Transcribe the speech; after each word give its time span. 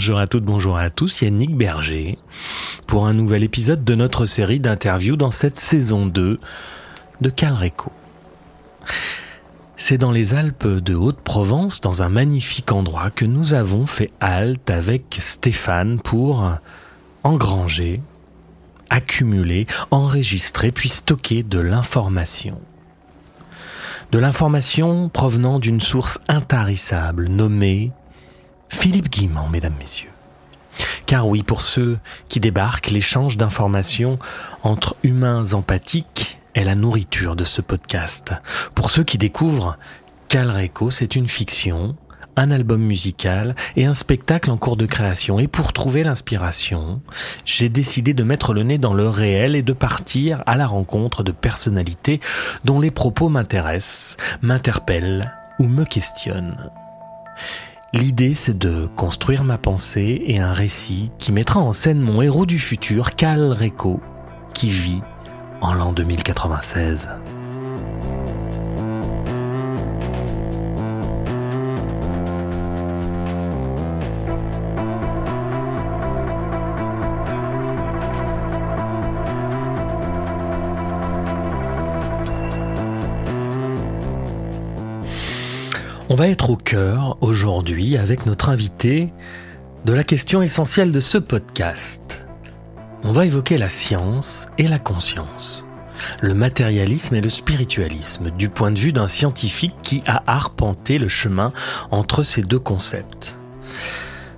Bonjour 0.00 0.18
à 0.18 0.26
toutes, 0.26 0.44
bonjour 0.44 0.78
à 0.78 0.88
tous, 0.88 1.20
Yannick 1.20 1.54
Berger 1.54 2.16
pour 2.86 3.06
un 3.06 3.12
nouvel 3.12 3.44
épisode 3.44 3.84
de 3.84 3.94
notre 3.94 4.24
série 4.24 4.58
d'interviews 4.58 5.16
dans 5.16 5.30
cette 5.30 5.58
saison 5.58 6.06
2 6.06 6.40
de 7.20 7.28
Calreco. 7.28 7.92
C'est 9.76 9.98
dans 9.98 10.10
les 10.10 10.34
Alpes 10.34 10.66
de 10.66 10.94
Haute-Provence, 10.94 11.82
dans 11.82 12.02
un 12.02 12.08
magnifique 12.08 12.72
endroit, 12.72 13.10
que 13.10 13.26
nous 13.26 13.52
avons 13.52 13.84
fait 13.84 14.10
halte 14.20 14.70
avec 14.70 15.18
Stéphane 15.20 16.00
pour 16.00 16.50
engranger, 17.22 18.00
accumuler, 18.88 19.66
enregistrer, 19.90 20.72
puis 20.72 20.88
stocker 20.88 21.42
de 21.42 21.58
l'information. 21.58 22.58
De 24.12 24.18
l'information 24.18 25.10
provenant 25.10 25.58
d'une 25.58 25.82
source 25.82 26.18
intarissable 26.26 27.28
nommée 27.28 27.92
Philippe 28.70 29.10
Guimand, 29.10 29.48
mesdames, 29.48 29.74
messieurs. 29.78 30.10
Car 31.06 31.28
oui, 31.28 31.42
pour 31.42 31.60
ceux 31.60 31.98
qui 32.28 32.40
débarquent, 32.40 32.90
l'échange 32.90 33.36
d'informations 33.36 34.18
entre 34.62 34.96
humains 35.02 35.52
empathiques 35.52 36.38
est 36.54 36.64
la 36.64 36.74
nourriture 36.74 37.36
de 37.36 37.44
ce 37.44 37.60
podcast. 37.60 38.32
Pour 38.74 38.90
ceux 38.90 39.04
qui 39.04 39.18
découvrent, 39.18 39.76
Calreco, 40.28 40.90
c'est 40.90 41.16
une 41.16 41.28
fiction, 41.28 41.96
un 42.36 42.50
album 42.50 42.80
musical 42.80 43.54
et 43.76 43.84
un 43.84 43.94
spectacle 43.94 44.50
en 44.50 44.56
cours 44.56 44.76
de 44.76 44.86
création. 44.86 45.38
Et 45.38 45.48
pour 45.48 45.72
trouver 45.72 46.04
l'inspiration, 46.04 47.02
j'ai 47.44 47.68
décidé 47.68 48.14
de 48.14 48.22
mettre 48.22 48.54
le 48.54 48.62
nez 48.62 48.78
dans 48.78 48.94
le 48.94 49.08
réel 49.08 49.56
et 49.56 49.62
de 49.62 49.72
partir 49.72 50.42
à 50.46 50.56
la 50.56 50.66
rencontre 50.66 51.22
de 51.22 51.32
personnalités 51.32 52.20
dont 52.64 52.80
les 52.80 52.90
propos 52.90 53.28
m'intéressent, 53.28 54.16
m'interpellent 54.42 55.34
ou 55.58 55.64
me 55.64 55.84
questionnent. 55.84 56.70
L'idée, 57.92 58.34
c'est 58.34 58.56
de 58.56 58.88
construire 58.94 59.42
ma 59.42 59.58
pensée 59.58 60.22
et 60.26 60.38
un 60.38 60.52
récit 60.52 61.10
qui 61.18 61.32
mettra 61.32 61.58
en 61.58 61.72
scène 61.72 61.98
mon 61.98 62.22
héros 62.22 62.46
du 62.46 62.60
futur, 62.60 63.16
Cal 63.16 63.52
Reco, 63.52 64.00
qui 64.54 64.68
vit 64.68 65.02
en 65.60 65.74
l'an 65.74 65.92
2096. 65.92 67.08
Va 86.20 86.28
être 86.28 86.50
au 86.50 86.56
cœur 86.56 87.16
aujourd'hui 87.22 87.96
avec 87.96 88.26
notre 88.26 88.50
invité 88.50 89.10
de 89.86 89.94
la 89.94 90.04
question 90.04 90.42
essentielle 90.42 90.92
de 90.92 91.00
ce 91.00 91.16
podcast. 91.16 92.28
On 93.04 93.12
va 93.12 93.24
évoquer 93.24 93.56
la 93.56 93.70
science 93.70 94.46
et 94.58 94.68
la 94.68 94.78
conscience, 94.78 95.64
le 96.20 96.34
matérialisme 96.34 97.14
et 97.14 97.22
le 97.22 97.30
spiritualisme 97.30 98.30
du 98.32 98.50
point 98.50 98.70
de 98.70 98.78
vue 98.78 98.92
d'un 98.92 99.08
scientifique 99.08 99.74
qui 99.82 100.02
a 100.06 100.22
arpenté 100.26 100.98
le 100.98 101.08
chemin 101.08 101.54
entre 101.90 102.22
ces 102.22 102.42
deux 102.42 102.58
concepts. 102.58 103.38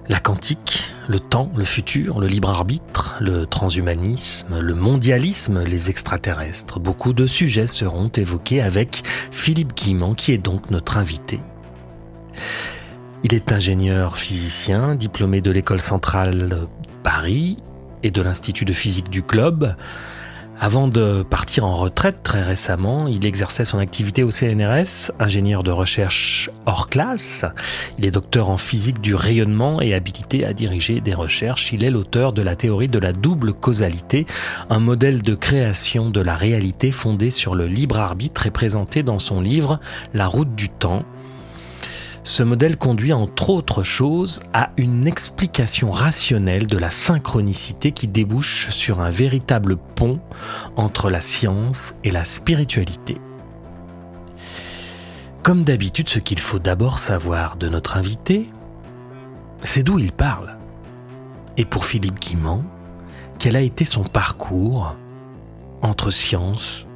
La 0.09 0.21
quantique, 0.21 0.85
le 1.09 1.19
temps, 1.19 1.51
le 1.57 1.65
futur, 1.65 2.21
le 2.21 2.29
libre 2.29 2.51
arbitre, 2.51 3.17
le 3.21 3.45
transhumanisme, 3.45 4.61
le 4.61 4.75
mondialisme, 4.77 5.65
les 5.65 5.91
extraterrestres. 5.91 6.79
Beaucoup 6.79 7.13
de 7.13 7.27
sujets 7.27 7.67
seront 7.67 8.07
évoqués 8.07 8.63
avec 8.63 9.03
Philippe 9.33 9.75
Guimand 9.75 10.15
qui 10.15 10.31
est 10.31 10.39
donc 10.39 10.71
notre 10.71 10.97
invité. 10.97 11.41
Il 13.25 13.35
est 13.35 13.53
ingénieur 13.53 14.19
physicien, 14.19 14.95
diplômé 14.95 15.41
de 15.41 15.51
l'école 15.51 15.81
centrale 15.81 16.67
Paris 17.03 17.59
et 18.03 18.11
de 18.11 18.21
l'Institut 18.21 18.65
de 18.65 18.73
physique 18.73 19.11
du 19.11 19.23
Globe. 19.23 19.75
Avant 20.65 20.87
de 20.87 21.25
partir 21.29 21.65
en 21.65 21.75
retraite 21.75 22.23
très 22.23 22.41
récemment, 22.41 23.09
il 23.09 23.27
exerçait 23.27 23.65
son 23.65 23.79
activité 23.79 24.23
au 24.23 24.31
CNRS, 24.31 25.11
ingénieur 25.19 25.65
de 25.65 25.73
recherche 25.73 26.51
hors 26.67 26.89
classe. 26.89 27.45
Il 27.99 28.07
est 28.07 28.13
docteur 28.13 28.49
en 28.49 28.57
physique 28.57 29.01
du 29.01 29.17
rayonnement 29.17 29.81
et 29.81 29.93
habilité 29.93 30.45
à 30.45 30.53
diriger 30.53 31.01
des 31.01 31.15
recherches. 31.15 31.73
Il 31.73 31.83
est 31.83 31.91
l'auteur 31.91 32.33
de 32.33 32.43
la 32.43 32.55
théorie 32.55 32.89
de 32.89 33.01
la 33.01 33.13
double 33.13 33.55
causalité, 33.55 34.25
un 34.71 34.79
modèle 34.79 35.23
de 35.23 35.35
création 35.35 36.11
de 36.11 36.21
la 36.21 36.37
réalité 36.37 36.93
fondé 36.93 37.33
sur 37.33 37.57
le 37.57 37.67
libre 37.67 37.99
arbitre 37.99 38.47
et 38.47 38.53
présenté 38.53 39.03
dans 39.03 39.19
son 39.19 39.41
livre 39.41 39.81
La 40.15 40.29
route 40.29 40.55
du 40.55 40.69
temps, 40.69 41.05
ce 42.25 42.45
modèle 42.45 42.77
conduit 42.77 43.13
entre 43.13 43.51
autres 43.51 43.83
choses 43.83 44.41
à 44.53 44.71
une 44.77 45.07
explication 45.09 45.91
rationnelle 45.91 46.69
de 46.69 46.79
la 46.79 46.91
synchronicité 46.91 47.91
qui 47.91 48.07
débouche 48.07 48.71
sur 48.71 49.01
un 49.01 49.11
véritable 49.11 49.77
pont 49.77 50.21
entre 50.77 51.11
la 51.11 51.21
science 51.21 51.95
et 52.05 52.13
la 52.13 52.25
spiritualité. 52.25 53.19
Comme 55.43 55.65
d'habitude, 55.65 56.09
ce 56.09 56.21
qu'il 56.21 56.39
faut 56.39 56.61
d'abord 56.61 57.01
savoir 57.01 57.57
de 57.57 57.69
notre 57.69 57.97
invité, 57.97 58.49
c'est 59.65 59.83
d'où 59.83 59.99
il 59.99 60.13
parle. 60.13 60.57
Et 61.57 61.65
pour 61.65 61.85
Philippe 61.85 62.21
Guimand, 62.21 62.63
quel 63.41 63.57
a 63.57 63.61
été 63.61 63.85
son 63.85 64.05
parcours 64.05 64.95
entre 65.83 66.11
science 66.11 66.87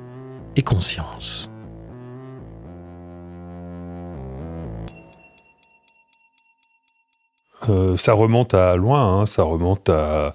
et 0.55 0.63
conscience? 0.63 1.51
Euh, 7.69 7.97
ça 7.97 8.13
remonte 8.13 8.55
à 8.55 8.77
loin, 8.77 9.21
hein, 9.21 9.27
ça 9.27 9.43
remonte 9.43 9.89
à 9.89 10.35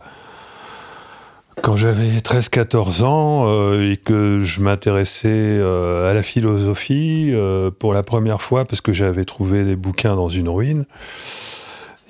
quand 1.61 1.75
j'avais 1.75 2.19
13-14 2.19 3.03
ans 3.03 3.43
euh, 3.45 3.91
et 3.91 3.97
que 3.97 4.41
je 4.41 4.61
m'intéressais 4.61 5.29
euh, 5.29 6.09
à 6.09 6.13
la 6.13 6.23
philosophie 6.23 7.33
pour 7.77 7.93
la 7.93 8.01
première 8.01 8.41
fois 8.41 8.65
parce 8.65 8.81
que 8.81 8.93
j'avais 8.93 9.25
trouvé 9.25 9.63
des 9.63 9.75
bouquins 9.75 10.15
dans 10.15 10.29
une 10.29 10.49
ruine. 10.49 10.85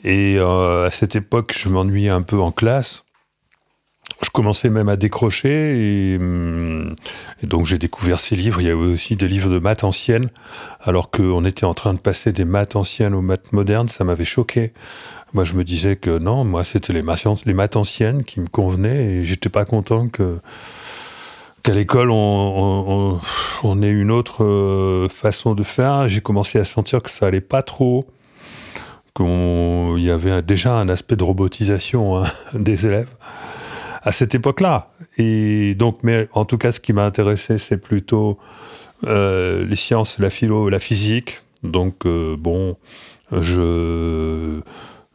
Et 0.04 0.40
à 0.40 0.90
cette 0.90 1.16
époque, 1.16 1.54
je 1.56 1.70
m'ennuyais 1.70 2.10
un 2.10 2.24
peu 2.24 2.40
en 2.40 2.52
classe. 2.52 3.04
Je 4.24 4.30
commençais 4.30 4.70
même 4.70 4.88
à 4.88 4.98
décrocher 4.98 6.14
et, 6.14 6.18
hum, 6.18 6.96
et 7.42 7.48
donc 7.48 7.66
j'ai 7.66 7.78
découvert 7.78 8.20
ces 8.20 8.36
livres. 8.36 8.62
Il 8.62 8.68
y 8.68 8.70
avait 8.70 8.80
aussi 8.80 9.16
des 9.16 9.28
livres 9.28 9.50
de 9.50 9.60
maths 9.60 9.84
anciennes, 9.84 10.30
alors 10.82 11.10
qu'on 11.10 11.44
était 11.44 11.66
en 11.66 11.74
train 11.74 11.94
de 11.94 12.00
passer 12.00 12.32
des 12.32 12.46
maths 12.46 12.76
anciennes 12.76 13.16
aux 13.16 13.22
maths 13.22 13.52
modernes. 13.52 13.88
Ça 13.88 14.04
m'avait 14.04 14.26
choqué. 14.26 14.74
Moi, 15.34 15.44
je 15.44 15.54
me 15.56 15.64
disais 15.64 15.96
que 15.96 16.18
non, 16.20 16.44
moi, 16.44 16.64
c'était 16.64 16.94
les 16.94 17.02
les 17.46 17.54
maths 17.54 17.76
anciennes 17.76 18.24
qui 18.24 18.42
me 18.42 18.48
convenaient 18.48 19.06
et 19.06 19.24
j'étais 19.24 19.50
pas 19.50 19.66
content 19.66 20.08
que 20.10 20.38
qu'à 21.64 21.74
l'école 21.74 22.10
on, 22.10 23.20
on, 23.64 23.82
ait 23.84 23.90
une 23.90 24.12
autre 24.12 24.44
euh, 24.44 25.10
façon 25.10 25.54
de 25.54 25.64
faire. 25.64 26.10
J'ai 26.10 26.22
commencé 26.22 26.60
à 26.60 26.66
sentir 26.66 27.02
que 27.02 27.10
ça 27.10 27.28
allait 27.28 27.42
pas 27.42 27.62
trop, 27.62 28.06
qu'il 29.16 30.00
y 30.00 30.10
avait 30.10 30.42
déjà 30.42 30.76
un 30.76 30.90
aspect 30.90 31.16
de 31.16 31.24
robotisation 31.24 32.18
hein, 32.18 32.26
des 32.54 32.88
élèves 32.88 33.10
à 34.02 34.12
cette 34.12 34.36
époque-là. 34.36 34.92
Et 35.18 35.76
donc, 35.76 36.00
mais 36.04 36.28
en 36.34 36.46
tout 36.46 36.58
cas, 36.58 36.72
ce 36.72 36.80
qui 36.80 36.94
m'a 36.94 37.06
intéressé, 37.06 37.58
c'est 37.58 37.78
plutôt 37.78 38.38
euh, 39.06 39.66
les 39.66 39.76
sciences, 39.76 40.20
la 40.20 40.30
philo, 40.30 40.70
la 40.70 40.80
physique. 40.80 41.42
Donc, 41.64 42.06
euh, 42.06 42.36
bon, 42.38 42.78
je, 43.32 44.60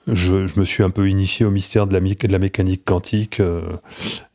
je, 0.07 0.59
me 0.59 0.65
suis 0.65 0.83
un 0.83 0.91
peu 0.91 1.09
initié 1.09 1.45
au 1.45 1.51
mystère 1.51 1.87
de 1.87 1.93
la, 1.93 2.39
mécanique 2.39 2.85
quantique 2.85 3.41
euh, 3.41 3.63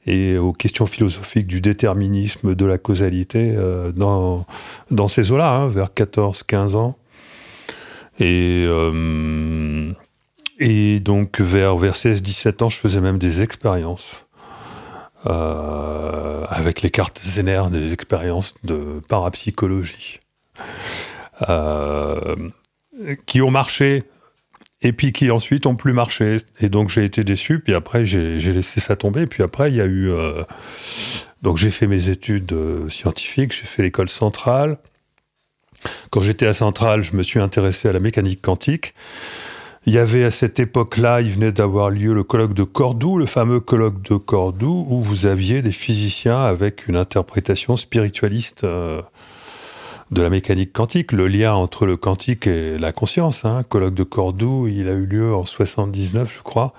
et 0.06 0.38
aux 0.38 0.51
questions 0.51 0.86
philosophiques 0.86 1.47
du 1.47 1.62
déterminisme, 1.62 2.54
de 2.56 2.65
la 2.65 2.77
causalité 2.77 3.56
dans, 3.95 4.45
dans 4.89 5.07
ces 5.07 5.31
eaux-là, 5.31 5.54
hein, 5.54 5.68
vers 5.68 5.89
14-15 5.89 6.75
ans. 6.75 6.97
Et, 8.19 8.65
et 10.59 11.00
donc, 11.00 11.39
vers, 11.39 11.77
vers 11.77 11.94
16-17 11.94 12.63
ans, 12.63 12.69
je 12.69 12.77
faisais 12.77 13.00
même 13.00 13.19
des 13.19 13.42
expériences 13.42 14.25
euh, 15.27 16.45
avec 16.50 16.81
les 16.81 16.89
cartes 16.89 17.21
Zener 17.23 17.63
des 17.71 17.94
expériences 17.94 18.53
de 18.63 19.01
parapsychologie, 19.07 20.19
euh, 21.50 22.35
qui 23.25 23.41
ont 23.41 23.51
marché 23.51 24.03
et 24.81 24.94
puis 24.94 25.12
qui 25.12 25.29
ensuite 25.29 25.65
ont 25.65 25.75
plus 25.75 25.94
marché. 25.94 26.38
Et 26.59 26.69
donc 26.69 26.89
j'ai 26.89 27.06
été 27.06 27.23
déçu, 27.23 27.59
puis 27.59 27.73
après 27.73 28.06
j'ai 28.06 28.39
laissé 28.39 28.79
ça 28.79 28.95
tomber, 28.95 29.27
puis 29.27 29.44
après 29.44 29.71
il 29.71 29.75
y 29.75 29.81
a 29.81 29.85
eu... 29.85 30.09
Euh, 30.09 30.44
donc 31.41 31.57
j'ai 31.57 31.71
fait 31.71 31.88
mes 31.88 32.09
études 32.09 32.56
scientifiques, 32.89 33.51
j'ai 33.51 33.65
fait 33.65 33.81
l'école 33.81 34.09
centrale. 34.09 34.77
Quand 36.12 36.21
j'étais 36.21 36.45
à 36.45 36.53
Centrale, 36.53 37.01
je 37.01 37.15
me 37.15 37.23
suis 37.23 37.39
intéressé 37.39 37.88
à 37.88 37.91
la 37.91 38.00
mécanique 38.00 38.41
quantique. 38.41 38.94
Il 39.88 39.94
y 39.94 39.98
avait 39.98 40.24
à 40.24 40.30
cette 40.30 40.60
époque-là, 40.60 41.22
il 41.22 41.31
venait 41.31 41.51
d'avoir 41.51 41.89
lieu 41.89 42.13
le 42.13 42.24
colloque 42.24 42.54
de 42.54 42.63
Cordoue, 42.63 43.18
le 43.18 43.25
fameux 43.25 43.60
colloque 43.60 44.04
de 44.04 44.16
Cordoue, 44.16 44.86
où 44.88 45.01
vous 45.01 45.25
aviez 45.25 45.63
des 45.63 45.72
physiciens 45.72 46.39
avec 46.39 46.88
une 46.88 46.95
interprétation 46.95 47.75
spiritualiste 47.78 48.63
euh, 48.63 49.01
de 50.12 50.22
la 50.22 50.30
mécanique 50.30 50.72
quantique, 50.72 51.12
le 51.12 51.28
lien 51.28 51.56
entre 51.56 51.88
le 51.88 51.98
quantique 51.98 52.45
et 52.45 52.78
la 52.78 52.92
conscience. 52.92 53.44
Hein. 53.44 53.63
Colloque 53.68 53.95
de 53.95 54.04
Cordoue, 54.04 54.68
il 54.68 54.88
a 54.88 54.94
eu 54.94 55.07
lieu 55.07 55.33
en 55.33 55.45
79, 55.45 56.31
je 56.31 56.44
crois. 56.44 56.74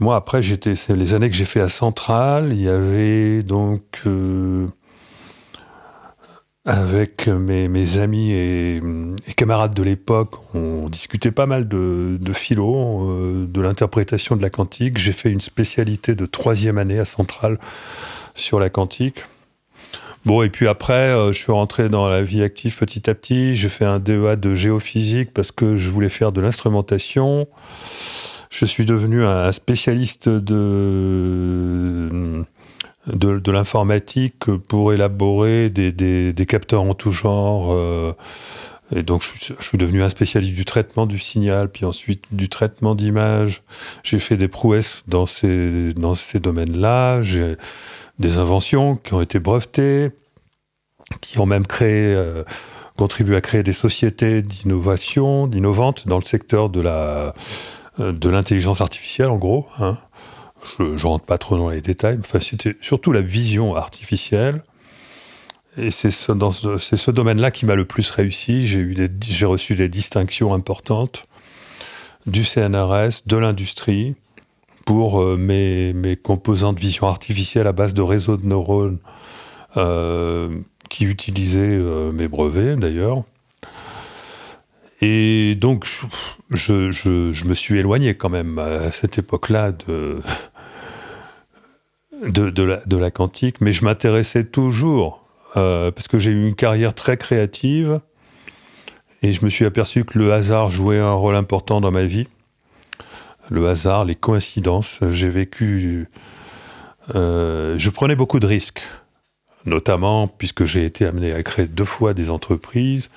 Moi, 0.00 0.16
après, 0.16 0.42
j'étais, 0.42 0.74
c'est 0.74 0.96
les 0.96 1.12
années 1.12 1.28
que 1.28 1.36
j'ai 1.36 1.44
fait 1.44 1.60
à 1.60 1.68
Centrale, 1.68 2.52
il 2.52 2.62
y 2.62 2.68
avait 2.68 3.42
donc 3.42 3.82
euh, 4.06 4.68
avec 6.68 7.26
mes, 7.28 7.66
mes 7.66 7.96
amis 7.96 8.32
et, 8.32 8.78
camarades 9.36 9.74
de 9.74 9.82
l'époque, 9.82 10.34
on 10.54 10.90
discutait 10.90 11.30
pas 11.30 11.46
mal 11.46 11.66
de, 11.66 12.18
philo, 12.34 13.08
euh, 13.08 13.46
de 13.48 13.60
l'interprétation 13.62 14.36
de 14.36 14.42
la 14.42 14.50
quantique. 14.50 14.98
J'ai 14.98 15.12
fait 15.12 15.30
une 15.30 15.40
spécialité 15.40 16.14
de 16.14 16.26
troisième 16.26 16.76
année 16.76 16.98
à 16.98 17.06
Centrale 17.06 17.58
sur 18.34 18.60
la 18.60 18.68
quantique. 18.68 19.24
Bon, 20.26 20.42
et 20.42 20.50
puis 20.50 20.68
après, 20.68 21.08
euh, 21.08 21.32
je 21.32 21.38
suis 21.38 21.52
rentré 21.52 21.88
dans 21.88 22.06
la 22.06 22.22
vie 22.22 22.42
active 22.42 22.76
petit 22.76 23.08
à 23.08 23.14
petit. 23.14 23.54
J'ai 23.54 23.70
fait 23.70 23.86
un 23.86 23.98
DEA 23.98 24.36
de 24.36 24.52
géophysique 24.52 25.32
parce 25.32 25.52
que 25.52 25.74
je 25.74 25.90
voulais 25.90 26.10
faire 26.10 26.32
de 26.32 26.42
l'instrumentation. 26.42 27.48
Je 28.50 28.66
suis 28.66 28.84
devenu 28.84 29.24
un 29.24 29.52
spécialiste 29.52 30.28
de, 30.28 30.50
de, 33.12 33.38
de 33.38 33.52
l'informatique 33.52 34.44
pour 34.68 34.92
élaborer 34.92 35.70
des, 35.70 35.92
des, 35.92 36.32
des, 36.32 36.46
capteurs 36.46 36.82
en 36.82 36.94
tout 36.94 37.12
genre. 37.12 37.72
Euh, 37.72 38.12
et 38.94 39.02
donc, 39.02 39.22
je 39.22 39.54
je 39.58 39.62
suis, 39.66 39.78
devenu 39.78 40.02
un 40.02 40.08
spécialiste 40.08 40.54
du 40.54 40.64
traitement 40.64 41.06
du 41.06 41.18
signal, 41.18 41.68
puis 41.68 41.84
ensuite 41.84 42.24
du 42.32 42.48
traitement 42.48 42.94
d'image. 42.94 43.62
J'ai 44.02 44.18
fait 44.18 44.36
des 44.36 44.48
prouesses 44.48 45.04
dans 45.06 45.26
ces, 45.26 45.92
dans 45.94 46.14
ces 46.14 46.40
domaines-là. 46.40 47.20
J'ai 47.20 47.56
des 48.18 48.38
inventions 48.38 48.96
qui 48.96 49.12
ont 49.14 49.20
été 49.20 49.38
brevetées, 49.38 50.10
qui 51.20 51.38
ont 51.38 51.46
même 51.46 51.66
créé, 51.66 52.14
euh, 52.14 52.44
contribué 52.96 53.36
à 53.36 53.40
créer 53.42 53.62
des 53.62 53.74
sociétés 53.74 54.42
d'innovation, 54.42 55.46
d'innovantes 55.46 56.08
dans 56.08 56.18
le 56.18 56.24
secteur 56.24 56.70
de 56.70 56.80
la 56.80 57.34
euh, 58.00 58.12
de 58.12 58.28
l'intelligence 58.28 58.80
artificielle, 58.80 59.28
en 59.28 59.36
gros. 59.36 59.66
Hein. 59.80 59.98
Je 60.78 60.84
ne 60.84 61.02
rentre 61.02 61.24
pas 61.24 61.38
trop 61.38 61.56
dans 61.56 61.70
les 61.70 61.80
détails. 61.80 62.18
Enfin, 62.20 62.40
c'était 62.40 62.76
surtout 62.80 63.12
la 63.12 63.20
vision 63.20 63.74
artificielle. 63.74 64.62
Et 65.76 65.90
c'est 65.90 66.10
ce, 66.10 66.32
ce, 66.78 67.10
domaine-là 67.10 67.50
qui 67.50 67.64
m'a 67.64 67.76
le 67.76 67.84
plus 67.84 68.10
réussi. 68.10 68.66
J'ai 68.66 69.46
reçu 69.46 69.74
des 69.76 69.88
distinctions 69.88 70.52
importantes 70.52 71.26
du 72.26 72.44
CNRS, 72.44 73.22
de 73.26 73.36
l'industrie, 73.36 74.16
pour 74.84 75.20
euh, 75.20 75.36
mes, 75.36 75.92
mes, 75.92 76.16
composants 76.16 76.72
de 76.72 76.80
vision 76.80 77.06
artificielle 77.06 77.66
à 77.66 77.72
base 77.72 77.94
de 77.94 78.02
réseaux 78.02 78.36
de 78.36 78.46
neurones 78.46 78.98
euh, 79.76 80.48
qui 80.88 81.04
utilisaient 81.04 81.78
euh, 81.78 82.10
mes 82.10 82.26
brevets 82.26 82.76
d'ailleurs. 82.76 83.22
Et 85.00 85.54
donc, 85.54 85.86
je, 86.50 86.90
je, 86.90 87.32
je, 87.32 87.44
me 87.44 87.54
suis 87.54 87.78
éloigné 87.78 88.14
quand 88.14 88.30
même 88.30 88.58
à 88.58 88.90
cette 88.90 89.18
époque-là 89.18 89.72
de, 89.72 90.20
de, 92.26 92.50
de, 92.50 92.62
la, 92.62 92.80
de 92.84 93.08
quantique, 93.08 93.60
mais 93.60 93.72
je 93.72 93.84
m'intéressais 93.84 94.44
toujours, 94.44 95.24
euh, 95.56 95.90
parce 95.90 96.08
que 96.08 96.18
j'ai 96.18 96.30
eu 96.30 96.46
une 96.46 96.54
carrière 96.54 96.94
très 96.94 97.16
créative, 97.16 98.00
et 99.22 99.32
je 99.32 99.44
me 99.44 99.50
suis 99.50 99.64
aperçu 99.64 100.04
que 100.04 100.18
le 100.18 100.32
hasard 100.32 100.70
jouait 100.70 100.98
un 100.98 101.12
rôle 101.12 101.34
important 101.34 101.80
dans 101.80 101.90
ma 101.90 102.04
vie. 102.04 102.28
Le 103.50 103.66
hasard, 103.68 104.04
les 104.04 104.14
coïncidences. 104.14 105.00
J'ai 105.10 105.28
vécu. 105.28 106.08
Euh, 107.14 107.76
je 107.78 107.90
prenais 107.90 108.14
beaucoup 108.14 108.38
de 108.38 108.46
risques, 108.46 108.82
notamment 109.64 110.28
puisque 110.28 110.66
j'ai 110.66 110.84
été 110.84 111.04
amené 111.04 111.32
à 111.32 111.42
créer 111.42 111.66
deux 111.66 111.84
fois 111.84 112.14
des 112.14 112.30
entreprises 112.30 113.10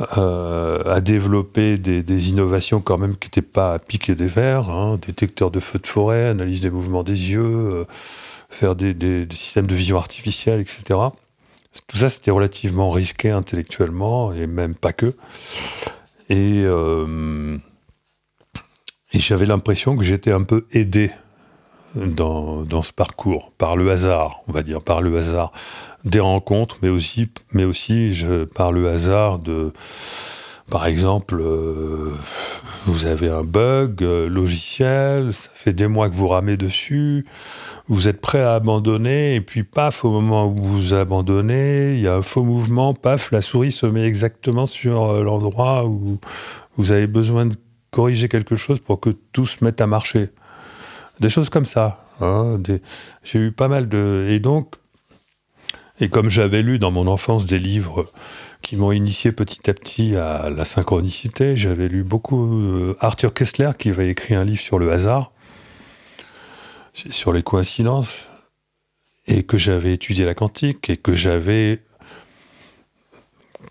à 0.00 1.00
développer 1.00 1.78
des, 1.78 2.30
innovations 2.30 2.80
quand 2.80 2.98
même 2.98 3.16
qui 3.16 3.28
n'étaient 3.28 3.42
pas 3.42 3.74
à 3.74 3.78
piquer 3.78 4.14
des 4.14 4.26
verres, 4.26 4.70
hein, 4.70 4.98
détecteurs 5.00 5.50
de 5.50 5.60
feux 5.60 5.78
de 5.78 5.86
forêt, 5.86 6.28
analyse 6.28 6.60
des 6.60 6.70
mouvements 6.70 7.02
des 7.02 7.32
yeux, 7.32 7.42
euh, 7.42 7.84
faire 8.48 8.74
des, 8.74 9.26
systèmes 9.32 9.66
de 9.66 9.74
vision 9.74 9.98
artificielle, 9.98 10.60
etc. 10.60 10.98
Tout 11.86 11.96
ça, 11.96 12.08
c'était 12.08 12.30
relativement 12.30 12.90
risqué 12.90 13.30
intellectuellement, 13.30 14.32
et 14.32 14.46
même 14.46 14.74
pas 14.74 14.92
que. 14.92 15.14
Et, 16.28 16.62
euh, 16.64 17.56
et 19.12 19.18
j'avais 19.18 19.46
l'impression 19.46 19.96
que 19.96 20.04
j'étais 20.04 20.32
un 20.32 20.42
peu 20.42 20.66
aidé 20.72 21.10
dans, 21.94 22.62
dans 22.62 22.82
ce 22.82 22.92
parcours, 22.92 23.52
par 23.58 23.76
le 23.76 23.90
hasard, 23.90 24.40
on 24.48 24.52
va 24.52 24.62
dire, 24.62 24.82
par 24.82 25.02
le 25.02 25.16
hasard 25.16 25.52
des 26.04 26.20
rencontres, 26.20 26.76
mais 26.82 26.88
aussi, 26.88 27.30
mais 27.52 27.64
aussi 27.64 28.14
je, 28.14 28.44
par 28.44 28.72
le 28.72 28.88
hasard 28.88 29.38
de, 29.38 29.72
par 30.70 30.86
exemple, 30.86 31.40
euh, 31.40 32.12
vous 32.86 33.06
avez 33.06 33.28
un 33.28 33.42
bug 33.42 34.02
euh, 34.02 34.28
logiciel, 34.28 35.34
ça 35.34 35.50
fait 35.52 35.72
des 35.72 35.88
mois 35.88 36.08
que 36.08 36.14
vous 36.14 36.28
ramez 36.28 36.56
dessus, 36.56 37.26
vous 37.88 38.06
êtes 38.06 38.20
prêt 38.20 38.40
à 38.40 38.54
abandonner, 38.54 39.34
et 39.34 39.40
puis 39.40 39.64
paf, 39.64 40.04
au 40.04 40.10
moment 40.10 40.46
où 40.46 40.62
vous 40.62 40.94
abandonnez, 40.94 41.94
il 41.94 42.00
y 42.00 42.06
a 42.06 42.14
un 42.14 42.22
faux 42.22 42.44
mouvement, 42.44 42.94
paf, 42.94 43.32
la 43.32 43.42
souris 43.42 43.72
se 43.72 43.86
met 43.86 44.04
exactement 44.04 44.66
sur 44.66 45.10
euh, 45.10 45.22
l'endroit 45.24 45.86
où 45.86 46.18
vous 46.76 46.92
avez 46.92 47.08
besoin 47.08 47.46
de 47.46 47.56
corriger 47.90 48.28
quelque 48.28 48.54
chose 48.54 48.78
pour 48.78 49.00
que 49.00 49.10
tout 49.32 49.46
se 49.46 49.64
mette 49.64 49.80
à 49.80 49.88
marcher. 49.88 50.30
Des 51.20 51.28
choses 51.28 51.50
comme 51.50 51.66
ça. 51.66 52.04
Hein. 52.20 52.58
J'ai 53.22 53.38
eu 53.38 53.52
pas 53.52 53.68
mal 53.68 53.88
de... 53.88 54.26
Et 54.28 54.40
donc, 54.40 54.74
et 56.00 56.08
comme 56.08 56.30
j'avais 56.30 56.62
lu 56.62 56.78
dans 56.78 56.90
mon 56.90 57.06
enfance 57.06 57.44
des 57.44 57.58
livres 57.58 58.10
qui 58.62 58.76
m'ont 58.76 58.92
initié 58.92 59.32
petit 59.32 59.68
à 59.68 59.74
petit 59.74 60.16
à 60.16 60.48
la 60.48 60.64
synchronicité, 60.64 61.56
j'avais 61.56 61.88
lu 61.88 62.02
beaucoup 62.02 62.58
euh, 62.58 62.96
Arthur 63.00 63.34
Kessler 63.34 63.72
qui 63.78 63.90
avait 63.90 64.08
écrit 64.08 64.34
un 64.34 64.44
livre 64.44 64.60
sur 64.60 64.78
le 64.78 64.90
hasard, 64.90 65.32
sur 66.94 67.34
les 67.34 67.42
coïncidences, 67.42 68.30
et 69.26 69.42
que 69.42 69.58
j'avais 69.58 69.92
étudié 69.92 70.24
la 70.24 70.34
quantique 70.34 70.88
et 70.88 70.96
que 70.96 71.14
j'avais 71.14 71.82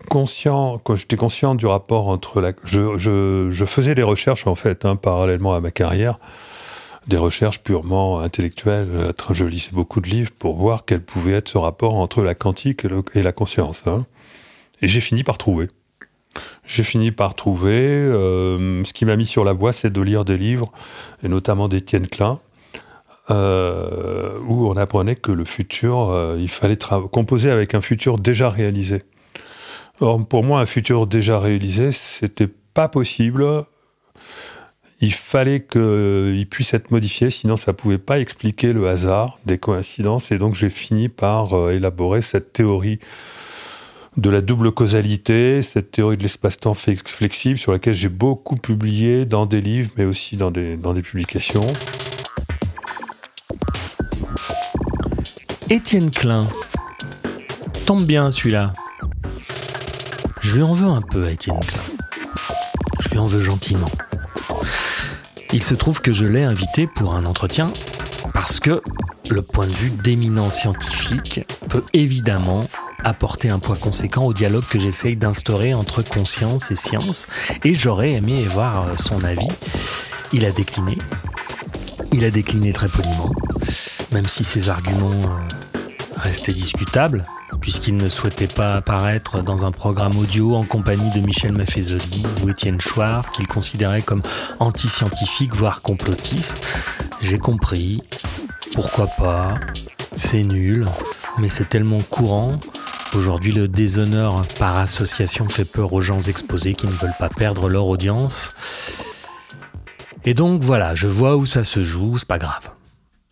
conscient, 0.08 0.78
quand 0.78 0.94
j'étais 0.94 1.16
conscient 1.16 1.56
du 1.56 1.66
rapport 1.66 2.08
entre 2.08 2.40
la, 2.40 2.52
je, 2.62 2.96
je, 2.96 3.48
je, 3.50 3.64
faisais 3.64 3.96
des 3.96 4.04
recherches 4.04 4.46
en 4.46 4.54
fait, 4.54 4.84
hein, 4.84 4.94
parallèlement 4.94 5.52
à 5.52 5.60
ma 5.60 5.72
carrière, 5.72 6.18
des 7.06 7.16
recherches 7.16 7.62
purement 7.62 8.20
intellectuelles. 8.20 9.12
Je 9.30 9.44
lisais 9.44 9.70
beaucoup 9.72 10.00
de 10.00 10.08
livres 10.08 10.32
pour 10.38 10.56
voir 10.56 10.84
quel 10.84 11.02
pouvait 11.02 11.32
être 11.32 11.48
ce 11.48 11.58
rapport 11.58 11.94
entre 11.94 12.22
la 12.22 12.34
quantique 12.34 12.86
et, 13.14 13.22
la 13.22 13.32
conscience. 13.32 13.86
Hein. 13.86 14.06
Et 14.82 14.88
j'ai 14.88 15.00
fini 15.00 15.24
par 15.24 15.38
trouver. 15.38 15.68
J'ai 16.64 16.82
fini 16.82 17.10
par 17.10 17.34
trouver. 17.34 17.78
Euh, 17.78 18.84
ce 18.84 18.92
qui 18.92 19.04
m'a 19.04 19.16
mis 19.16 19.26
sur 19.26 19.44
la 19.44 19.52
voie, 19.52 19.72
c'est 19.72 19.92
de 19.92 20.00
lire 20.00 20.24
des 20.24 20.36
livres, 20.36 20.72
et 21.22 21.28
notamment 21.28 21.68
d'Étienne 21.68 22.06
Klein, 22.06 22.38
euh, 23.30 24.38
où 24.46 24.68
on 24.68 24.76
apprenait 24.76 25.16
que 25.16 25.32
le 25.32 25.44
futur, 25.44 26.10
euh, 26.10 26.36
il 26.38 26.48
fallait 26.48 26.78
composer 27.10 27.50
avec 27.50 27.74
un 27.74 27.80
futur 27.80 28.18
déjà 28.18 28.48
réalisé. 28.48 29.02
Or, 30.00 30.24
pour 30.26 30.44
moi, 30.44 30.60
un 30.60 30.66
futur 30.66 31.06
déjà 31.06 31.38
réalisé, 31.38 31.92
c'était 31.92 32.48
pas 32.72 32.88
possible 32.88 33.64
il 35.00 35.14
fallait 35.14 35.62
qu'il 35.64 36.46
puisse 36.50 36.74
être 36.74 36.90
modifié, 36.90 37.30
sinon 37.30 37.56
ça 37.56 37.72
ne 37.72 37.76
pouvait 37.76 37.98
pas 37.98 38.20
expliquer 38.20 38.72
le 38.72 38.86
hasard 38.88 39.38
des 39.46 39.56
coïncidences. 39.56 40.30
Et 40.30 40.38
donc 40.38 40.54
j'ai 40.54 40.68
fini 40.68 41.08
par 41.08 41.54
euh, 41.54 41.72
élaborer 41.72 42.20
cette 42.20 42.52
théorie 42.52 43.00
de 44.16 44.28
la 44.28 44.42
double 44.42 44.72
causalité, 44.72 45.62
cette 45.62 45.92
théorie 45.92 46.18
de 46.18 46.22
l'espace-temps 46.22 46.74
flexible 46.74 47.58
sur 47.58 47.72
laquelle 47.72 47.94
j'ai 47.94 48.08
beaucoup 48.08 48.56
publié 48.56 49.24
dans 49.24 49.46
des 49.46 49.60
livres, 49.60 49.90
mais 49.96 50.04
aussi 50.04 50.36
dans 50.36 50.50
des, 50.50 50.76
publications. 51.02 51.66
Étienne 55.70 56.10
Klein. 56.10 56.46
Tombe 57.86 58.04
bien 58.04 58.30
celui-là. 58.30 58.74
Je 60.42 60.56
lui 60.56 60.62
en 60.62 60.72
veux 60.72 60.88
un 60.88 61.00
peu 61.00 61.30
Étienne 61.30 61.60
Klein. 61.60 61.82
Je 62.98 63.08
lui 63.10 63.18
en 63.18 63.26
veux 63.26 63.40
gentiment. 63.40 63.90
Il 65.52 65.62
se 65.62 65.74
trouve 65.74 66.00
que 66.00 66.12
je 66.12 66.24
l'ai 66.26 66.44
invité 66.44 66.86
pour 66.86 67.14
un 67.14 67.24
entretien 67.24 67.72
parce 68.32 68.60
que 68.60 68.80
le 69.30 69.42
point 69.42 69.66
de 69.66 69.72
vue 69.72 69.90
d'éminent 69.90 70.48
scientifique 70.48 71.40
peut 71.68 71.82
évidemment 71.92 72.68
apporter 73.02 73.48
un 73.48 73.58
poids 73.58 73.76
conséquent 73.76 74.24
au 74.24 74.32
dialogue 74.32 74.64
que 74.70 74.78
j'essaye 74.78 75.16
d'instaurer 75.16 75.74
entre 75.74 76.02
conscience 76.02 76.70
et 76.70 76.76
science. 76.76 77.26
Et 77.64 77.74
j'aurais 77.74 78.12
aimé 78.12 78.42
voir 78.44 79.00
son 79.00 79.24
avis. 79.24 79.48
Il 80.32 80.44
a 80.44 80.52
décliné. 80.52 80.98
Il 82.12 82.24
a 82.24 82.30
décliné 82.30 82.72
très 82.72 82.88
poliment, 82.88 83.30
même 84.12 84.26
si 84.26 84.44
ses 84.44 84.68
arguments 84.68 85.30
restaient 86.16 86.52
discutables. 86.52 87.24
Puisqu'il 87.60 87.96
ne 87.96 88.08
souhaitait 88.08 88.46
pas 88.46 88.74
apparaître 88.74 89.42
dans 89.42 89.64
un 89.66 89.72
programme 89.72 90.16
audio 90.16 90.54
en 90.54 90.64
compagnie 90.64 91.10
de 91.12 91.20
Michel 91.20 91.52
Maffezoli 91.52 92.22
ou 92.42 92.48
Étienne 92.48 92.80
Chouard, 92.80 93.30
qu'il 93.30 93.46
considérait 93.46 94.02
comme 94.02 94.22
anti-scientifique, 94.58 95.54
voire 95.54 95.82
complotiste. 95.82 96.66
J'ai 97.20 97.38
compris. 97.38 98.02
Pourquoi 98.74 99.06
pas? 99.06 99.54
C'est 100.14 100.42
nul, 100.42 100.86
mais 101.38 101.48
c'est 101.48 101.68
tellement 101.68 102.00
courant. 102.00 102.60
Aujourd'hui, 103.14 103.52
le 103.52 103.66
déshonneur 103.66 104.46
par 104.58 104.78
association 104.78 105.48
fait 105.48 105.64
peur 105.64 105.92
aux 105.92 106.00
gens 106.00 106.20
exposés 106.20 106.74
qui 106.74 106.86
ne 106.86 106.92
veulent 106.92 107.16
pas 107.18 107.28
perdre 107.28 107.68
leur 107.68 107.86
audience. 107.86 108.54
Et 110.24 110.34
donc 110.34 110.62
voilà, 110.62 110.94
je 110.94 111.08
vois 111.08 111.36
où 111.36 111.46
ça 111.46 111.64
se 111.64 111.82
joue, 111.82 112.18
c'est 112.18 112.28
pas 112.28 112.38
grave. 112.38 112.70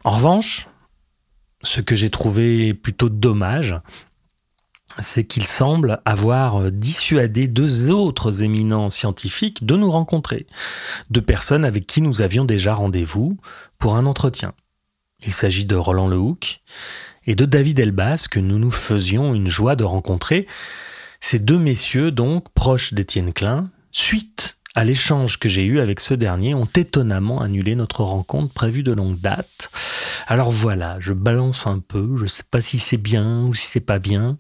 En 0.05 0.11
revanche, 0.11 0.69
ce 1.63 1.81
que 1.81 1.95
j'ai 1.95 2.11
trouvé 2.11 2.75
plutôt 2.75 3.09
dommage, 3.09 3.79
c'est 5.01 5.25
qu'il 5.25 5.45
semble 5.45 6.01
avoir 6.05 6.71
dissuadé 6.71 7.47
deux 7.47 7.91
autres 7.91 8.43
éminents 8.43 8.91
scientifiques 8.91 9.65
de 9.65 9.77
nous 9.77 9.91
rencontrer, 9.91 10.47
deux 11.11 11.23
personnes 11.23 11.65
avec 11.65 11.87
qui 11.87 12.01
nous 12.01 12.23
avions 12.23 12.45
déjà 12.45 12.75
rendez-vous 12.75 13.39
pour 13.79 13.97
un 13.97 14.07
entretien. 14.07 14.55
Il 15.25 15.33
s'agit 15.33 15.65
de 15.65 15.77
Roland 15.77 16.09
Lehoucq 16.09 16.61
et 17.27 17.35
de 17.35 17.45
David 17.45 17.81
Elbas 17.81 18.27
que 18.31 18.41
nous 18.41 18.59
nous 18.59 18.71
faisions 18.71 19.35
une 19.35 19.51
joie 19.51 19.77
de 19.77 19.85
rencontrer. 19.85 20.47
Ces 21.21 21.41
deux 21.41 21.59
messieurs, 21.59 22.13
donc 22.13 22.49
proches 22.55 22.95
d'Étienne 22.95 23.33
Klein, 23.33 23.71
suite 23.91 24.58
à 24.79 24.85
l'échange 24.85 25.41
que 25.41 25.49
j'ai 25.49 25.65
eu 25.65 25.81
avec 25.81 25.99
ce 25.99 26.15
dernier, 26.15 26.55
ont 26.55 26.69
étonnamment 26.77 27.41
annulé 27.41 27.75
notre 27.75 28.05
rencontre 28.05 28.55
prévue 28.55 28.85
de 28.85 28.93
longue 28.93 29.19
date. 29.19 29.73
Alors 30.29 30.53
voilà, 30.53 30.99
je 31.01 31.13
balance 31.13 31.67
un 31.67 31.81
peu, 31.81 32.17
je 32.17 32.23
ne 32.23 32.29
sais 32.29 32.45
pas 32.49 32.61
si 32.61 32.79
c'est 32.79 32.97
bien 32.97 33.43
ou 33.43 33.55
si 33.55 33.67
c'est 33.67 33.81
pas 33.81 33.99
bien. 33.99 34.39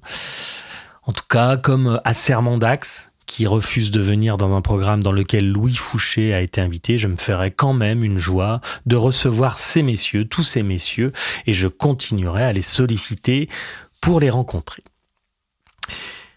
En 1.03 1.13
tout 1.13 1.25
cas, 1.29 1.57
comme 1.57 2.01
à 2.05 2.15
Sermondax, 2.15 3.11
qui 3.27 3.49
refuse 3.49 3.91
de 3.91 4.01
venir 4.01 4.37
dans 4.37 4.55
un 4.55 4.61
programme 4.61 5.03
dans 5.03 5.11
lequel 5.11 5.51
Louis 5.51 5.75
Fouché 5.75 6.33
a 6.33 6.41
été 6.41 6.61
invité, 6.61 6.99
je 6.99 7.09
me 7.09 7.17
ferai 7.17 7.51
quand 7.51 7.73
même 7.73 8.05
une 8.05 8.19
joie 8.19 8.61
de 8.87 8.95
recevoir 8.95 9.59
ces 9.59 9.83
messieurs, 9.83 10.25
tous 10.25 10.45
ces 10.45 10.63
messieurs, 10.63 11.11
et 11.49 11.53
je 11.53 11.67
continuerai 11.67 12.45
à 12.45 12.53
les 12.53 12.63
solliciter 12.63 13.49
pour 14.01 14.21
les 14.21 14.31
rencontrer. 14.31 14.85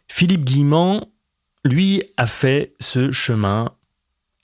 Philippe 0.08 0.43
Guimand, 0.43 1.08
lui, 1.63 2.01
a 2.17 2.25
fait 2.25 2.74
ce 2.79 3.12
chemin 3.12 3.75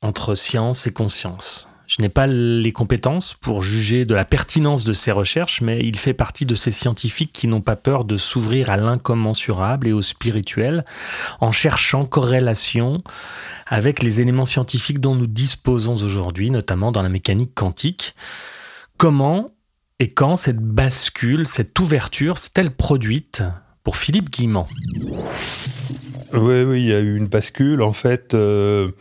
entre 0.01 0.35
science 0.35 0.87
et 0.87 0.91
conscience. 0.91 1.67
Je 1.87 2.01
n'ai 2.01 2.09
pas 2.09 2.27
les 2.27 2.73
compétences 2.73 3.33
pour 3.33 3.63
juger 3.63 4.03
de 4.03 4.13
la 4.13 4.25
pertinence 4.25 4.83
de 4.83 4.91
ses 4.91 5.11
recherches, 5.11 5.61
mais 5.61 5.79
il 5.79 5.97
fait 5.97 6.13
partie 6.13 6.45
de 6.45 6.53
ces 6.53 6.71
scientifiques 6.71 7.31
qui 7.31 7.47
n'ont 7.47 7.61
pas 7.61 7.77
peur 7.77 8.03
de 8.03 8.17
s'ouvrir 8.17 8.69
à 8.69 8.75
l'incommensurable 8.75 9.87
et 9.87 9.93
au 9.93 10.01
spirituel 10.01 10.83
en 11.39 11.53
cherchant 11.53 12.03
corrélation 12.05 13.01
avec 13.67 14.03
les 14.03 14.19
éléments 14.19 14.43
scientifiques 14.43 14.99
dont 14.99 15.15
nous 15.15 15.27
disposons 15.27 15.95
aujourd'hui, 15.95 16.51
notamment 16.51 16.91
dans 16.91 17.01
la 17.01 17.09
mécanique 17.09 17.55
quantique. 17.55 18.15
Comment 18.97 19.47
et 19.99 20.11
quand 20.11 20.35
cette 20.35 20.59
bascule, 20.59 21.47
cette 21.47 21.79
ouverture 21.79 22.37
s'est-elle 22.37 22.69
produite 22.69 23.43
pour 23.83 23.95
Philippe 23.95 24.29
Guimand 24.29 24.67
Oui, 26.33 26.63
oui, 26.63 26.81
il 26.81 26.87
y 26.87 26.93
a 26.93 26.99
eu 26.99 27.15
une 27.15 27.27
bascule. 27.27 27.81
En 27.81 27.93
fait, 27.93 28.33
euh, 28.33 28.91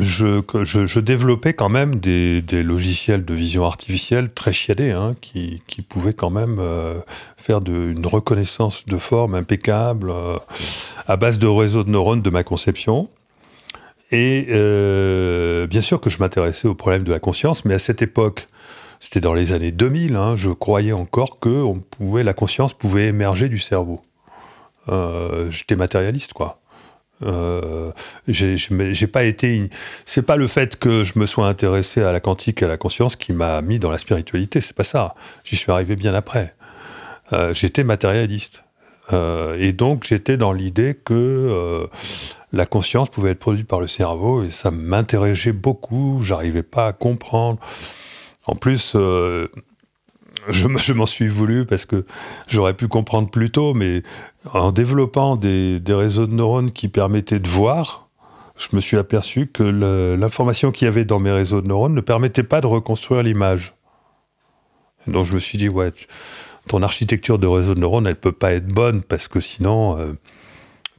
je, 0.00 1.00
développais 1.00 1.54
quand 1.54 1.68
même 1.68 1.96
des, 1.96 2.62
logiciels 2.62 3.24
de 3.24 3.34
vision 3.34 3.64
artificielle 3.64 4.32
très 4.32 4.52
chiadés, 4.52 4.92
hein, 4.92 5.14
qui, 5.20 5.60
pouvaient 5.88 6.14
quand 6.14 6.30
même 6.30 6.58
euh, 6.60 7.00
faire 7.36 7.60
une 7.66 8.06
reconnaissance 8.06 8.86
de 8.86 8.98
forme 8.98 9.34
impeccable 9.34 10.10
euh, 10.10 10.38
à 11.06 11.16
base 11.16 11.38
de 11.38 11.46
réseaux 11.46 11.84
de 11.84 11.90
neurones 11.90 12.22
de 12.22 12.30
ma 12.30 12.44
conception. 12.44 13.08
Et 14.12 14.46
euh, 14.50 15.66
bien 15.66 15.80
sûr 15.80 16.00
que 16.00 16.10
je 16.10 16.18
m'intéressais 16.18 16.68
au 16.68 16.74
problème 16.74 17.04
de 17.04 17.12
la 17.12 17.20
conscience, 17.20 17.64
mais 17.64 17.74
à 17.74 17.78
cette 17.78 18.02
époque, 18.02 18.48
c'était 18.98 19.20
dans 19.20 19.34
les 19.34 19.52
années 19.52 19.72
2000, 19.72 20.16
hein, 20.16 20.36
je 20.36 20.50
croyais 20.50 20.92
encore 20.92 21.38
que 21.38 21.64
la 22.00 22.32
conscience 22.34 22.74
pouvait 22.74 23.06
émerger 23.06 23.48
du 23.48 23.58
cerveau. 23.58 24.02
J'étais 25.50 25.76
matérialiste, 25.76 26.32
quoi. 26.32 26.60
Euh, 27.22 27.90
j'ai 28.28 29.06
pas 29.06 29.24
été. 29.24 29.68
C'est 30.04 30.24
pas 30.24 30.36
le 30.36 30.46
fait 30.46 30.76
que 30.76 31.02
je 31.02 31.18
me 31.18 31.26
sois 31.26 31.46
intéressé 31.46 32.02
à 32.02 32.12
la 32.12 32.20
quantique 32.20 32.62
et 32.62 32.64
à 32.64 32.68
la 32.68 32.76
conscience 32.76 33.16
qui 33.16 33.32
m'a 33.32 33.60
mis 33.62 33.78
dans 33.78 33.90
la 33.90 33.98
spiritualité. 33.98 34.60
C'est 34.60 34.76
pas 34.76 34.84
ça. 34.84 35.14
J'y 35.44 35.56
suis 35.56 35.70
arrivé 35.70 35.96
bien 35.96 36.14
après. 36.14 36.54
Euh, 37.32 37.54
j'étais 37.54 37.84
matérialiste. 37.84 38.64
Euh, 39.12 39.56
et 39.58 39.72
donc 39.72 40.04
j'étais 40.04 40.36
dans 40.36 40.52
l'idée 40.52 40.94
que 40.94 41.88
la 42.52 42.66
conscience 42.66 43.08
pouvait 43.08 43.30
être 43.30 43.38
produite 43.38 43.66
par 43.66 43.80
le 43.80 43.88
cerveau 43.88 44.42
et 44.44 44.50
ça 44.50 44.70
m'intéressait 44.70 45.52
beaucoup. 45.52 46.20
J'arrivais 46.22 46.62
pas 46.62 46.88
à 46.88 46.92
comprendre. 46.92 47.58
En 48.46 48.54
plus, 48.56 48.96
euh, 50.48 50.52
je, 50.52 50.92
m'en 50.92 51.06
suis 51.06 51.28
voulu 51.28 51.66
parce 51.66 51.84
que 51.84 52.04
j'aurais 52.48 52.74
pu 52.74 52.88
comprendre 52.88 53.30
plus 53.30 53.50
tôt, 53.50 53.74
mais 53.74 54.02
en 54.52 54.72
développant 54.72 55.36
des, 55.36 55.80
réseaux 55.88 56.26
de 56.26 56.34
neurones 56.34 56.70
qui 56.70 56.88
permettaient 56.88 57.38
de 57.38 57.48
voir, 57.48 58.08
je 58.56 58.68
me 58.72 58.80
suis 58.80 58.96
aperçu 58.96 59.46
que 59.46 59.62
l'information 59.62 60.70
qu'il 60.70 60.86
y 60.86 60.88
avait 60.88 61.04
dans 61.04 61.20
mes 61.20 61.30
réseaux 61.30 61.60
de 61.60 61.68
neurones 61.68 61.94
ne 61.94 62.00
permettait 62.00 62.42
pas 62.42 62.60
de 62.60 62.66
reconstruire 62.66 63.22
l'image. 63.22 63.74
Donc 65.06 65.24
je 65.24 65.34
me 65.34 65.38
suis 65.38 65.56
dit, 65.56 65.68
ouais, 65.68 65.92
ton 66.68 66.82
architecture 66.82 67.38
de 67.38 67.46
réseau 67.46 67.74
de 67.74 67.80
neurones, 67.80 68.06
elle 68.06 68.20
peut 68.20 68.32
pas 68.32 68.52
être 68.52 68.68
bonne 68.68 69.02
parce 69.02 69.28
que 69.28 69.40
sinon, 69.40 69.98
euh, 69.98 70.12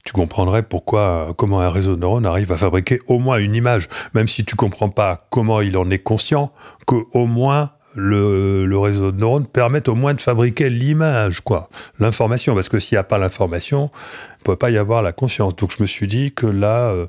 tu 0.04 0.14
comprendrais 0.14 0.64
pourquoi, 0.64 1.34
comment 1.38 1.62
un 1.62 1.70
réseau 1.70 1.96
de 1.96 2.02
neurones 2.02 2.26
arrive 2.26 2.52
à 2.52 2.58
fabriquer 2.58 3.00
au 3.08 3.20
moins 3.20 3.38
une 3.38 3.56
image, 3.56 3.88
même 4.16 4.28
si 4.28 4.44
tu 4.44 4.56
comprends 4.56 4.90
pas 4.90 5.28
comment 5.30 5.62
il 5.62 5.78
en 5.78 5.90
est 5.92 6.00
conscient, 6.00 6.52
qu'au 6.86 7.28
moins 7.28 7.72
le, 7.96 8.78
réseau 8.78 9.12
de 9.12 9.18
neurones 9.18 9.46
permet 9.46 9.88
au 9.90 9.96
moins 9.96 10.14
de 10.14 10.22
fabriquer 10.22 10.70
l'image, 10.70 11.42
quoi, 11.42 11.70
l'information. 12.00 12.56
Parce 12.56 12.70
que 12.70 12.80
s'il 12.80 12.96
n'y 12.96 13.00
a 13.00 13.04
pas 13.04 13.18
l'information, 13.18 13.92
il 13.94 14.42
ne 14.42 14.44
peut 14.46 14.56
pas 14.56 14.72
y 14.72 14.78
avoir 14.78 15.02
la 15.02 15.12
conscience. 15.12 15.56
Donc 15.56 15.72
je 15.76 15.82
me 15.82 15.88
suis 15.88 16.08
dit 16.08 16.32
que 16.32 16.48
là, 16.48 16.90
euh, 16.90 17.08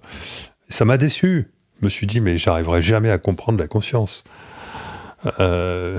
ça 0.69 0.85
m'a 0.85 0.97
déçu. 0.97 1.51
Je 1.81 1.87
me 1.87 1.91
suis 1.91 2.07
dit, 2.07 2.21
mais 2.21 2.39
j'arriverai 2.39 2.83
jamais 2.83 3.11
à 3.11 3.19
comprendre 3.19 3.59
la 3.59 3.69
conscience. 3.69 4.25
Euh, 5.41 5.99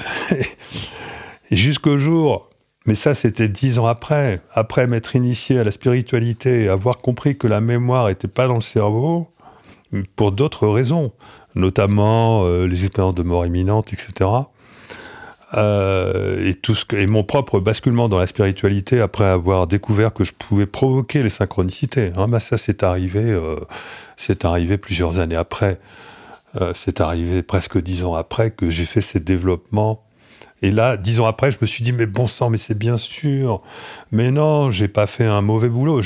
jusqu'au 1.52 1.98
jour, 1.98 2.50
mais 2.86 2.96
ça 2.96 3.16
c'était 3.16 3.48
dix 3.48 3.80
ans 3.80 3.88
après, 3.88 4.42
après 4.54 4.88
m'être 4.88 5.16
initié 5.16 5.60
à 5.60 5.64
la 5.64 5.72
spiritualité 5.72 6.68
avoir 6.68 6.98
compris 6.98 7.38
que 7.38 7.48
la 7.48 7.62
mémoire 7.62 8.08
n'était 8.08 8.28
pas 8.28 8.48
dans 8.48 8.56
le 8.56 8.62
cerveau, 8.62 9.34
pour 10.16 10.32
d'autres 10.32 10.68
raisons, 10.68 11.12
notamment 11.56 12.46
euh, 12.46 12.66
les 12.66 12.86
expériences 12.86 13.16
de 13.16 13.24
mort 13.24 13.46
imminente, 13.46 13.94
etc. 13.94 14.30
Euh, 15.56 16.50
et 16.50 16.56
tout 16.56 16.74
ce 16.74 16.84
et 16.96 17.06
mon 17.06 17.24
propre 17.24 17.60
basculement 17.60 18.10
dans 18.10 18.18
la 18.18 18.26
spiritualité 18.26 19.00
après 19.02 19.26
avoir 19.26 19.68
découvert 19.68 20.12
que 20.12 20.24
je 20.24 20.34
pouvais 20.34 20.66
provoquer 20.66 21.22
les 21.22 21.30
synchronicités. 21.30 22.12
Hein, 22.18 22.28
bah 22.28 22.40
ça, 22.40 22.58
c'est 22.58 22.82
arrivé, 22.82 23.22
euh, 23.22 23.60
c'est 24.18 24.46
arrivé 24.46 24.78
plusieurs 24.78 25.20
années 25.20 25.36
après. 25.36 25.80
Euh, 26.60 26.72
c'est 26.76 27.02
arrivé 27.02 27.44
presque 27.44 27.80
dix 27.80 28.04
ans 28.04 28.16
après 28.16 28.52
que 28.52 28.70
j'ai 28.70 28.86
fait 28.86 29.02
ces 29.02 29.20
développements. 29.20 30.04
Et 30.64 30.72
là, 30.72 30.98
dix 30.98 31.20
ans 31.20 31.26
après, 31.26 31.52
je 31.52 31.58
me 31.62 31.68
suis 31.68 31.84
dit, 31.84 31.92
mais 31.92 32.06
bon 32.06 32.26
sang, 32.26 32.50
mais 32.50 32.58
c'est 32.58 32.78
bien 32.78 32.98
sûr. 32.98 33.62
Mais 34.12 34.32
non, 34.32 34.72
j'ai 34.72 34.88
pas 34.88 35.08
fait 35.08 35.26
un 35.26 35.42
mauvais 35.42 35.70
boulot. 35.70 36.02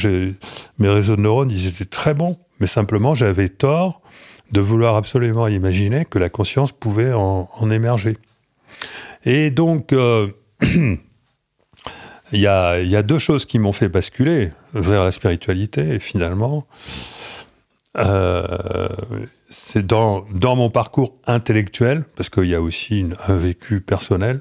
Mes 0.80 0.90
réseaux 0.90 1.16
de 1.16 1.22
neurones, 1.22 1.52
ils 1.52 1.68
étaient 1.68 1.86
très 1.86 2.14
bons. 2.14 2.38
Mais 2.60 2.68
simplement, 2.68 3.14
j'avais 3.14 3.50
tort 3.50 4.02
de 4.52 4.60
vouloir 4.60 4.96
absolument 4.96 5.48
imaginer 5.48 6.06
que 6.06 6.18
la 6.18 6.30
conscience 6.30 6.72
pouvait 6.72 7.14
en 7.14 7.70
émerger. 7.70 8.18
Et 9.30 9.52
donc, 9.52 9.92
euh, 9.92 10.30
il 10.62 10.98
y, 12.32 12.48
a, 12.48 13.04
deux 13.04 13.20
choses 13.20 13.44
qui 13.46 13.60
m'ont 13.60 13.74
fait 13.74 13.90
basculer 13.90 14.54
vers 14.74 15.04
la 15.04 15.12
spiritualité, 15.12 16.00
finalement. 16.00 16.66
Euh, 17.98 18.88
c'est 19.50 19.86
dans, 19.86 20.26
mon 20.32 20.70
parcours 20.70 21.14
intellectuel, 21.26 22.06
parce 22.16 22.30
qu'il 22.30 22.46
y 22.46 22.56
a 22.56 22.62
aussi 22.62 23.06
un 23.28 23.36
vécu 23.36 23.82
personnel, 23.82 24.40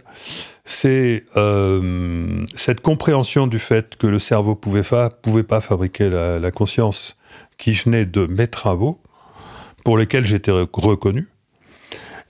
c'est 0.65 1.25
euh, 1.37 2.47
cette 2.55 2.81
compréhension 2.81 3.49
du 3.49 3.59
fait 3.59 3.97
que 3.97 4.07
le 4.07 4.21
cerveau 4.21 4.55
pouvait, 4.55 4.85
pouvait 5.21 5.43
pas 5.43 5.61
fabriquer 5.61 6.11
la, 6.11 6.51
conscience 6.53 7.17
qui 7.59 7.73
venait 7.73 8.05
de 8.05 8.27
mes 8.27 8.47
travaux, 8.47 9.01
pour 9.85 9.99
lesquels 9.99 10.27
j'étais 10.27 10.53
reconnu, 10.53 11.27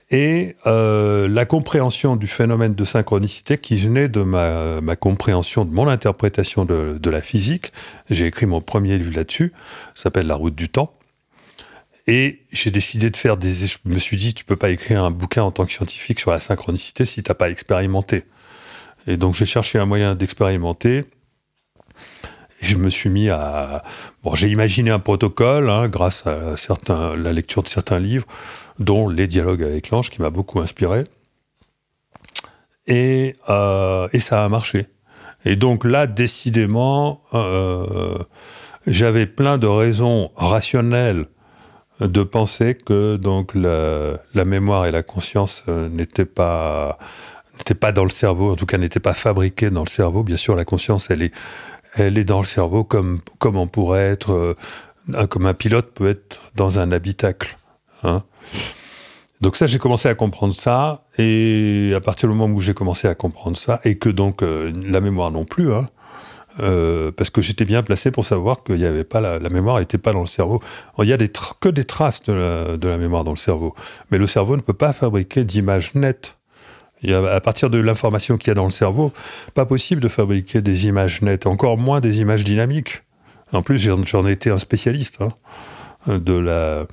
et 0.09 0.55
euh, 0.65 1.27
la 1.27 1.45
compréhension 1.45 2.15
du 2.15 2.27
phénomène 2.27 2.73
de 2.73 2.85
synchronicité 2.85 3.57
qui 3.57 3.75
venait 3.75 4.07
de 4.07 4.21
ma, 4.21 4.79
ma 4.79 4.95
compréhension, 4.95 5.65
de 5.65 5.71
mon 5.71 5.87
interprétation 5.87 6.63
de, 6.63 6.97
de 6.97 7.09
la 7.09 7.21
physique. 7.21 7.73
J'ai 8.09 8.27
écrit 8.27 8.45
mon 8.45 8.61
premier 8.61 8.97
livre 8.97 9.15
là-dessus, 9.15 9.51
s'appelle 9.95 10.27
La 10.27 10.35
route 10.35 10.55
du 10.55 10.69
temps. 10.69 10.93
Et 12.07 12.43
j'ai 12.53 12.71
décidé 12.71 13.09
de 13.09 13.17
faire 13.17 13.37
des... 13.37 13.51
Je 13.51 13.79
me 13.83 13.99
suis 13.99 14.15
dit, 14.15 14.33
tu 14.33 14.45
peux 14.45 14.55
pas 14.55 14.69
écrire 14.69 15.03
un 15.03 15.11
bouquin 15.11 15.43
en 15.43 15.51
tant 15.51 15.65
que 15.65 15.73
scientifique 15.73 16.21
sur 16.21 16.31
la 16.31 16.39
synchronicité 16.39 17.03
si 17.03 17.21
t'as 17.21 17.33
pas 17.33 17.49
expérimenté. 17.49 18.23
Et 19.07 19.17
donc 19.17 19.35
j'ai 19.35 19.45
cherché 19.45 19.77
un 19.77 19.85
moyen 19.85 20.15
d'expérimenter. 20.15 21.03
je 22.61 22.77
me 22.77 22.89
suis 22.89 23.09
mis 23.09 23.29
à. 23.29 23.83
Bon, 24.23 24.35
j'ai 24.35 24.49
imaginé 24.49 24.91
un 24.91 24.99
protocole 24.99 25.69
hein, 25.69 25.87
grâce 25.87 26.25
à 26.27 26.57
certains, 26.57 27.15
la 27.15 27.33
lecture 27.33 27.63
de 27.63 27.67
certains 27.67 27.99
livres, 27.99 28.25
dont 28.79 29.09
Les 29.09 29.27
dialogues 29.27 29.63
avec 29.63 29.89
l'ange, 29.89 30.09
qui 30.09 30.21
m'a 30.21 30.29
beaucoup 30.29 30.59
inspiré. 30.59 31.05
Et, 32.87 33.35
euh, 33.49 34.07
et, 34.13 34.19
ça 34.19 34.45
a 34.45 34.49
marché. 34.49 34.87
Et 35.45 35.55
donc 35.55 35.83
là, 35.83 36.07
décidément, 36.07 37.21
euh, 37.33 38.17
j'avais 38.85 39.25
plein 39.25 39.57
de 39.57 39.67
raisons 39.67 40.31
rationnelles 40.35 41.25
de 41.99 42.23
penser 42.23 42.75
que 42.75 43.17
donc 43.17 43.55
la, 43.55 44.19
la 44.33 44.45
mémoire 44.45 44.85
et 44.85 44.91
la 44.91 45.03
conscience 45.03 45.63
euh, 45.67 45.89
n'étaient 45.89 46.25
pas 46.25 46.97
pas 47.81 47.91
dans 47.91 48.03
le 48.03 48.11
cerveau, 48.11 48.51
en 48.51 48.55
tout 48.55 48.67
cas 48.67 48.77
n'étaient 48.77 48.99
pas 48.99 49.15
fabriquées 49.15 49.71
dans 49.71 49.83
le 49.83 49.89
cerveau. 49.89 50.21
Bien 50.21 50.37
sûr, 50.37 50.55
la 50.55 50.63
conscience, 50.63 51.09
elle 51.09 51.23
est 51.23 51.33
elle 51.95 52.19
est 52.19 52.23
dans 52.23 52.39
le 52.39 52.45
cerveau 52.45 52.83
comme, 52.83 53.19
comme 53.39 53.57
on 53.57 53.65
pourrait 53.65 54.09
être, 54.09 54.55
comme 55.29 55.47
un 55.47 55.55
pilote 55.55 55.91
peut 55.93 56.09
être 56.09 56.41
dans 56.55 56.77
un 56.77 56.91
habitacle. 56.91 57.57
Hein. 58.03 58.23
Donc 59.41 59.55
ça, 59.55 59.67
j'ai 59.67 59.77
commencé 59.77 60.09
à 60.09 60.15
comprendre 60.15 60.55
ça, 60.55 61.03
et 61.17 61.93
à 61.95 61.99
partir 61.99 62.27
du 62.27 62.35
moment 62.35 62.53
où 62.53 62.59
j'ai 62.59 62.73
commencé 62.73 63.07
à 63.07 63.13
comprendre 63.13 63.55
ça, 63.55 63.79
et 63.83 63.97
que 63.97 64.09
donc 64.09 64.41
euh, 64.41 64.73
la 64.83 64.99
mémoire 64.99 65.29
non 65.29 65.45
plus, 65.45 65.71
hein, 65.73 65.87
euh, 66.59 67.11
parce 67.11 67.29
que 67.29 67.41
j'étais 67.41 67.65
bien 67.65 67.83
placé 67.83 68.09
pour 68.09 68.25
savoir 68.25 68.63
qu'il 68.63 68.75
n'y 68.75 68.85
avait 68.85 69.03
pas 69.03 69.21
la, 69.21 69.37
mémoire 69.49 69.79
n'était 69.79 69.99
pas 69.99 70.11
dans 70.11 70.21
le 70.21 70.27
cerveau. 70.27 70.59
Il 70.97 71.05
n'y 71.05 71.13
a 71.13 71.17
que 71.59 71.69
des 71.69 71.83
traces 71.83 72.23
de 72.23 72.77
la, 72.81 72.97
mémoire 72.97 73.23
dans 73.23 73.31
le 73.31 73.37
cerveau, 73.37 73.75
mais 74.09 74.17
le 74.17 74.25
cerveau 74.25 74.55
ne 74.55 74.61
peut 74.61 74.73
pas 74.73 74.91
fabriquer 74.93 75.43
d'images 75.43 75.93
nettes 75.93 76.37
y 77.03 77.13
à 77.13 77.39
partir 77.41 77.69
de 77.69 77.77
l'information 77.77 78.37
qu'il 78.37 78.47
y 78.47 78.51
a 78.51 78.55
dans 78.55 78.65
le 78.65 78.71
cerveau, 78.71 79.13
pas 79.53 79.67
possible 79.67 80.01
de 80.01 80.07
fabriquer 80.07 80.63
des 80.63 80.87
images 80.87 81.21
nettes, 81.21 81.45
encore 81.45 81.77
moins 81.77 81.99
des 81.99 82.21
images 82.21 82.43
dynamiques. 82.43 83.03
En 83.53 83.61
plus, 83.61 83.77
j'en 83.77 84.25
ai 84.25 84.31
été 84.31 84.49
un 84.49 84.57
spécialiste 84.57 85.19
hein, 85.21 86.17
de 86.17 86.33
la 86.33 86.87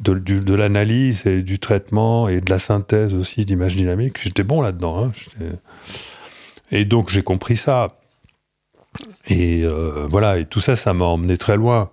de, 0.00 0.54
l'analyse 0.54 1.26
et 1.26 1.42
du 1.42 1.58
traitement 1.58 2.28
et 2.28 2.40
de 2.40 2.50
la 2.50 2.58
synthèse 2.58 3.14
aussi 3.14 3.44
d'images 3.44 3.76
dynamiques. 3.76 4.20
J'étais 4.22 4.42
bon 4.42 4.60
là-dedans. 4.60 5.04
Hein, 5.04 5.12
et 6.70 6.84
donc 6.84 7.10
j'ai 7.10 7.22
compris 7.22 7.56
ça. 7.56 7.96
Et 9.28 9.62
euh, 9.64 10.06
voilà, 10.08 10.38
et 10.38 10.46
tout 10.46 10.60
ça, 10.60 10.74
ça 10.74 10.94
m'a 10.94 11.04
emmené 11.04 11.38
très 11.38 11.56
loin. 11.56 11.90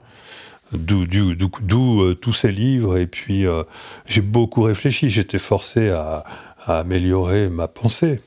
D'où 0.73 1.03
euh, 1.03 2.15
tous 2.15 2.33
ces 2.33 2.51
livres. 2.51 2.97
Et 2.97 3.07
puis 3.07 3.45
euh, 3.45 3.63
j'ai 4.05 4.21
beaucoup 4.21 4.63
réfléchi. 4.63 5.09
J'étais 5.09 5.39
forcé 5.39 5.89
à, 5.89 6.25
à 6.67 6.79
améliorer 6.79 7.49
ma 7.49 7.67
pensée, 7.67 8.21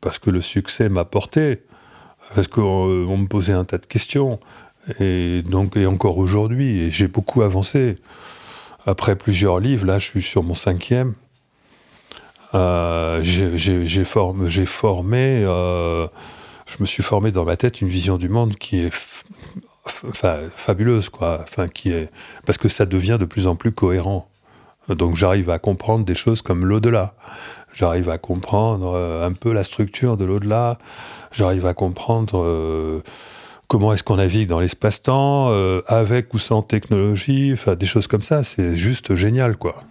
parce 0.00 0.18
que 0.18 0.30
le 0.30 0.40
succès 0.40 0.88
m'a 0.88 1.04
porté, 1.04 1.62
parce 2.34 2.48
qu'on 2.48 2.88
euh, 2.88 3.16
me 3.16 3.26
posait 3.26 3.52
un 3.52 3.64
tas 3.64 3.78
de 3.78 3.86
questions, 3.86 4.40
et 4.98 5.42
donc 5.42 5.76
et 5.76 5.86
encore 5.86 6.18
aujourd'hui, 6.18 6.90
j'ai 6.90 7.08
beaucoup 7.08 7.42
avancé. 7.42 7.98
Après 8.86 9.16
plusieurs 9.16 9.60
livres, 9.60 9.86
là 9.86 9.98
je 9.98 10.06
suis 10.06 10.22
sur 10.22 10.42
mon 10.42 10.54
cinquième, 10.54 11.14
euh, 12.54 13.20
j'ai 13.22 14.04
formé, 14.04 15.42
euh, 15.44 16.06
je 16.66 16.76
me 16.80 16.86
suis 16.86 17.02
formé 17.02 17.32
dans 17.32 17.44
ma 17.44 17.56
tête 17.56 17.80
une 17.80 17.88
vision 17.88 18.16
du 18.16 18.28
monde 18.28 18.56
qui 18.56 18.80
est 18.80 18.94
fabuleuse, 20.54 21.08
quoi. 21.08 21.40
Enfin, 21.42 21.68
qui 21.68 21.92
est 21.92 22.10
parce 22.46 22.58
que 22.58 22.68
ça 22.68 22.86
devient 22.86 23.16
de 23.18 23.24
plus 23.24 23.46
en 23.46 23.56
plus 23.56 23.72
cohérent. 23.72 24.28
Donc 24.88 25.16
j'arrive 25.16 25.50
à 25.50 25.58
comprendre 25.58 26.04
des 26.04 26.14
choses 26.14 26.42
comme 26.42 26.66
l'au-delà 26.66 27.14
j'arrive 27.74 28.08
à 28.08 28.18
comprendre 28.18 28.94
euh, 28.94 29.26
un 29.26 29.32
peu 29.32 29.52
la 29.52 29.64
structure 29.64 30.16
de 30.16 30.24
l'au-delà, 30.24 30.78
j'arrive 31.32 31.66
à 31.66 31.74
comprendre 31.74 33.02
comment 33.68 33.92
est-ce 33.92 34.02
qu'on 34.02 34.16
navigue 34.16 34.48
dans 34.48 34.60
l'espace-temps, 34.60 35.48
euh, 35.50 35.80
avec 35.86 36.34
ou 36.34 36.38
sans 36.38 36.62
technologie, 36.62 37.52
enfin 37.52 37.74
des 37.74 37.86
choses 37.86 38.06
comme 38.06 38.22
ça, 38.22 38.44
c'est 38.44 38.76
juste 38.76 39.14
génial 39.14 39.56
quoi. 39.56 39.82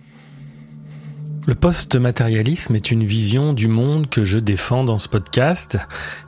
Le 1.45 1.55
post-matérialisme 1.55 2.73
est 2.73 2.89
une 2.89 3.03
vision 3.03 3.51
du 3.51 3.67
monde 3.67 4.09
que 4.09 4.23
je 4.23 4.39
défends 4.39 4.85
dans 4.85 4.97
ce 4.97 5.09
podcast. 5.09 5.77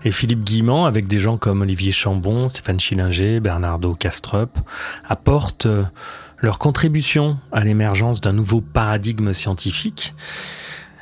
Et 0.03 0.11
Philippe 0.11 0.43
Guimand, 0.43 0.85
avec 0.85 1.07
des 1.07 1.19
gens 1.19 1.37
comme 1.37 1.61
Olivier 1.61 1.93
Chambon, 1.93 2.49
Stéphane 2.49 2.81
Schillinger, 2.81 3.39
Bernardo 3.39 3.93
Castrop, 3.93 4.59
apportent 5.07 5.67
leur 6.39 6.59
contribution 6.59 7.37
à 7.53 7.63
l'émergence 7.63 8.19
d'un 8.19 8.33
nouveau 8.33 8.59
paradigme 8.59 9.31
scientifique. 9.31 10.13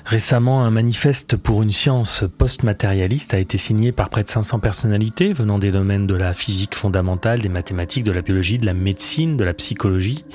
Récemment, 0.05 0.63
un 0.63 0.69
manifeste 0.69 1.37
pour 1.37 1.63
une 1.63 1.71
science 1.71 2.25
post-matérialiste 2.37 3.33
a 3.33 3.39
été 3.39 3.57
signé 3.57 3.93
par 3.93 4.09
près 4.09 4.23
de 4.23 4.29
500 4.29 4.59
personnalités 4.59 5.31
venant 5.31 5.59
des 5.59 5.71
domaines 5.71 6.07
de 6.07 6.15
la 6.15 6.33
physique 6.33 6.75
fondamentale, 6.75 7.39
des 7.39 7.49
mathématiques, 7.49 8.03
de 8.03 8.11
la 8.11 8.21
biologie, 8.21 8.59
de 8.59 8.65
la 8.65 8.73
médecine, 8.73 9.37
de 9.37 9.45
la 9.45 9.53
psychologie, 9.53 10.25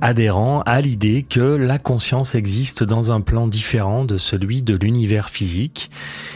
adhérant 0.00 0.62
à 0.62 0.80
l'idée 0.80 1.26
que 1.28 1.40
la 1.40 1.78
conscience 1.78 2.36
existe 2.36 2.84
dans 2.84 3.10
un 3.10 3.20
plan 3.20 3.48
différent 3.48 4.04
de 4.04 4.16
celui 4.16 4.62
de 4.62 4.76
l'univers 4.76 5.28
physique. 5.28 5.90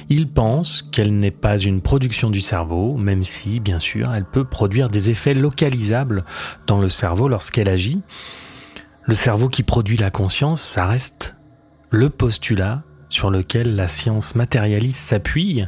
Ils 0.08 0.28
pensent 0.28 0.82
qu'elle 0.90 1.16
n'est 1.16 1.30
pas 1.30 1.58
une 1.58 1.80
production 1.80 2.28
du 2.28 2.40
cerveau, 2.40 2.96
même 2.96 3.22
si, 3.22 3.60
bien 3.60 3.78
sûr, 3.78 4.12
elle 4.12 4.24
peut 4.24 4.44
produire 4.44 4.88
des 4.88 5.10
effets 5.10 5.34
localisables 5.34 6.24
dans 6.66 6.80
le 6.80 6.88
cerveau 6.88 7.28
lorsqu'elle 7.28 7.70
agit. 7.70 8.00
Le 9.04 9.14
cerveau 9.14 9.48
qui 9.48 9.62
produit 9.62 9.96
la 9.96 10.10
conscience, 10.10 10.60
ça 10.60 10.86
reste 10.86 11.37
le 11.90 12.10
postulat 12.10 12.82
sur 13.08 13.30
lequel 13.30 13.74
la 13.74 13.88
science 13.88 14.34
matérialiste 14.34 15.00
s'appuie, 15.00 15.64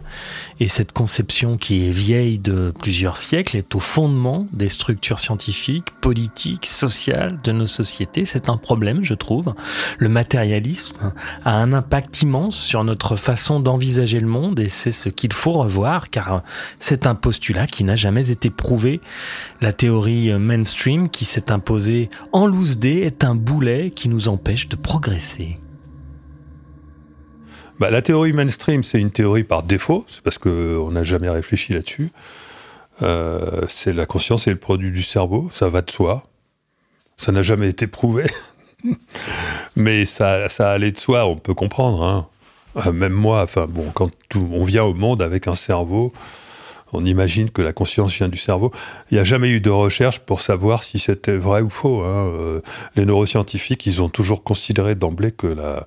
et 0.59 0.69
cette 0.69 0.93
conception 0.93 1.57
qui 1.57 1.87
est 1.87 1.91
vieille 1.91 2.39
de 2.39 2.73
plusieurs 2.79 3.17
siècles 3.17 3.57
est 3.57 3.75
au 3.75 3.81
fondement 3.81 4.47
des 4.53 4.69
structures 4.69 5.19
scientifiques, 5.19 5.91
politiques, 6.01 6.67
sociales 6.67 7.39
de 7.43 7.53
nos 7.53 7.67
sociétés. 7.67 8.25
C'est 8.25 8.49
un 8.49 8.57
problème, 8.57 9.05
je 9.05 9.15
trouve. 9.15 9.55
Le 9.99 10.09
matérialisme 10.09 11.13
a 11.45 11.55
un 11.57 11.73
impact 11.73 12.23
immense 12.23 12.57
sur 12.57 12.85
notre 12.85 13.17
façon 13.17 13.61
d'envisager 13.61 14.21
le 14.21 14.27
monde, 14.27 14.61
et 14.61 14.69
c'est 14.69 14.93
ce 14.93 15.09
qu'il 15.09 15.33
faut 15.33 15.53
revoir, 15.53 16.11
car 16.11 16.43
c'est 16.79 17.07
un 17.07 17.15
postulat 17.15 17.67
qui 17.67 17.85
n'a 17.85 17.97
jamais 17.97 18.31
été 18.31 18.51
prouvé. 18.51 19.01
La 19.61 19.73
théorie 19.73 20.33
mainstream 20.35 21.09
qui 21.09 21.25
s'est 21.25 21.51
imposée 21.51 22.11
en 22.33 22.47
loose 22.47 22.77
day 22.77 23.01
est 23.01 23.25
un 23.25 23.35
boulet 23.35 23.91
qui 23.91 24.09
nous 24.09 24.29
empêche 24.29 24.69
de 24.69 24.77
progresser. 24.77 25.59
Bah, 27.81 27.89
la 27.91 28.03
théorie 28.03 28.35
mainstream, 28.35 28.85
c'est 28.85 29.01
une 29.01 29.11
théorie 29.11 29.43
par 29.43 29.63
défaut, 29.63 30.05
c'est 30.07 30.21
parce 30.21 30.37
qu'on 30.37 30.91
n'a 30.91 31.03
jamais 31.03 31.31
réfléchi 31.31 31.73
là-dessus. 31.73 32.11
Euh, 33.01 33.63
c'est 33.71 33.95
la 33.95 34.05
conscience 34.05 34.47
et 34.47 34.51
le 34.51 34.59
produit 34.59 34.93
du 34.93 35.03
cerveau, 35.03 35.49
ça 35.51 35.71
va 35.71 35.81
de 35.81 35.91
soi. 35.91 36.25
Ça 37.17 37.33
n'a 37.33 37.41
jamais 37.41 37.71
été 37.71 37.87
prouvé, 37.87 38.27
mais 39.77 40.05
ça, 40.05 40.51
ça 40.51 40.71
allait 40.73 40.93
de 40.93 40.99
soi, 40.99 41.25
on 41.25 41.37
peut 41.37 41.55
comprendre. 41.55 42.03
Hein. 42.03 42.27
Euh, 42.87 42.93
même 42.93 43.15
moi, 43.15 43.43
enfin 43.43 43.67
bon, 43.67 43.91
quand 43.95 44.11
on 44.37 44.65
vient 44.65 44.85
au 44.85 44.93
monde 44.93 45.23
avec 45.23 45.49
un 45.49 45.55
cerveau, 45.55 46.13
on 46.93 47.07
imagine 47.07 47.49
que 47.49 47.63
la 47.63 47.73
conscience 47.73 48.13
vient 48.13 48.29
du 48.29 48.37
cerveau. 48.37 48.73
Il 49.11 49.15
n'y 49.15 49.21
a 49.21 49.25
jamais 49.25 49.49
eu 49.49 49.63
de 49.63 49.71
recherche 49.71 50.19
pour 50.19 50.43
savoir 50.43 50.85
si 50.85 50.99
c'était 50.99 51.37
vrai 51.37 51.63
ou 51.63 51.71
faux. 51.71 52.03
Hein. 52.03 52.29
Euh, 52.29 52.61
les 52.95 53.07
neuroscientifiques, 53.07 53.87
ils 53.87 54.03
ont 54.03 54.11
toujours 54.11 54.45
considéré 54.45 54.97
d'emblée 54.97 55.33
que 55.33 55.47
la, 55.47 55.87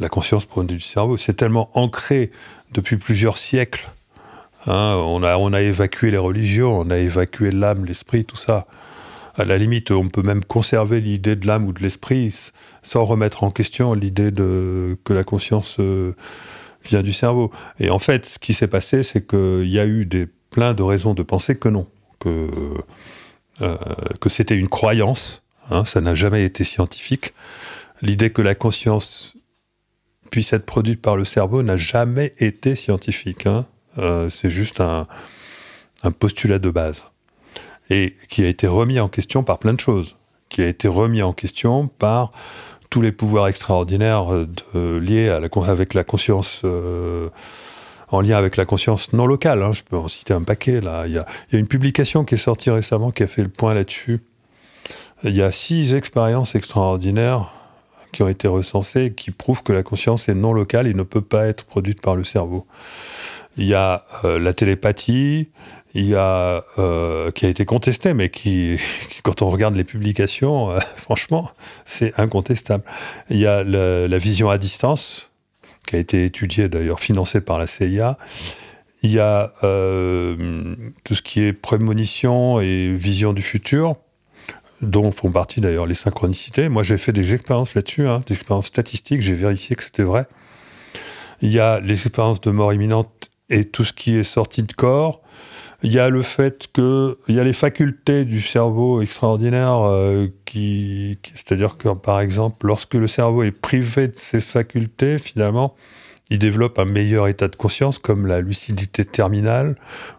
la 0.00 0.08
conscience 0.08 0.44
provenait 0.44 0.74
du 0.74 0.80
cerveau. 0.80 1.16
C'est 1.16 1.34
tellement 1.34 1.70
ancré 1.74 2.30
depuis 2.72 2.96
plusieurs 2.96 3.38
siècles. 3.38 3.90
Hein, 4.66 4.94
on, 4.96 5.22
a, 5.22 5.36
on 5.36 5.52
a 5.52 5.60
évacué 5.60 6.10
les 6.10 6.18
religions, 6.18 6.78
on 6.78 6.90
a 6.90 6.96
évacué 6.96 7.50
l'âme, 7.50 7.84
l'esprit, 7.84 8.24
tout 8.24 8.36
ça. 8.36 8.66
À 9.36 9.44
la 9.44 9.58
limite, 9.58 9.90
on 9.90 10.08
peut 10.08 10.22
même 10.22 10.44
conserver 10.44 11.00
l'idée 11.00 11.36
de 11.36 11.46
l'âme 11.46 11.66
ou 11.66 11.72
de 11.72 11.82
l'esprit 11.82 12.52
sans 12.82 13.04
remettre 13.04 13.42
en 13.42 13.50
question 13.50 13.92
l'idée 13.92 14.30
de 14.30 14.96
que 15.04 15.12
la 15.12 15.24
conscience 15.24 15.76
euh, 15.80 16.14
vient 16.84 17.02
du 17.02 17.12
cerveau. 17.12 17.50
Et 17.80 17.90
en 17.90 17.98
fait, 17.98 18.26
ce 18.26 18.38
qui 18.38 18.54
s'est 18.54 18.68
passé, 18.68 19.02
c'est 19.02 19.26
qu'il 19.26 19.68
y 19.68 19.80
a 19.80 19.86
eu 19.86 20.06
des, 20.06 20.28
plein 20.50 20.72
de 20.72 20.82
raisons 20.84 21.14
de 21.14 21.22
penser 21.24 21.58
que 21.58 21.68
non, 21.68 21.88
que, 22.20 22.48
euh, 23.60 23.76
que 24.20 24.28
c'était 24.28 24.54
une 24.54 24.68
croyance. 24.68 25.42
Hein, 25.70 25.84
ça 25.84 26.00
n'a 26.00 26.14
jamais 26.14 26.44
été 26.44 26.62
scientifique. 26.62 27.34
L'idée 28.02 28.30
que 28.30 28.42
la 28.42 28.54
conscience 28.54 29.34
puisse 30.34 30.52
être 30.52 30.66
produite 30.66 31.00
par 31.00 31.16
le 31.16 31.24
cerveau 31.24 31.62
n'a 31.62 31.76
jamais 31.76 32.34
été 32.38 32.74
scientifique. 32.74 33.46
Hein. 33.46 33.66
Euh, 33.98 34.28
c'est 34.30 34.50
juste 34.50 34.80
un, 34.80 35.06
postulat 36.18 36.58
de 36.58 36.70
base. 36.70 37.04
Et 37.88 38.16
qui 38.28 38.44
a 38.44 38.48
été 38.48 38.66
remis 38.66 38.98
en 38.98 39.08
question 39.08 39.44
par 39.44 39.60
plein 39.60 39.74
de 39.74 39.78
choses. 39.78 40.16
Qui 40.48 40.62
a 40.62 40.66
été 40.66 40.88
remis 40.88 41.22
en 41.22 41.32
question 41.32 41.86
par 41.86 42.32
tous 42.90 43.00
les 43.00 43.12
pouvoirs 43.12 43.46
extraordinaires 43.46 44.34
euh, 44.34 44.98
liés 44.98 45.28
à 45.28 45.38
la, 45.38 45.48
avec 45.68 45.94
la 45.94 46.02
conscience. 46.02 46.62
Euh, 46.64 47.28
en 48.10 48.20
lien 48.20 48.36
avec 48.36 48.56
la 48.56 48.64
conscience 48.64 49.12
non 49.12 49.26
locale. 49.26 49.62
Hein. 49.62 49.72
Je 49.72 49.84
peux 49.84 49.96
en 49.96 50.08
citer 50.08 50.34
un 50.34 50.42
paquet 50.42 50.80
là. 50.80 51.04
Il 51.06 51.12
y, 51.12 51.18
a, 51.18 51.26
il 51.48 51.54
y 51.54 51.56
a 51.56 51.60
une 51.60 51.68
publication 51.68 52.24
qui 52.24 52.34
est 52.34 52.38
sortie 52.38 52.70
récemment 52.70 53.12
qui 53.12 53.22
a 53.22 53.28
fait 53.28 53.44
le 53.44 53.50
point 53.50 53.72
là-dessus. 53.72 54.18
Il 55.22 55.36
y 55.36 55.42
a 55.42 55.52
six 55.52 55.94
expériences 55.94 56.56
extraordinaires 56.56 57.52
qui 58.14 58.22
ont 58.22 58.28
été 58.28 58.46
recensés 58.46 59.12
qui 59.12 59.32
prouvent 59.32 59.64
que 59.64 59.72
la 59.72 59.82
conscience 59.82 60.28
est 60.28 60.34
non 60.34 60.52
locale 60.52 60.86
et 60.86 60.94
ne 60.94 61.02
peut 61.02 61.20
pas 61.20 61.46
être 61.46 61.64
produite 61.64 62.00
par 62.00 62.14
le 62.14 62.22
cerveau. 62.22 62.64
Il 63.56 63.66
y 63.66 63.74
a 63.74 64.04
euh, 64.24 64.38
la 64.38 64.54
télépathie, 64.54 65.48
euh, 65.96 67.30
qui 67.32 67.46
a 67.46 67.48
été 67.48 67.64
contesté, 67.64 68.14
mais 68.14 68.28
qui, 68.30 68.78
quand 69.24 69.42
on 69.42 69.50
regarde 69.50 69.74
les 69.74 69.82
publications, 69.82 70.70
euh, 70.70 70.78
franchement, 70.96 71.50
c'est 71.84 72.18
incontestable. 72.18 72.84
Il 73.30 73.38
y 73.38 73.46
a 73.46 73.64
la 73.64 74.18
vision 74.18 74.48
à 74.48 74.58
distance, 74.58 75.30
qui 75.84 75.96
a 75.96 75.98
été 75.98 76.24
étudiée 76.24 76.68
d'ailleurs, 76.68 77.00
financée 77.00 77.40
par 77.40 77.58
la 77.58 77.66
CIA. 77.66 78.16
Il 79.02 79.10
y 79.10 79.18
a 79.18 79.52
tout 79.60 81.14
ce 81.14 81.20
qui 81.20 81.42
est 81.42 81.52
prémonition 81.52 82.60
et 82.60 82.88
vision 82.88 83.34
du 83.34 83.42
futur, 83.42 83.96
dont 84.84 85.10
font 85.10 85.30
partie 85.30 85.60
d'ailleurs 85.60 85.86
les 85.86 85.94
synchronicités. 85.94 86.68
Moi, 86.68 86.82
j'ai 86.82 86.98
fait 86.98 87.12
des 87.12 87.34
expériences 87.34 87.74
là-dessus, 87.74 88.06
hein, 88.06 88.22
des 88.26 88.34
expériences 88.34 88.66
statistiques, 88.66 89.22
j'ai 89.22 89.34
vérifié 89.34 89.76
que 89.76 89.82
c'était 89.82 90.02
vrai. 90.02 90.26
Il 91.40 91.50
y 91.50 91.60
a 91.60 91.80
les 91.80 91.94
expériences 91.94 92.40
de 92.40 92.50
mort 92.50 92.72
imminente 92.72 93.30
et 93.50 93.64
tout 93.64 93.84
ce 93.84 93.92
qui 93.92 94.16
est 94.16 94.24
sorti 94.24 94.62
de 94.62 94.72
corps. 94.72 95.20
Il 95.82 95.92
y 95.92 95.98
a 95.98 96.08
le 96.08 96.22
fait 96.22 96.68
que 96.72 97.18
il 97.28 97.34
y 97.34 97.40
a 97.40 97.44
les 97.44 97.52
facultés 97.52 98.24
du 98.24 98.40
cerveau 98.40 99.02
extraordinaires 99.02 99.82
euh, 99.82 100.28
qui, 100.46 101.18
c'est-à-dire 101.34 101.76
que 101.76 101.90
par 101.90 102.20
exemple, 102.20 102.66
lorsque 102.66 102.94
le 102.94 103.06
cerveau 103.06 103.42
est 103.42 103.50
privé 103.50 104.08
de 104.08 104.16
ses 104.16 104.40
facultés, 104.40 105.18
finalement, 105.18 105.74
il 106.30 106.38
développe 106.38 106.78
un 106.78 106.86
meilleur 106.86 107.28
état 107.28 107.48
de 107.48 107.56
conscience, 107.56 107.98
comme 107.98 108.26
la 108.26 108.40
lucidité 108.40 109.04
terminale, 109.04 109.76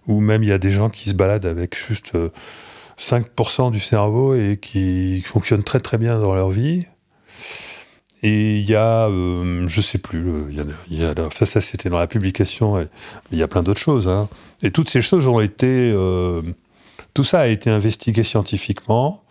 ou 0.07 0.19
même 0.19 0.43
il 0.43 0.49
y 0.49 0.53
a 0.53 0.59
des 0.59 0.71
gens 0.71 0.89
qui 0.89 1.09
se 1.09 1.15
baladent 1.15 1.47
avec 1.47 1.75
juste 1.75 2.13
euh, 2.13 2.29
5% 2.99 3.71
du 3.71 3.79
cerveau 3.79 4.35
et 4.35 4.57
qui 4.61 5.21
fonctionnent 5.21 5.63
très 5.63 5.79
très 5.79 5.97
bien 5.97 6.19
dans 6.19 6.33
leur 6.33 6.49
vie. 6.49 6.85
Et 8.23 8.57
il 8.57 8.69
y 8.69 8.75
a, 8.75 9.07
euh, 9.07 9.67
je 9.67 9.81
sais 9.81 9.99
plus, 9.99 10.25
il 10.49 10.55
y 10.55 10.59
a, 10.59 10.63
il 10.89 10.99
y 10.99 11.05
a 11.05 11.13
enfin, 11.19 11.45
ça 11.45 11.61
c'était 11.61 11.89
dans 11.89 11.99
la 11.99 12.07
publication, 12.07 12.87
il 13.31 13.37
y 13.37 13.43
a 13.43 13.47
plein 13.47 13.61
d'autres 13.61 13.79
choses. 13.79 14.07
Hein. 14.07 14.29
Et 14.63 14.71
toutes 14.71 14.89
ces 14.89 15.01
choses 15.01 15.27
ont 15.27 15.39
été, 15.39 15.91
euh, 15.93 16.41
tout 17.13 17.23
ça 17.23 17.41
a 17.41 17.47
été 17.47 17.69
investigué 17.69 18.23
scientifiquement. 18.23 19.24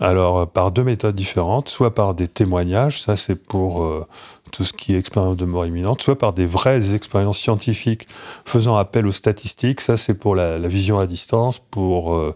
Alors 0.00 0.48
par 0.48 0.70
deux 0.70 0.84
méthodes 0.84 1.16
différentes, 1.16 1.68
soit 1.68 1.92
par 1.92 2.14
des 2.14 2.28
témoignages, 2.28 3.02
ça 3.02 3.16
c'est 3.16 3.34
pour 3.34 3.82
euh, 3.82 4.06
tout 4.52 4.64
ce 4.64 4.72
qui 4.72 4.94
est 4.94 4.98
expérience 4.98 5.36
de 5.36 5.44
mort 5.44 5.66
imminente, 5.66 6.02
soit 6.02 6.16
par 6.16 6.32
des 6.32 6.46
vraies 6.46 6.94
expériences 6.94 7.38
scientifiques 7.38 8.06
faisant 8.44 8.76
appel 8.76 9.08
aux 9.08 9.12
statistiques, 9.12 9.80
ça 9.80 9.96
c'est 9.96 10.14
pour 10.14 10.36
la, 10.36 10.56
vision 10.68 11.00
à 11.00 11.06
distance, 11.06 11.58
pour 11.58 12.14
euh, 12.14 12.34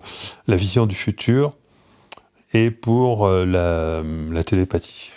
la 0.49 0.57
vision 0.57 0.87
du 0.87 0.97
futur 0.97 1.53
et 2.53 2.73
pour 2.73 3.27
euh, 3.27 3.45
la, 3.47 4.43
télépathie. 4.43 5.13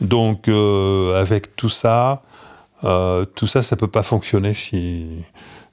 Donc 0.00 0.48
avec 0.48 1.56
tout 1.56 1.70
ça, 1.70 2.22
tout 2.82 3.46
ça, 3.46 3.62
ça 3.62 3.76
peut 3.76 3.88
pas 3.88 4.02
fonctionner 4.02 4.54
si 4.54 5.06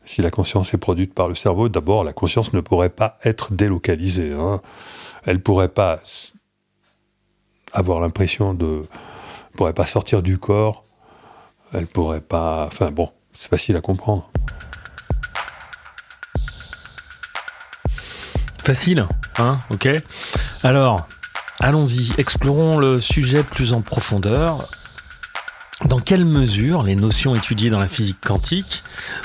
si 0.05 0.21
la 0.21 0.31
conscience 0.31 0.73
est 0.73 0.77
produite 0.77 1.13
par 1.13 1.29
le 1.29 1.35
cerveau. 1.35 1.69
D'abord, 1.69 2.03
la 2.03 2.11
conscience 2.11 2.51
ne 2.53 2.59
pourrait 2.59 2.89
pas 2.89 3.17
être 3.23 3.53
délocalisée. 3.53 4.33
Hein 4.33 4.61
elle 5.25 5.41
pourrait 5.41 5.69
pas 5.69 5.99
avoir 7.71 7.99
l'impression 7.99 8.53
de 8.53 8.83
pourrait 9.55 9.73
pas 9.73 9.86
sortir 9.86 10.21
du 10.21 10.38
corps. 10.38 10.86
Elle 11.73 11.88
pourrait 11.88 12.21
pas 12.21 12.65
enfin 12.67 12.91
bon 12.91 13.12
c'est 13.33 13.49
facile 13.49 13.75
à 13.75 13.81
comprendre. 13.81 14.29
Facile 18.63 19.07
hein 19.38 19.59
ok. 19.69 19.89
Alors 20.63 21.07
allons-y. 21.59 22.13
Explorons 22.17 22.77
le 22.77 22.99
sujet 22.99 23.43
plus 23.43 23.73
en 23.73 23.81
profondeur 23.81 24.67
dans 25.87 25.99
quelle 25.99 26.25
mesure 26.25 26.83
les 26.83 26.95
notions 26.95 27.35
étudiées 27.35 27.69
dans 27.69 27.79
la 27.79 27.87
physique 27.87 28.19
quantique 28.21 28.83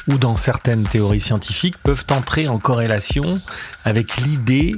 ou 0.08 0.18
dans 0.18 0.36
certaines 0.36 0.84
théories 0.84 1.20
scientifiques 1.20 1.78
peuvent 1.78 2.04
entrer 2.10 2.48
en 2.48 2.58
corrélation 2.58 3.40
avec 3.84 4.16
l'idée 4.16 4.72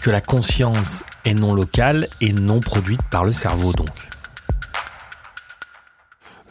que 0.00 0.10
la 0.10 0.20
conscience 0.20 1.04
est 1.24 1.34
non 1.34 1.54
locale 1.54 2.08
et 2.20 2.32
non 2.32 2.60
produite 2.60 3.02
par 3.10 3.24
le 3.24 3.32
cerveau 3.32 3.72
donc? 3.72 3.88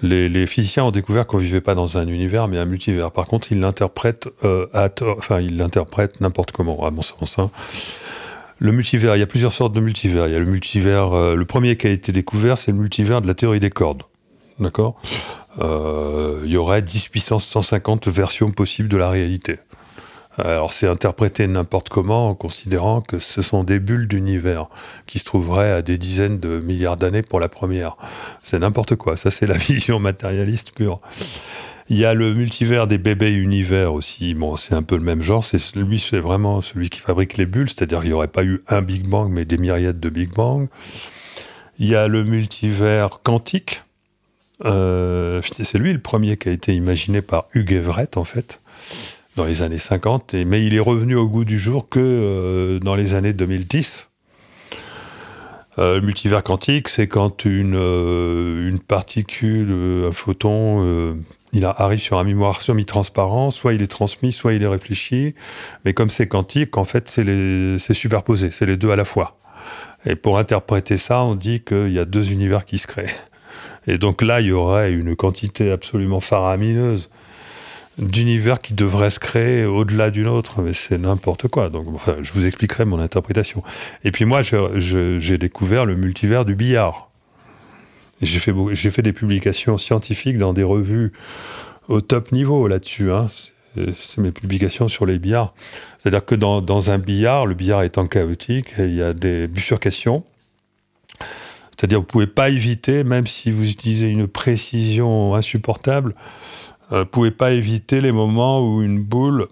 Les, 0.01 0.29
les 0.29 0.47
physiciens 0.47 0.85
ont 0.85 0.91
découvert 0.91 1.27
qu'on 1.27 1.37
vivait 1.37 1.61
pas 1.61 1.75
dans 1.75 1.97
un 1.97 2.07
univers 2.07 2.47
mais 2.47 2.57
un 2.57 2.65
multivers. 2.65 3.11
Par 3.11 3.25
contre, 3.25 3.51
ils 3.51 3.59
l'interprètent 3.59 4.29
euh, 4.43 4.65
à 4.73 4.89
enfin 5.17 5.41
ils 5.41 5.57
l'interprètent 5.57 6.21
n'importe 6.21 6.51
comment 6.51 6.87
à 6.87 6.91
mon 6.91 7.03
sens. 7.03 7.37
Hein. 7.37 7.51
Le 8.57 8.71
multivers, 8.71 9.15
il 9.15 9.19
y 9.19 9.23
a 9.23 9.27
plusieurs 9.27 9.51
sortes 9.51 9.73
de 9.73 9.79
multivers. 9.79 10.27
Il 10.27 10.33
y 10.33 10.35
a 10.35 10.39
le 10.39 10.45
multivers, 10.45 11.13
euh, 11.13 11.35
le 11.35 11.45
premier 11.45 11.77
qui 11.77 11.87
a 11.87 11.89
été 11.89 12.11
découvert, 12.11 12.57
c'est 12.57 12.71
le 12.71 12.77
multivers 12.77 13.21
de 13.21 13.27
la 13.27 13.33
théorie 13.33 13.59
des 13.59 13.71
cordes. 13.71 14.03
D'accord 14.61 15.01
euh, 15.59 16.41
Il 16.45 16.51
y 16.51 16.57
aurait 16.57 16.81
10 16.81 17.09
puissance 17.09 17.45
150 17.45 18.07
versions 18.07 18.51
possibles 18.51 18.87
de 18.87 18.97
la 18.97 19.09
réalité. 19.09 19.59
Alors 20.37 20.71
c'est 20.71 20.87
interprété 20.87 21.45
n'importe 21.45 21.89
comment 21.89 22.29
en 22.29 22.35
considérant 22.35 23.01
que 23.01 23.19
ce 23.19 23.41
sont 23.41 23.65
des 23.65 23.79
bulles 23.79 24.07
d'univers 24.07 24.67
qui 25.05 25.19
se 25.19 25.25
trouveraient 25.25 25.73
à 25.73 25.81
des 25.81 25.97
dizaines 25.97 26.39
de 26.39 26.59
milliards 26.59 26.95
d'années 26.95 27.21
pour 27.21 27.41
la 27.41 27.49
première. 27.49 27.97
C'est 28.41 28.59
n'importe 28.59 28.95
quoi, 28.95 29.17
ça 29.17 29.29
c'est 29.29 29.45
la 29.45 29.57
vision 29.57 29.99
matérialiste 29.99 30.73
pure. 30.73 31.01
Il 31.89 31.97
y 31.97 32.05
a 32.05 32.13
le 32.13 32.33
multivers 32.33 32.87
des 32.87 32.97
bébés 32.97 33.33
univers 33.33 33.93
aussi. 33.93 34.33
Bon, 34.33 34.55
c'est 34.55 34.73
un 34.73 34.83
peu 34.83 34.95
le 34.95 35.03
même 35.03 35.21
genre. 35.21 35.43
C'est 35.43 35.59
c'est 35.59 36.19
vraiment 36.19 36.61
celui 36.61 36.89
qui 36.89 37.01
fabrique 37.01 37.35
les 37.35 37.45
bulles, 37.45 37.67
c'est-à-dire 37.67 37.99
qu'il 37.99 38.07
n'y 38.07 38.13
aurait 38.13 38.29
pas 38.29 38.45
eu 38.45 38.63
un 38.69 38.81
Big 38.81 39.09
Bang, 39.09 39.29
mais 39.29 39.43
des 39.43 39.57
myriades 39.57 39.99
de 39.99 40.09
Big 40.09 40.33
Bang. 40.33 40.69
Il 41.79 41.87
y 41.87 41.95
a 41.95 42.07
le 42.07 42.23
multivers 42.23 43.19
quantique. 43.23 43.83
Euh, 44.65 45.41
c'est 45.43 45.77
lui 45.77 45.93
le 45.93 45.99
premier 45.99 46.37
qui 46.37 46.49
a 46.49 46.51
été 46.51 46.73
imaginé 46.73 47.21
par 47.21 47.47
Hugh 47.53 47.71
Everett, 47.71 48.17
en 48.17 48.23
fait 48.23 48.59
dans 49.37 49.45
les 49.45 49.61
années 49.61 49.77
50, 49.77 50.33
et, 50.33 50.43
mais 50.43 50.65
il 50.65 50.75
est 50.75 50.81
revenu 50.81 51.15
au 51.15 51.25
goût 51.25 51.45
du 51.45 51.57
jour 51.57 51.87
que 51.87 52.01
euh, 52.01 52.79
dans 52.79 52.95
les 52.95 53.13
années 53.13 53.31
2010. 53.31 54.09
Euh, 55.79 55.95
le 55.95 56.01
multivers 56.01 56.43
quantique, 56.43 56.89
c'est 56.89 57.07
quand 57.07 57.45
une, 57.45 57.75
une 57.75 58.79
particule, 58.79 59.71
un 60.05 60.11
photon, 60.11 61.15
il 61.53 61.63
arrive 61.63 61.99
sur 61.99 62.19
un 62.19 62.25
mémoire 62.25 62.61
semi-transparent, 62.61 63.51
soit 63.51 63.71
il 63.71 63.81
est 63.81 63.87
transmis, 63.87 64.33
soit 64.33 64.51
il 64.51 64.63
est 64.63 64.67
réfléchi, 64.67 65.33
mais 65.85 65.93
comme 65.93 66.09
c'est 66.09 66.27
quantique, 66.27 66.75
en 66.77 66.83
fait, 66.83 67.07
c'est 67.07 67.93
superposé, 67.93 68.51
c'est 68.51 68.65
les 68.65 68.75
deux 68.75 68.91
à 68.91 68.97
la 68.97 69.05
fois. 69.05 69.37
Et 70.05 70.15
pour 70.15 70.39
interpréter 70.39 70.97
ça, 70.97 71.21
on 71.21 71.35
dit 71.35 71.61
qu'il 71.61 71.91
y 71.91 71.99
a 71.99 72.05
deux 72.05 72.31
univers 72.31 72.65
qui 72.65 72.77
se 72.77 72.87
créent. 72.87 73.15
Et 73.87 73.97
donc 73.97 74.21
là, 74.21 74.41
il 74.41 74.47
y 74.47 74.51
aurait 74.51 74.91
une 74.91 75.15
quantité 75.15 75.71
absolument 75.71 76.19
faramineuse 76.19 77.09
d'univers 77.97 78.59
qui 78.59 78.73
devrait 78.73 79.09
se 79.09 79.19
créer 79.19 79.65
au-delà 79.65 80.09
d'une 80.11 80.27
autre, 80.27 80.61
mais 80.61 80.73
c'est 80.73 80.97
n'importe 80.97 81.47
quoi. 81.47 81.69
Donc, 81.69 81.87
enfin, 81.93 82.17
je 82.21 82.31
vous 82.33 82.45
expliquerai 82.45 82.85
mon 82.85 82.99
interprétation. 82.99 83.63
Et 84.03 84.11
puis 84.11 84.25
moi, 84.25 84.41
j'ai 84.41 85.37
découvert 85.37 85.85
le 85.85 85.95
multivers 85.95 86.45
du 86.45 86.55
billard. 86.55 87.09
J'ai 88.21 88.39
fait, 88.39 89.01
des 89.01 89.13
publications 89.13 89.77
scientifiques 89.77 90.37
dans 90.37 90.53
des 90.53 90.63
revues 90.63 91.11
au 91.87 92.01
top 92.01 92.31
niveau 92.31 92.67
là-dessus. 92.67 93.11
Hein. 93.11 93.27
C'est 93.95 94.19
mes 94.19 94.31
publications 94.31 94.87
sur 94.87 95.05
les 95.05 95.17
billards. 95.17 95.53
C'est-à-dire 95.97 96.23
que 96.23 96.35
dans, 96.35 96.61
dans, 96.61 96.91
un 96.91 96.97
billard, 96.97 97.45
le 97.45 97.55
billard 97.55 97.83
étant 97.83 98.05
chaotique, 98.05 98.73
il 98.77 98.95
y 98.95 99.01
a 99.01 99.13
des 99.13 99.47
bifurcations. 99.47 100.23
C'est-à-dire 101.81 101.97
vous 101.97 102.05
ne 102.05 102.09
pouvez 102.11 102.27
pas 102.27 102.49
éviter, 102.49 103.03
même 103.03 103.25
si 103.25 103.49
vous 103.49 103.67
utilisez 103.67 104.07
une 104.07 104.27
précision 104.27 105.33
insupportable, 105.33 106.13
euh, 106.91 107.05
pouvez 107.05 107.31
pas 107.31 107.53
éviter 107.53 108.01
les 108.01 108.11
moments 108.11 108.61
où 108.61 108.83
une 108.83 108.99
boule, 108.99 109.47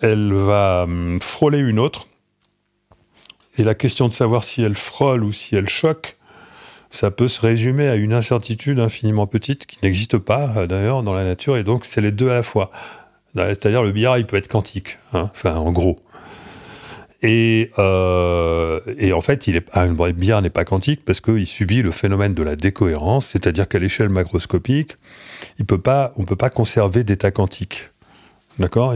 elle 0.00 0.32
va 0.32 0.84
hum, 0.84 1.18
frôler 1.20 1.58
une 1.58 1.80
autre. 1.80 2.06
Et 3.58 3.64
la 3.64 3.74
question 3.74 4.06
de 4.06 4.12
savoir 4.12 4.44
si 4.44 4.62
elle 4.62 4.76
frôle 4.76 5.24
ou 5.24 5.32
si 5.32 5.56
elle 5.56 5.68
choque, 5.68 6.18
ça 6.90 7.10
peut 7.10 7.26
se 7.26 7.40
résumer 7.40 7.88
à 7.88 7.96
une 7.96 8.12
incertitude 8.12 8.78
infiniment 8.78 9.26
petite 9.26 9.66
qui 9.66 9.80
n'existe 9.82 10.18
pas 10.18 10.52
euh, 10.56 10.66
d'ailleurs 10.68 11.02
dans 11.02 11.14
la 11.14 11.24
nature, 11.24 11.56
et 11.56 11.64
donc 11.64 11.84
c'est 11.84 12.00
les 12.00 12.12
deux 12.12 12.30
à 12.30 12.34
la 12.34 12.44
fois. 12.44 12.70
C'est-à-dire 13.34 13.82
le 13.82 13.90
billard, 13.90 14.18
il 14.18 14.26
peut 14.26 14.36
être 14.36 14.46
quantique, 14.46 14.98
hein, 15.14 15.32
en 15.44 15.72
gros. 15.72 15.98
Et, 17.22 17.70
euh, 17.78 18.80
et, 18.98 19.12
en 19.12 19.20
fait, 19.20 19.46
il 19.46 19.56
est, 19.56 20.40
n'est 20.40 20.50
pas 20.50 20.64
quantique 20.64 21.04
parce 21.04 21.20
qu'il 21.20 21.46
subit 21.46 21.82
le 21.82 21.92
phénomène 21.92 22.34
de 22.34 22.42
la 22.42 22.56
décohérence, 22.56 23.26
c'est-à-dire 23.26 23.68
qu'à 23.68 23.78
l'échelle 23.78 24.08
macroscopique, 24.08 24.96
on 25.58 25.62
ne 25.62 25.64
peut 26.26 26.36
pas 26.36 26.50
conserver 26.50 27.04
d'état 27.04 27.30
quantique. 27.30 27.90
D'accord? 28.58 28.94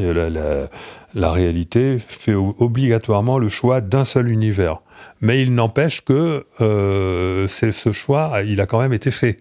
La, 1.14 1.32
réalité 1.32 1.98
fait 2.06 2.34
obligatoirement 2.34 3.38
le 3.38 3.48
choix 3.48 3.80
d'un 3.80 4.04
seul 4.04 4.30
univers. 4.30 4.82
Mais 5.20 5.40
il 5.40 5.54
n'empêche 5.54 6.04
que 6.04 6.44
euh, 6.60 7.48
ce 7.48 7.92
choix, 7.92 8.42
il 8.44 8.60
a 8.60 8.66
quand 8.66 8.80
même 8.80 8.92
été 8.92 9.10
fait. 9.10 9.38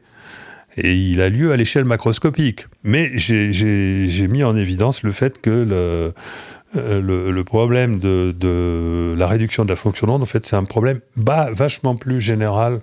Et 0.77 0.93
il 0.93 1.21
a 1.21 1.29
lieu 1.29 1.51
à 1.51 1.57
l'échelle 1.57 1.85
macroscopique. 1.85 2.67
Mais 2.83 3.11
j'ai 3.17 4.27
mis 4.27 4.43
en 4.43 4.55
évidence 4.55 5.03
le 5.03 5.11
fait 5.11 5.41
que 5.41 5.49
le, 5.49 6.13
euh, 6.75 7.31
le, 7.31 7.43
problème 7.43 7.99
de, 7.99 9.15
la 9.17 9.27
réduction 9.27 9.63
de 9.63 9.69
la 9.69 9.75
fonction 9.75 10.07
d'onde, 10.07 10.23
en 10.23 10.25
fait, 10.25 10.45
c'est 10.45 10.55
un 10.55 10.63
problème 10.63 11.01
vachement 11.15 11.95
plus 11.95 12.21
général 12.21 12.81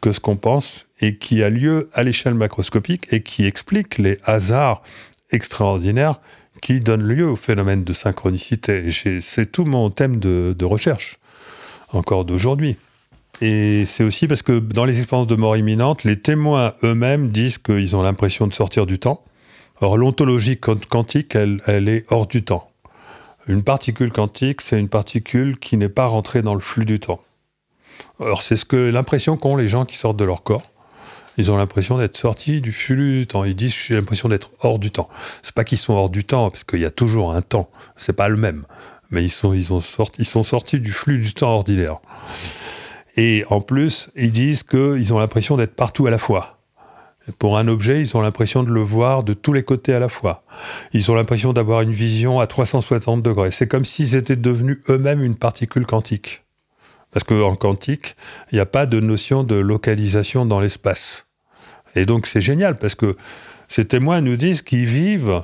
que 0.00 0.12
ce 0.12 0.20
qu'on 0.20 0.36
pense 0.36 0.88
et 1.00 1.16
qui 1.16 1.42
a 1.42 1.50
lieu 1.50 1.90
à 1.92 2.02
l'échelle 2.02 2.34
macroscopique 2.34 3.12
et 3.12 3.22
qui 3.22 3.44
explique 3.44 3.98
les 3.98 4.18
hasards 4.24 4.82
extraordinaires 5.30 6.20
qui 6.62 6.80
donnent 6.80 7.02
lieu 7.02 7.28
au 7.28 7.36
phénomène 7.36 7.84
de 7.84 7.92
synchronicité. 7.92 8.90
C'est 9.20 9.52
tout 9.52 9.64
mon 9.64 9.90
thème 9.90 10.18
de, 10.18 10.54
de 10.56 10.64
recherche, 10.64 11.18
encore 11.92 12.24
d'aujourd'hui. 12.24 12.76
Et 13.40 13.84
c'est 13.86 14.04
aussi 14.04 14.28
parce 14.28 14.42
que 14.42 14.58
dans 14.58 14.84
les 14.84 14.98
expériences 14.98 15.26
de 15.26 15.36
mort 15.36 15.56
imminente, 15.56 16.04
les 16.04 16.18
témoins 16.18 16.74
eux-mêmes 16.82 17.30
disent 17.30 17.58
qu'ils 17.58 17.96
ont 17.96 18.02
l'impression 18.02 18.46
de 18.46 18.52
sortir 18.52 18.86
du 18.86 18.98
temps. 18.98 19.24
Or, 19.80 19.96
l'ontologie 19.96 20.58
quantique, 20.58 21.34
elle, 21.34 21.60
elle 21.66 21.88
est 21.88 22.04
hors 22.10 22.26
du 22.26 22.42
temps. 22.42 22.69
Une 23.50 23.64
particule 23.64 24.12
quantique, 24.12 24.60
c'est 24.60 24.78
une 24.78 24.88
particule 24.88 25.58
qui 25.58 25.76
n'est 25.76 25.88
pas 25.88 26.06
rentrée 26.06 26.40
dans 26.40 26.54
le 26.54 26.60
flux 26.60 26.84
du 26.84 27.00
temps. 27.00 27.20
Or, 28.20 28.42
c'est 28.42 28.54
ce 28.54 28.64
que 28.64 28.76
l'impression 28.76 29.36
qu'ont 29.36 29.56
les 29.56 29.66
gens 29.66 29.84
qui 29.84 29.96
sortent 29.96 30.16
de 30.16 30.24
leur 30.24 30.44
corps. 30.44 30.70
Ils 31.36 31.50
ont 31.50 31.56
l'impression 31.56 31.98
d'être 31.98 32.16
sortis 32.16 32.60
du 32.60 32.70
flux 32.70 33.18
du 33.18 33.26
temps. 33.26 33.42
Ils 33.42 33.56
disent 33.56 33.74
j'ai 33.74 33.96
l'impression 33.96 34.28
d'être 34.28 34.52
hors 34.60 34.78
du 34.78 34.92
temps. 34.92 35.08
C'est 35.42 35.52
pas 35.52 35.64
qu'ils 35.64 35.78
sont 35.78 35.94
hors 35.94 36.10
du 36.10 36.22
temps 36.22 36.48
parce 36.48 36.62
qu'il 36.62 36.78
y 36.78 36.84
a 36.84 36.92
toujours 36.92 37.32
un 37.32 37.42
temps. 37.42 37.72
C'est 37.96 38.14
pas 38.14 38.28
le 38.28 38.36
même, 38.36 38.66
mais 39.10 39.24
ils 39.24 39.30
sont 39.30 39.52
ils 39.52 39.64
sont 40.24 40.42
sortis 40.44 40.80
du 40.80 40.92
flux 40.92 41.18
du 41.18 41.34
temps 41.34 41.50
ordinaire. 41.50 41.98
Et 43.16 43.44
en 43.50 43.60
plus, 43.60 44.10
ils 44.14 44.30
disent 44.30 44.62
qu'ils 44.62 45.12
ont 45.12 45.18
l'impression 45.18 45.56
d'être 45.56 45.74
partout 45.74 46.06
à 46.06 46.12
la 46.12 46.18
fois. 46.18 46.59
Pour 47.38 47.58
un 47.58 47.68
objet, 47.68 48.00
ils 48.00 48.16
ont 48.16 48.20
l'impression 48.20 48.62
de 48.62 48.70
le 48.70 48.82
voir 48.82 49.24
de 49.24 49.34
tous 49.34 49.52
les 49.52 49.62
côtés 49.62 49.92
à 49.92 50.00
la 50.00 50.08
fois. 50.08 50.42
Ils 50.92 51.10
ont 51.10 51.14
l'impression 51.14 51.52
d'avoir 51.52 51.82
une 51.82 51.92
vision 51.92 52.40
à 52.40 52.46
360 52.46 53.22
degrés. 53.22 53.50
C'est 53.50 53.68
comme 53.68 53.84
s'ils 53.84 54.16
étaient 54.16 54.36
devenus 54.36 54.78
eux-mêmes 54.88 55.22
une 55.22 55.36
particule 55.36 55.86
quantique. 55.86 56.42
Parce 57.12 57.24
qu'en 57.24 57.56
quantique, 57.56 58.16
il 58.50 58.54
n'y 58.54 58.60
a 58.60 58.66
pas 58.66 58.86
de 58.86 59.00
notion 59.00 59.44
de 59.44 59.56
localisation 59.56 60.46
dans 60.46 60.60
l'espace. 60.60 61.26
Et 61.96 62.06
donc 62.06 62.26
c'est 62.26 62.40
génial 62.40 62.78
parce 62.78 62.94
que 62.94 63.16
ces 63.68 63.84
témoins 63.84 64.20
nous 64.20 64.36
disent 64.36 64.62
qu'ils 64.62 64.86
vivent 64.86 65.42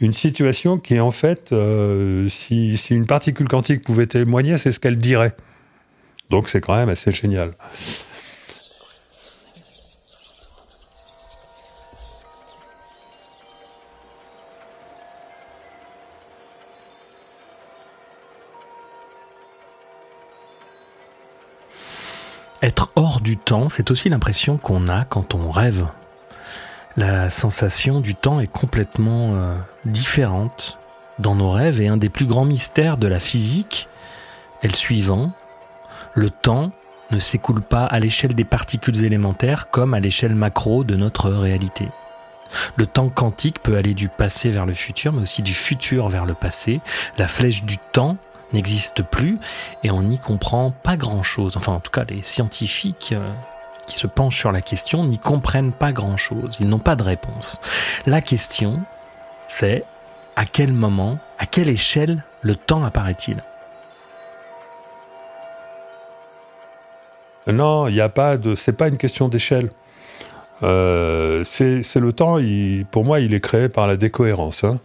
une 0.00 0.12
situation 0.12 0.78
qui 0.78 0.94
est 0.94 1.00
en 1.00 1.10
fait, 1.10 1.52
euh, 1.52 2.28
si, 2.28 2.76
si, 2.76 2.94
une 2.94 3.06
particule 3.06 3.48
quantique 3.48 3.82
pouvait 3.82 4.06
témoigner, 4.06 4.58
c'est 4.58 4.72
ce 4.72 4.80
qu'elle 4.80 4.98
dirait. 4.98 5.34
Donc 6.30 6.48
c'est 6.48 6.60
quand 6.60 6.74
même 6.74 6.88
assez 6.88 7.12
génial. 7.12 7.52
Hors 22.96 23.20
du 23.20 23.36
temps, 23.36 23.68
c'est 23.68 23.90
aussi 23.90 24.08
l'impression 24.08 24.56
qu'on 24.56 24.88
a 24.88 25.04
quand 25.04 25.34
on 25.34 25.50
rêve. 25.50 25.86
La 26.96 27.28
sensation 27.30 28.00
du 28.00 28.14
temps 28.14 28.40
est 28.40 28.50
complètement 28.50 29.34
euh, 29.34 29.56
différente 29.84 30.78
dans 31.18 31.34
nos 31.34 31.50
rêves 31.50 31.80
et 31.80 31.88
un 31.88 31.96
des 31.96 32.08
plus 32.08 32.26
grands 32.26 32.44
mystères 32.44 32.96
de 32.96 33.06
la 33.06 33.18
physique 33.18 33.88
est 34.62 34.68
le 34.68 34.74
suivant. 34.74 35.32
Le 36.14 36.30
temps 36.30 36.70
ne 37.10 37.18
s'écoule 37.18 37.62
pas 37.62 37.84
à 37.84 37.98
l'échelle 37.98 38.34
des 38.34 38.44
particules 38.44 39.04
élémentaires 39.04 39.70
comme 39.70 39.94
à 39.94 40.00
l'échelle 40.00 40.34
macro 40.34 40.84
de 40.84 40.96
notre 40.96 41.30
réalité. 41.30 41.88
Le 42.76 42.86
temps 42.86 43.08
quantique 43.08 43.60
peut 43.60 43.76
aller 43.76 43.94
du 43.94 44.08
passé 44.08 44.50
vers 44.50 44.66
le 44.66 44.74
futur, 44.74 45.12
mais 45.12 45.22
aussi 45.22 45.42
du 45.42 45.54
futur 45.54 46.08
vers 46.08 46.26
le 46.26 46.34
passé. 46.34 46.80
La 47.18 47.26
flèche 47.26 47.64
du 47.64 47.78
temps 47.78 48.16
n'existe 48.54 49.02
plus 49.02 49.38
et 49.82 49.90
on 49.90 50.02
n'y 50.02 50.18
comprend 50.18 50.70
pas 50.70 50.96
grand-chose. 50.96 51.56
Enfin, 51.56 51.72
en 51.72 51.80
tout 51.80 51.90
cas, 51.90 52.04
les 52.08 52.22
scientifiques 52.22 53.10
euh, 53.12 53.32
qui 53.86 53.96
se 53.96 54.06
penchent 54.06 54.38
sur 54.38 54.52
la 54.52 54.62
question 54.62 55.04
n'y 55.04 55.18
comprennent 55.18 55.72
pas 55.72 55.92
grand-chose. 55.92 56.56
Ils 56.60 56.68
n'ont 56.68 56.78
pas 56.78 56.96
de 56.96 57.02
réponse. 57.02 57.60
La 58.06 58.20
question, 58.20 58.80
c'est 59.48 59.84
à 60.36 60.46
quel 60.46 60.72
moment, 60.72 61.18
à 61.38 61.46
quelle 61.46 61.68
échelle 61.68 62.24
le 62.40 62.56
temps 62.56 62.84
apparaît-il? 62.84 63.42
Non, 67.46 67.88
il 67.88 67.94
n'y 67.94 68.00
a 68.00 68.08
pas 68.08 68.38
de. 68.38 68.54
C'est 68.54 68.72
pas 68.72 68.88
une 68.88 68.96
question 68.96 69.28
d'échelle. 69.28 69.70
Euh, 70.62 71.44
c'est 71.44 71.82
le 71.96 72.12
temps. 72.12 72.38
Pour 72.90 73.04
moi, 73.04 73.20
il 73.20 73.34
est 73.34 73.40
créé 73.40 73.68
par 73.68 73.86
la 73.86 73.96
décohérence. 73.96 74.64
Hein. 74.64 74.80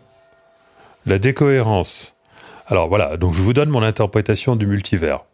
La 1.05 1.19
décohérence 1.19 2.15
alors 2.69 2.87
voilà, 2.87 3.17
donc 3.17 3.33
je 3.33 3.41
vous 3.41 3.53
donne 3.53 3.69
mon 3.69 3.81
interprétation 3.81 4.55
du 4.55 4.67
multivers. 4.67 5.25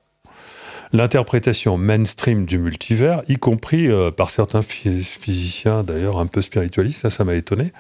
L'interprétation 0.94 1.78
mainstream 1.78 2.46
du 2.46 2.58
multivers, 2.58 3.24
y 3.28 3.36
compris 3.36 3.90
euh, 3.90 4.12
par 4.12 4.30
certains 4.30 4.62
physiciens 4.62 5.84
d'ailleurs 5.84 6.20
un 6.20 6.28
peu 6.28 6.42
spiritualistes, 6.42 7.02
ça, 7.02 7.10
ça 7.10 7.26
m'a 7.26 7.36
étonné, 7.36 7.74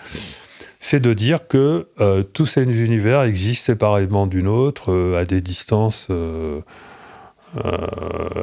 c'est 0.82 1.00
de 1.00 1.14
dire 1.14 1.48
que 1.48 1.88
euh, 2.02 2.24
tous 2.24 2.46
ces 2.46 2.64
univers 2.64 3.22
existent 3.22 3.68
séparément 3.68 4.28
d'une 4.28 4.50
autre, 4.50 4.92
euh, 4.92 5.22
à 5.22 5.24
des 5.24 5.40
distances 5.40 6.10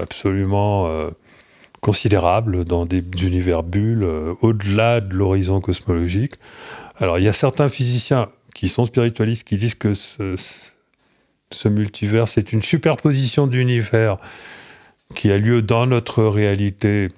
absolument 0.01 0.90
considérables, 1.83 2.64
dans 2.64 2.87
des 2.87 3.05
univers 3.22 3.62
bulles, 3.62 4.09
au-delà 4.40 5.03
de 5.03 5.14
l'horizon 5.14 5.61
cosmologique. 5.61 6.37
Alors 6.96 7.18
il 7.18 7.25
y 7.25 7.29
a 7.29 7.35
certains 7.35 7.68
physiciens 7.68 8.31
qui 8.55 8.68
sont 8.68 8.87
spiritualistes 8.87 9.46
qui 9.46 9.59
disent 9.59 9.75
que 9.75 9.92
ce, 9.92 10.37
ce 11.55 11.69
multivers, 11.69 12.29
c'est 12.29 12.53
une 12.53 12.62
superposition 12.62 13.47
d'univers 13.47 14.19
qui 15.15 15.31
a 15.31 15.38
lieu 15.38 15.62
dans 15.62 15.87
notre 15.87 16.25
réalité, 16.25 17.09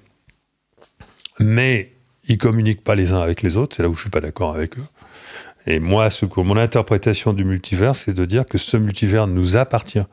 mais 1.39 1.93
ils 2.27 2.37
communiquent 2.37 2.83
pas 2.83 2.95
les 2.95 3.13
uns 3.13 3.21
avec 3.21 3.41
les 3.41 3.57
autres. 3.57 3.75
C'est 3.75 3.83
là 3.83 3.89
où 3.89 3.93
je 3.93 4.01
suis 4.01 4.09
pas 4.09 4.21
d'accord 4.21 4.53
avec 4.53 4.77
eux. 4.77 4.85
Et 5.67 5.79
moi, 5.79 6.09
mon 6.37 6.57
interprétation 6.57 7.33
du 7.33 7.43
multivers, 7.43 7.95
c'est 7.95 8.13
de 8.13 8.25
dire 8.25 8.45
que 8.45 8.57
ce 8.57 8.77
multivers 8.77 9.27
nous 9.27 9.57
appartient, 9.57 10.03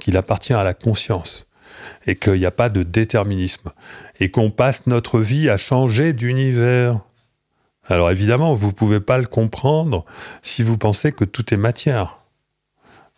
qu'il 0.00 0.16
appartient 0.16 0.54
à 0.54 0.64
la 0.64 0.74
conscience, 0.74 1.46
et 2.06 2.16
qu'il 2.16 2.34
n'y 2.34 2.46
a 2.46 2.50
pas 2.50 2.68
de 2.68 2.82
déterminisme, 2.82 3.70
et 4.18 4.30
qu'on 4.30 4.50
passe 4.50 4.86
notre 4.86 5.20
vie 5.20 5.48
à 5.48 5.56
changer 5.56 6.12
d'univers. 6.12 7.00
Alors 7.86 8.10
évidemment, 8.10 8.54
vous 8.54 8.68
ne 8.68 8.72
pouvez 8.72 9.00
pas 9.00 9.18
le 9.18 9.26
comprendre 9.26 10.04
si 10.42 10.62
vous 10.62 10.76
pensez 10.76 11.12
que 11.12 11.24
tout 11.24 11.54
est 11.54 11.56
matière. 11.56 12.17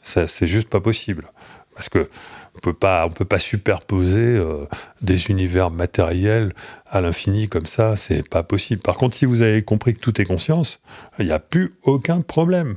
C'est 0.02 0.46
juste 0.46 0.68
pas 0.68 0.80
possible. 0.80 1.30
Parce 1.74 1.88
que 1.88 2.08
on 2.56 2.58
peut 2.58 2.74
pas, 2.74 3.06
on 3.06 3.10
peut 3.10 3.24
pas 3.24 3.38
superposer 3.38 4.36
euh, 4.36 4.66
des 5.02 5.30
univers 5.30 5.70
matériels 5.70 6.52
à 6.86 7.00
l'infini 7.00 7.48
comme 7.48 7.66
ça, 7.66 7.96
c'est 7.96 8.28
pas 8.28 8.42
possible. 8.42 8.82
Par 8.82 8.96
contre, 8.96 9.16
si 9.16 9.24
vous 9.24 9.42
avez 9.42 9.62
compris 9.62 9.94
que 9.94 10.00
tout 10.00 10.20
est 10.20 10.24
conscience, 10.24 10.80
il 11.18 11.26
n'y 11.26 11.32
a 11.32 11.38
plus 11.38 11.74
aucun 11.82 12.20
problème. 12.22 12.76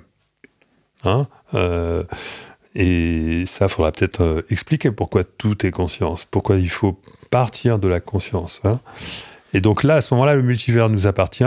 Hein 1.04 1.28
euh, 1.54 2.04
et 2.76 3.46
ça, 3.46 3.68
faudra 3.68 3.92
peut-être 3.92 4.22
euh, 4.22 4.42
expliquer 4.50 4.92
pourquoi 4.92 5.24
tout 5.24 5.66
est 5.66 5.72
conscience, 5.72 6.26
pourquoi 6.30 6.58
il 6.58 6.70
faut 6.70 7.00
partir 7.30 7.80
de 7.80 7.88
la 7.88 8.00
conscience. 8.00 8.62
Hein 8.64 8.80
et 9.54 9.62
donc 9.62 9.84
là, 9.84 9.96
à 9.96 10.02
ce 10.02 10.13
moment-là, 10.16 10.36
le 10.36 10.42
multivers 10.42 10.89
nous 10.89 11.08
appartient 11.08 11.44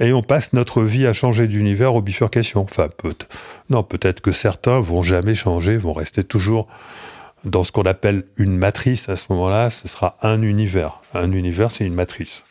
et 0.00 0.12
on 0.12 0.22
passe 0.22 0.54
notre 0.54 0.82
vie 0.82 1.06
à 1.06 1.12
changer 1.12 1.46
d'univers 1.46 1.94
aux 1.94 2.02
bifurcations. 2.02 2.62
Enfin, 2.62 2.88
peut-être 2.88 4.20
que 4.20 4.32
certains 4.32 4.80
vont 4.80 5.02
jamais 5.02 5.34
changer, 5.34 5.76
vont 5.76 5.92
rester 5.92 6.24
toujours 6.24 6.68
dans 7.44 7.62
ce 7.62 7.72
qu'on 7.72 7.82
appelle 7.82 8.24
une 8.38 8.56
matrice. 8.56 9.10
À 9.10 9.16
ce 9.16 9.26
moment-là, 9.30 9.68
ce 9.68 9.88
sera 9.88 10.16
un 10.22 10.40
univers. 10.40 11.02
Un 11.12 11.32
univers, 11.32 11.70
c'est 11.70 11.84
une 11.84 11.94
matrice. 11.94 12.42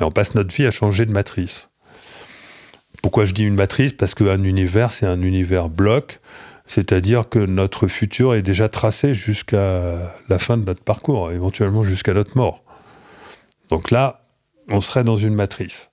Et 0.00 0.04
on 0.04 0.10
passe 0.10 0.34
notre 0.34 0.54
vie 0.54 0.64
à 0.64 0.70
changer 0.70 1.04
de 1.04 1.12
matrice. 1.12 1.68
Pourquoi 3.02 3.26
je 3.26 3.34
dis 3.34 3.44
une 3.44 3.54
matrice? 3.54 3.92
Parce 3.92 4.14
qu'un 4.14 4.42
univers, 4.42 4.90
c'est 4.90 5.06
un 5.06 5.20
univers 5.22 5.68
bloc, 5.68 6.20
c'est-à-dire 6.66 7.28
que 7.28 7.38
notre 7.38 7.86
futur 7.86 8.34
est 8.34 8.42
déjà 8.42 8.68
tracé 8.68 9.12
jusqu'à 9.12 10.14
la 10.28 10.38
fin 10.38 10.56
de 10.56 10.64
notre 10.64 10.82
parcours, 10.82 11.30
éventuellement 11.30 11.82
jusqu'à 11.84 12.14
notre 12.14 12.36
mort. 12.36 12.64
Donc 13.70 13.90
là, 13.90 14.24
on 14.68 14.80
serait 14.80 15.04
dans 15.04 15.16
une 15.16 15.34
matrice. 15.34 15.90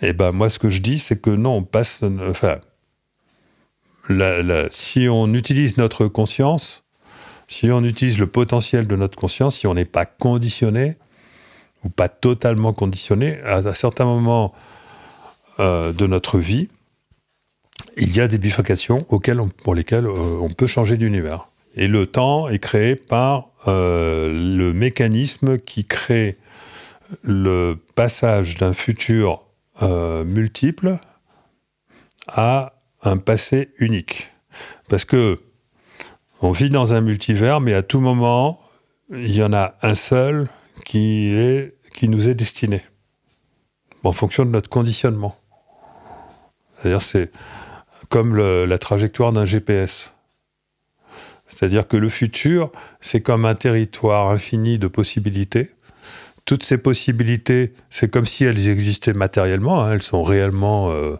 Et 0.00 0.12
ben 0.12 0.32
moi, 0.32 0.50
ce 0.50 0.58
que 0.58 0.70
je 0.70 0.80
dis, 0.80 0.98
c'est 0.98 1.20
que 1.20 1.30
non, 1.30 1.56
on 1.56 1.62
passe. 1.62 2.00
Enfin, 2.28 2.58
si 4.70 5.08
on 5.08 5.32
utilise 5.32 5.76
notre 5.76 6.08
conscience, 6.08 6.84
si 7.46 7.70
on 7.70 7.84
utilise 7.84 8.18
le 8.18 8.26
potentiel 8.26 8.86
de 8.86 8.96
notre 8.96 9.16
conscience, 9.16 9.58
si 9.58 9.66
on 9.66 9.74
n'est 9.74 9.84
pas 9.84 10.06
conditionné 10.06 10.96
ou 11.84 11.88
pas 11.88 12.08
totalement 12.08 12.72
conditionné, 12.72 13.40
à, 13.42 13.74
certains 13.74 14.04
moments 14.04 14.52
euh, 15.60 15.92
de 15.92 16.06
notre 16.06 16.38
vie, 16.38 16.68
il 17.96 18.14
y 18.14 18.20
a 18.20 18.28
des 18.28 18.38
bifurcations 18.38 19.04
pour 19.04 19.74
lesquelles 19.74 20.06
euh, 20.06 20.38
on 20.40 20.50
peut 20.50 20.66
changer 20.66 20.96
d'univers. 20.96 21.48
Et 21.74 21.88
le 21.88 22.06
temps 22.06 22.48
est 22.48 22.58
créé 22.58 22.96
par 22.96 23.50
euh, 23.66 24.30
le 24.56 24.72
mécanisme 24.72 25.58
qui 25.58 25.84
crée 25.84 26.36
le 27.22 27.76
passage 27.94 28.56
d'un 28.56 28.72
futur 28.72 29.44
euh, 29.82 30.24
multiple 30.24 30.98
à 32.28 32.74
un 33.02 33.16
passé 33.16 33.72
unique. 33.78 34.30
Parce 34.88 35.04
que 35.04 35.40
on 36.40 36.50
vit 36.50 36.70
dans 36.70 36.92
un 36.92 37.00
multivers, 37.00 37.60
mais 37.60 37.72
à 37.72 37.82
tout 37.82 38.00
moment, 38.00 38.60
il 39.10 39.34
y 39.34 39.42
en 39.42 39.52
a 39.52 39.74
un 39.82 39.94
seul 39.94 40.48
qui, 40.84 41.32
nous 42.02 42.28
est 42.28 42.34
destiné, 42.34 42.84
en 44.02 44.12
fonction 44.12 44.44
de 44.44 44.50
notre 44.50 44.68
conditionnement. 44.68 45.36
C'est-à-dire, 46.76 47.02
c'est 47.02 47.30
comme 48.08 48.36
la 48.36 48.78
trajectoire 48.78 49.32
d'un 49.32 49.44
GPS. 49.44 50.12
C'est-à-dire 51.46 51.86
que 51.86 51.96
le 51.96 52.08
futur, 52.08 52.72
c'est 53.00 53.20
comme 53.20 53.44
un 53.44 53.54
territoire 53.54 54.30
infini 54.30 54.78
de 54.78 54.88
possibilités. 54.88 55.70
Toutes 56.44 56.64
ces 56.64 56.78
possibilités, 56.78 57.72
c'est 57.90 58.10
comme 58.10 58.26
si 58.26 58.44
elles 58.44 58.68
existaient 58.68 59.12
matériellement. 59.12 59.82
hein, 59.84 59.92
elles 59.92 60.02
sont 60.02 60.22
réellement, 60.22 60.90
euh, 60.90 61.16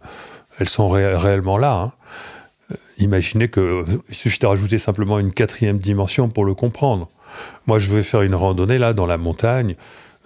là. 1.58 1.72
hein. 1.74 1.92
Euh, 2.72 2.76
Imaginez 2.98 3.48
que 3.48 3.84
il 4.08 4.14
suffit 4.14 4.38
de 4.40 4.46
rajouter 4.46 4.78
simplement 4.78 5.18
une 5.18 5.32
quatrième 5.32 5.78
dimension 5.78 6.28
pour 6.28 6.44
le 6.44 6.54
comprendre. 6.54 7.08
Moi, 7.66 7.78
je 7.78 7.92
vais 7.92 8.02
faire 8.02 8.22
une 8.22 8.34
randonnée 8.34 8.78
là 8.78 8.92
dans 8.92 9.06
la 9.06 9.16
montagne. 9.16 9.76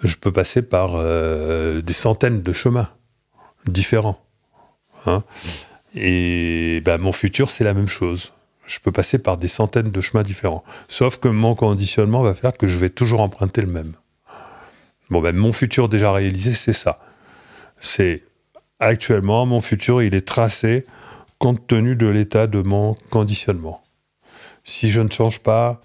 Je 0.02 0.16
peux 0.16 0.32
passer 0.32 0.62
par 0.62 0.92
euh, 0.94 1.80
des 1.80 1.92
centaines 1.92 2.42
de 2.42 2.52
chemins 2.52 2.88
différents. 3.66 4.20
hein. 5.06 5.22
Et 5.94 6.82
ben, 6.84 6.98
mon 6.98 7.12
futur, 7.12 7.50
c'est 7.50 7.64
la 7.64 7.72
même 7.74 7.88
chose. 7.88 8.32
Je 8.66 8.78
peux 8.80 8.92
passer 8.92 9.18
par 9.18 9.36
des 9.38 9.48
centaines 9.48 9.90
de 9.90 10.00
chemins 10.00 10.22
différents. 10.24 10.64
Sauf 10.88 11.18
que 11.18 11.28
mon 11.28 11.54
conditionnement 11.54 12.22
va 12.22 12.34
faire 12.34 12.56
que 12.56 12.66
je 12.66 12.76
vais 12.78 12.90
toujours 12.90 13.20
emprunter 13.20 13.60
le 13.62 13.68
même. 13.68 13.92
Bon, 15.10 15.20
ben, 15.20 15.36
mon 15.36 15.52
futur 15.52 15.88
déjà 15.88 16.12
réalisé, 16.12 16.52
c'est 16.52 16.72
ça. 16.72 17.00
C'est 17.78 18.24
actuellement, 18.80 19.46
mon 19.46 19.60
futur, 19.60 20.02
il 20.02 20.14
est 20.14 20.26
tracé 20.26 20.86
compte 21.38 21.66
tenu 21.66 21.96
de 21.96 22.06
l'état 22.06 22.46
de 22.46 22.62
mon 22.62 22.96
conditionnement. 23.10 23.82
Si 24.64 24.90
je 24.90 25.00
ne 25.00 25.10
change 25.10 25.40
pas 25.40 25.80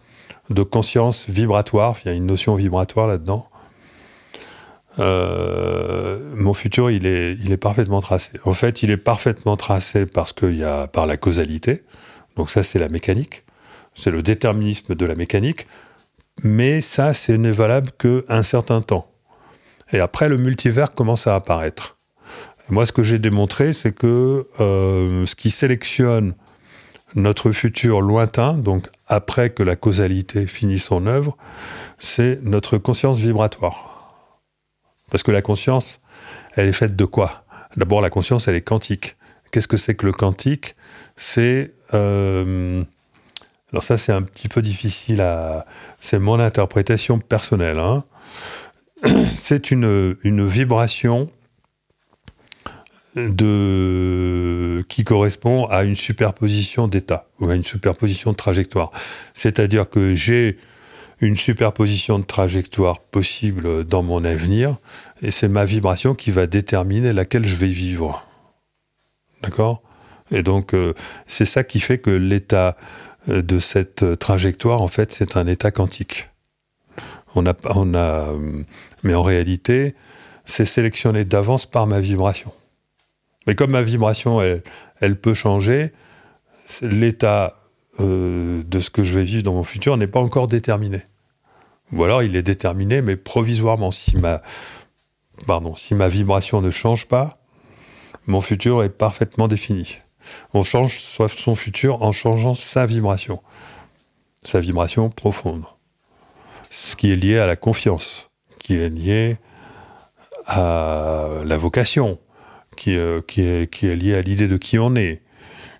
de 0.49 0.63
conscience 0.63 1.29
vibratoire, 1.29 1.97
il 2.03 2.07
y 2.07 2.11
a 2.11 2.13
une 2.13 2.25
notion 2.25 2.55
vibratoire 2.55 3.07
là-dedans, 3.07 3.47
euh, 4.99 6.33
mon 6.35 6.53
futur, 6.53 6.91
il 6.91 7.05
est, 7.05 7.57
parfaitement 7.57 8.01
tracé. 8.01 8.31
En 8.43 8.53
fait, 8.53 8.83
il 8.83 8.91
est 8.91 8.97
parfaitement 8.97 9.55
tracé 9.55 10.05
parce 10.05 10.33
qu'il 10.33 10.57
y 10.57 10.63
a 10.63 10.87
par 10.87 11.05
la 11.05 11.17
causalité. 11.17 11.83
Donc 12.35 12.49
ça, 12.49 12.63
c'est 12.63 12.79
la 12.79 12.89
mécanique. 12.89 13.43
C'est 13.93 14.11
le 14.11 14.21
déterminisme 14.21 14.95
de 14.95 15.05
la 15.05 15.15
mécanique. 15.15 15.67
Mais 16.43 16.81
ça, 16.81 17.13
ce 17.13 17.31
n'est 17.31 17.51
valable 17.51 17.91
qu'un 17.91 18.43
certain 18.43 18.81
temps. 18.81 19.10
Et 19.91 19.99
après, 19.99 20.29
le 20.29 20.37
multivers 20.37 20.93
commence 20.93 21.27
à 21.27 21.35
apparaître. 21.35 21.97
Moi, 22.69 22.85
ce 22.85 22.91
que 22.91 23.03
j'ai 23.03 23.19
démontré, 23.19 23.73
c'est 23.73 23.91
que 23.91 24.47
euh, 24.59 25.25
ce 25.25 25.35
qui 25.35 25.51
sélectionne 25.51 26.35
notre 27.15 27.51
futur 27.51 27.99
lointain, 27.99 28.53
donc 28.53 28.87
après 29.07 29.49
que 29.49 29.63
la 29.63 29.75
causalité 29.75 30.47
finit 30.47 30.79
son 30.79 31.07
œuvre, 31.07 31.35
c'est 31.99 32.39
notre 32.43 32.77
conscience 32.77 33.17
vibratoire. 33.17 34.13
Parce 35.09 35.23
que 35.23 35.31
la 35.31 35.41
conscience, 35.41 35.99
elle 36.55 36.67
est 36.67 36.73
faite 36.73 36.95
de 36.95 37.03
quoi? 37.03 37.43
D'abord, 37.75 37.99
la 37.99 38.09
conscience, 38.09 38.47
elle 38.47 38.55
est 38.55 38.61
quantique. 38.61 39.17
Qu'est-ce 39.51 39.67
que 39.67 39.77
c'est 39.77 39.95
que 39.95 40.05
le 40.05 40.13
quantique? 40.13 40.75
C'est... 41.17 41.73
euh, 41.93 42.83
alors 43.73 43.83
ça, 43.83 43.97
c'est 43.97 44.13
un 44.13 44.21
petit 44.21 44.47
peu 44.47 44.61
difficile 44.61 45.19
à... 45.21 45.65
C'est 45.99 46.19
mon 46.19 46.39
interprétation 46.39 47.19
personnelle. 47.19 47.79
hein. 47.79 48.05
C'est 49.35 49.71
une, 49.71 50.15
vibration 50.23 51.31
qui 53.13 55.03
correspond 55.03 55.65
à 55.65 55.83
une 55.83 55.95
superposition 55.95 56.87
d'états 56.87 57.27
ou 57.39 57.49
à 57.49 57.55
une 57.55 57.63
superposition 57.63 58.31
de 58.31 58.37
trajectoire. 58.37 58.91
C'est-à-dire 59.33 59.89
que 59.89 60.13
j'ai 60.13 60.57
une 61.19 61.37
superposition 61.37 62.19
de 62.19 62.23
trajectoire 62.23 62.99
possible 62.99 63.83
dans 63.83 64.01
mon 64.01 64.25
avenir, 64.25 64.77
et 65.21 65.29
c'est 65.29 65.47
ma 65.47 65.65
vibration 65.65 66.15
qui 66.15 66.31
va 66.31 66.47
déterminer 66.47 67.13
laquelle 67.13 67.45
je 67.45 67.55
vais 67.55 67.67
vivre. 67.67 68.25
D'accord? 69.43 69.83
Et 70.31 70.43
donc, 70.43 70.73
euh, 70.73 70.93
c'est 71.27 71.45
ça 71.45 71.63
qui 71.63 71.79
fait 71.79 71.99
que 71.99 72.09
l'état 72.09 72.75
euh, 73.29 73.41
de 73.41 73.59
cette 73.59 74.17
trajectoire, 74.17 74.81
en 74.81 74.87
fait, 74.87 75.11
c'est 75.11 75.37
un 75.37 75.45
état 75.45 75.69
quantique. 75.71 76.29
On 77.35 77.45
a, 77.45 77.53
on 77.75 77.93
a, 77.93 78.29
euh, 78.29 78.63
mais 79.03 79.13
en 79.13 79.23
réalité, 79.23 79.95
c'est 80.45 80.65
sélectionné 80.65 81.25
d'avance 81.25 81.65
par 81.65 81.87
ma 81.87 81.99
vibration. 81.99 82.53
Mais 83.47 83.55
comme 83.55 83.71
ma 83.71 83.81
vibration, 83.81 84.41
elle, 84.99 85.19
peut 85.19 85.33
changer, 85.33 85.91
l'état 86.81 87.57
euh, 87.99 88.63
de 88.63 88.79
ce 88.79 88.89
que 88.89 89.03
je 89.03 89.17
vais 89.17 89.23
vivre 89.23 89.43
dans 89.43 89.53
mon 89.53 89.63
futur 89.63 89.97
n'est 89.97 90.07
pas 90.07 90.19
encore 90.19 90.47
déterminé. 90.47 91.01
Ou 91.91 92.03
alors 92.03 92.23
il 92.23 92.35
est 92.35 92.43
déterminé, 92.43 93.01
mais 93.01 93.17
provisoirement. 93.17 93.91
Si 93.91 94.17
ma, 94.17 94.41
pardon, 95.45 95.75
si 95.75 95.95
ma 95.95 96.07
vibration 96.07 96.61
ne 96.61 96.71
change 96.71 97.07
pas, 97.07 97.37
mon 98.27 98.41
futur 98.41 98.83
est 98.83 98.89
parfaitement 98.89 99.47
défini. 99.47 99.99
On 100.53 100.63
change 100.63 100.99
son 100.99 101.55
futur 101.55 102.03
en 102.03 102.11
changeant 102.11 102.53
sa 102.53 102.85
vibration, 102.85 103.41
sa 104.43 104.59
vibration 104.59 105.09
profonde. 105.09 105.63
Ce 106.69 106.95
qui 106.95 107.11
est 107.11 107.15
lié 107.15 107.37
à 107.39 107.47
la 107.47 107.55
confiance, 107.55 108.30
qui 108.61 108.75
est 108.75 108.89
lié 108.89 109.37
à 110.45 111.27
la 111.43 111.57
vocation, 111.57 112.19
qui, 112.77 112.95
euh, 112.95 113.21
est, 113.37 113.71
qui 113.71 114.13
à 114.13 114.21
l'idée 114.21 114.47
de 114.47 114.57
qui 114.57 114.77
on 114.79 114.95
est, 114.95 115.21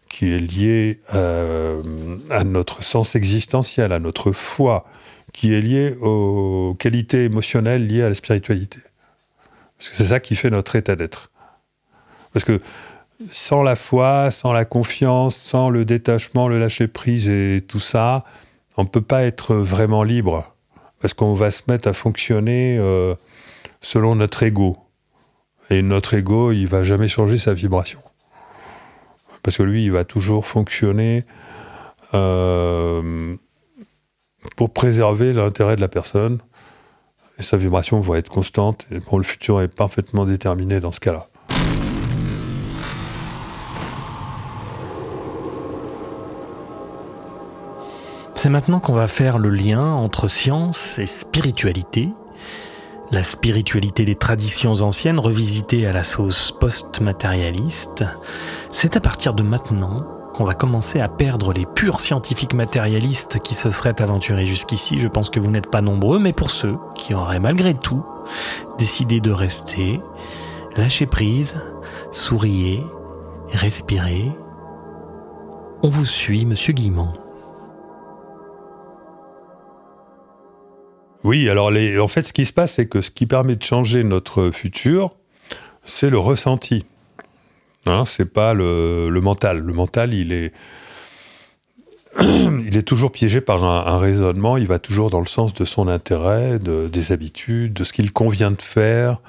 qui 0.10 0.34
est 0.34 0.39
lié 0.39 1.00
euh, 1.13 1.82
à 2.30 2.44
notre 2.44 2.84
sens 2.84 3.15
existentiel, 3.15 3.91
à 3.91 4.00
notre 4.00 4.32
foi, 4.32 4.86
qui 5.32 5.54
est 5.54 5.62
lié 5.62 5.96
aux 6.02 6.76
qualités 6.78 7.26
émotionnelles 7.26 7.88
liées 7.88 8.04
à 8.04 8.10
la 8.10 8.15
spiritualité. 8.15 8.80
Parce 9.78 9.89
que 9.89 9.96
c'est 9.96 10.06
ça 10.06 10.20
qui 10.20 10.36
fait 10.36 10.50
notre 10.50 10.76
état 10.76 10.96
d'être. 10.96 11.32
Parce 12.34 12.46
que 12.46 12.60
sans 13.30 13.62
la 13.62 13.76
foi, 13.76 14.32
sans 14.32 14.54
la 14.54 14.65
confiance, 14.65 15.36
sans 15.36 15.70
le 15.70 15.86
détachement, 15.86 16.48
le 16.48 16.60
lâcher-prise 16.60 17.30
et 17.30 17.62
tout 17.65 17.80
ça, 17.80 18.26
on 18.78 18.84
ne 18.84 18.88
peut 18.88 19.02
pas 19.02 19.24
être 19.24 19.56
vraiment 19.56 20.04
libre. 20.04 20.51
Parce 21.02 21.14
qu'on 21.14 21.34
va 21.34 21.52
se 21.52 21.64
mettre 21.68 21.88
à 21.88 21.94
fonctionner 21.94 22.78
euh, 22.78 23.16
selon 23.82 24.16
notre 24.16 24.44
ego. 24.44 24.78
Et 25.70 25.82
notre 25.82 26.14
ego, 26.14 26.52
il 26.52 26.68
va 26.68 26.84
jamais 26.84 27.08
changer 27.08 27.38
sa 27.38 27.54
vibration. 27.54 28.00
Parce 29.44 29.58
que 29.58 29.64
lui, 29.64 29.84
il 29.86 29.92
va 29.92 30.04
toujours 30.04 30.46
fonctionner 30.46 31.26
euh, 32.14 33.36
pour 34.56 34.72
préserver 34.72 35.34
l'intérêt 35.34 35.76
de 35.76 35.82
la 35.82 35.88
personne. 35.88 36.40
Et 37.40 37.44
sa 37.44 37.58
vibration 37.58 38.00
va 38.02 38.20
être 38.20 38.30
constante. 38.30 38.86
Et 38.92 39.00
pour 39.00 39.18
le 39.18 39.24
futur 39.24 39.62
est 39.62 39.74
parfaitement 39.74 40.26
déterminé 40.26 40.80
dans 40.80 40.92
ce 40.92 41.00
cas-là. 41.00 41.31
C'est 48.41 48.49
maintenant 48.49 48.80
qu'on 48.80 48.95
va 48.95 49.06
faire 49.06 49.38
le 49.38 49.49
lien 49.49 49.93
entre 49.93 50.27
science 50.27 50.97
et 50.97 51.06
spiritualité. 51.06 52.10
La 53.12 53.23
spiritualité 53.23 54.04
des 54.04 54.15
traditions 54.15 54.82
anciennes 54.82 55.19
revisitée 55.19 55.86
à 55.86 55.91
la 55.91 56.04
sauce 56.04 56.51
post-matérialiste. 56.60 58.04
C'est 58.71 58.97
à 58.97 58.99
partir 58.99 59.36
de 59.36 59.43
maintenant 59.43 60.08
qu'on 60.34 60.43
va 60.43 60.56
commencer 60.56 60.99
à 60.99 61.08
perdre 61.08 61.54
les 61.54 61.67
purs 61.67 62.01
scientifiques 62.01 62.56
matérialistes 62.56 63.37
qui 63.44 63.54
se 63.54 63.69
seraient 63.69 64.02
aventurés 64.02 64.48
jusqu'ici. 64.48 64.98
Je 64.98 65.08
pense 65.08 65.29
que 65.29 65.39
vous 65.39 65.52
n'êtes 65.52 65.69
pas 65.69 65.81
nombreux, 65.81 66.17
mais 66.17 66.33
pour 66.33 66.50
ceux 66.50 66.77
qui 66.96 67.13
auraient 67.13 67.39
malgré 67.39 67.75
tout 67.75 68.04
décidé 68.79 69.19
de 69.19 69.29
rester, 69.29 70.02
lâchez 70.77 71.06
prise, 71.06 71.62
souriez, 72.12 72.83
respirez. 73.54 74.31
On 75.83 75.89
vous 75.89 76.06
suit, 76.06 76.48
monsieur 76.48 76.73
Guimont. 76.73 77.13
Oui, 81.24 81.50
alors 81.50 81.72
en 82.00 82.08
fait, 82.08 82.24
ce 82.24 82.34
qui 82.34 82.46
se 82.46 82.54
passe, 82.54 82.74
c'est 82.74 82.88
que 82.88 83.02
ce 83.02 83.12
qui 83.12 83.28
permet 83.28 83.56
de 83.56 83.63
changer 83.63 84.04
notre 84.04 84.50
futur, 84.52 85.12
c'est 85.86 86.10
le 86.10 86.17
ressenti. 86.17 86.86
Hein, 87.86 88.06
c'est 88.06 88.32
pas 88.32 88.54
le, 88.54 89.10
mental. 89.22 89.60
Le 89.60 89.74
mental, 89.74 90.13
il 90.13 90.32
est, 90.32 90.52
il 92.19 92.76
est 92.76 92.88
toujours 92.88 93.12
piégé 93.12 93.42
par 93.42 93.63
un, 93.63 93.98
raisonnement. 93.98 94.58
Il 94.58 94.67
va 94.67 94.80
toujours 94.80 95.10
dans 95.10 95.19
le 95.19 95.28
sens 95.28 95.54
de 95.54 95.65
son 95.65 95.88
intérêt, 95.88 96.60
de, 96.60 96.88
des 96.88 97.12
habitudes, 97.12 97.74
de 97.74 97.84
ce 97.84 97.94
qu'il 97.94 98.12
convient 98.12 98.52
de 98.52 98.62
faire. 98.62 99.19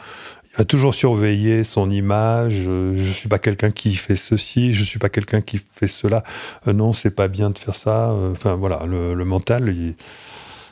Il 0.55 0.59
va 0.59 0.65
toujours 0.65 0.95
surveiller 0.95 1.65
son 1.65 1.91
image. 1.91 2.65
Euh, 2.67 2.95
Je 2.97 3.11
suis 3.11 3.29
pas 3.29 3.39
quelqu'un 3.39 3.71
qui 3.71 3.95
fait 3.95 4.17
ceci. 4.17 4.75
Je 4.75 4.85
suis 4.85 4.99
pas 4.99 5.09
quelqu'un 5.09 5.41
qui 5.41 5.59
fait 5.73 5.87
cela. 5.87 6.25
Euh, 6.69 6.75
non, 6.75 6.93
c'est 6.93 7.15
pas 7.15 7.29
bien 7.29 7.49
de 7.51 7.59
faire 7.59 7.75
ça. 7.75 8.11
Euh, 8.11 8.33
Enfin 8.33 8.55
voilà, 8.55 8.85
le, 8.87 9.25
mental, 9.25 9.75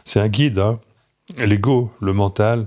c'est 0.05 0.21
un 0.21 0.29
guide. 0.29 0.59
Hein 0.59 0.79
l'ego, 1.39 1.91
le 2.01 2.13
mental 2.13 2.67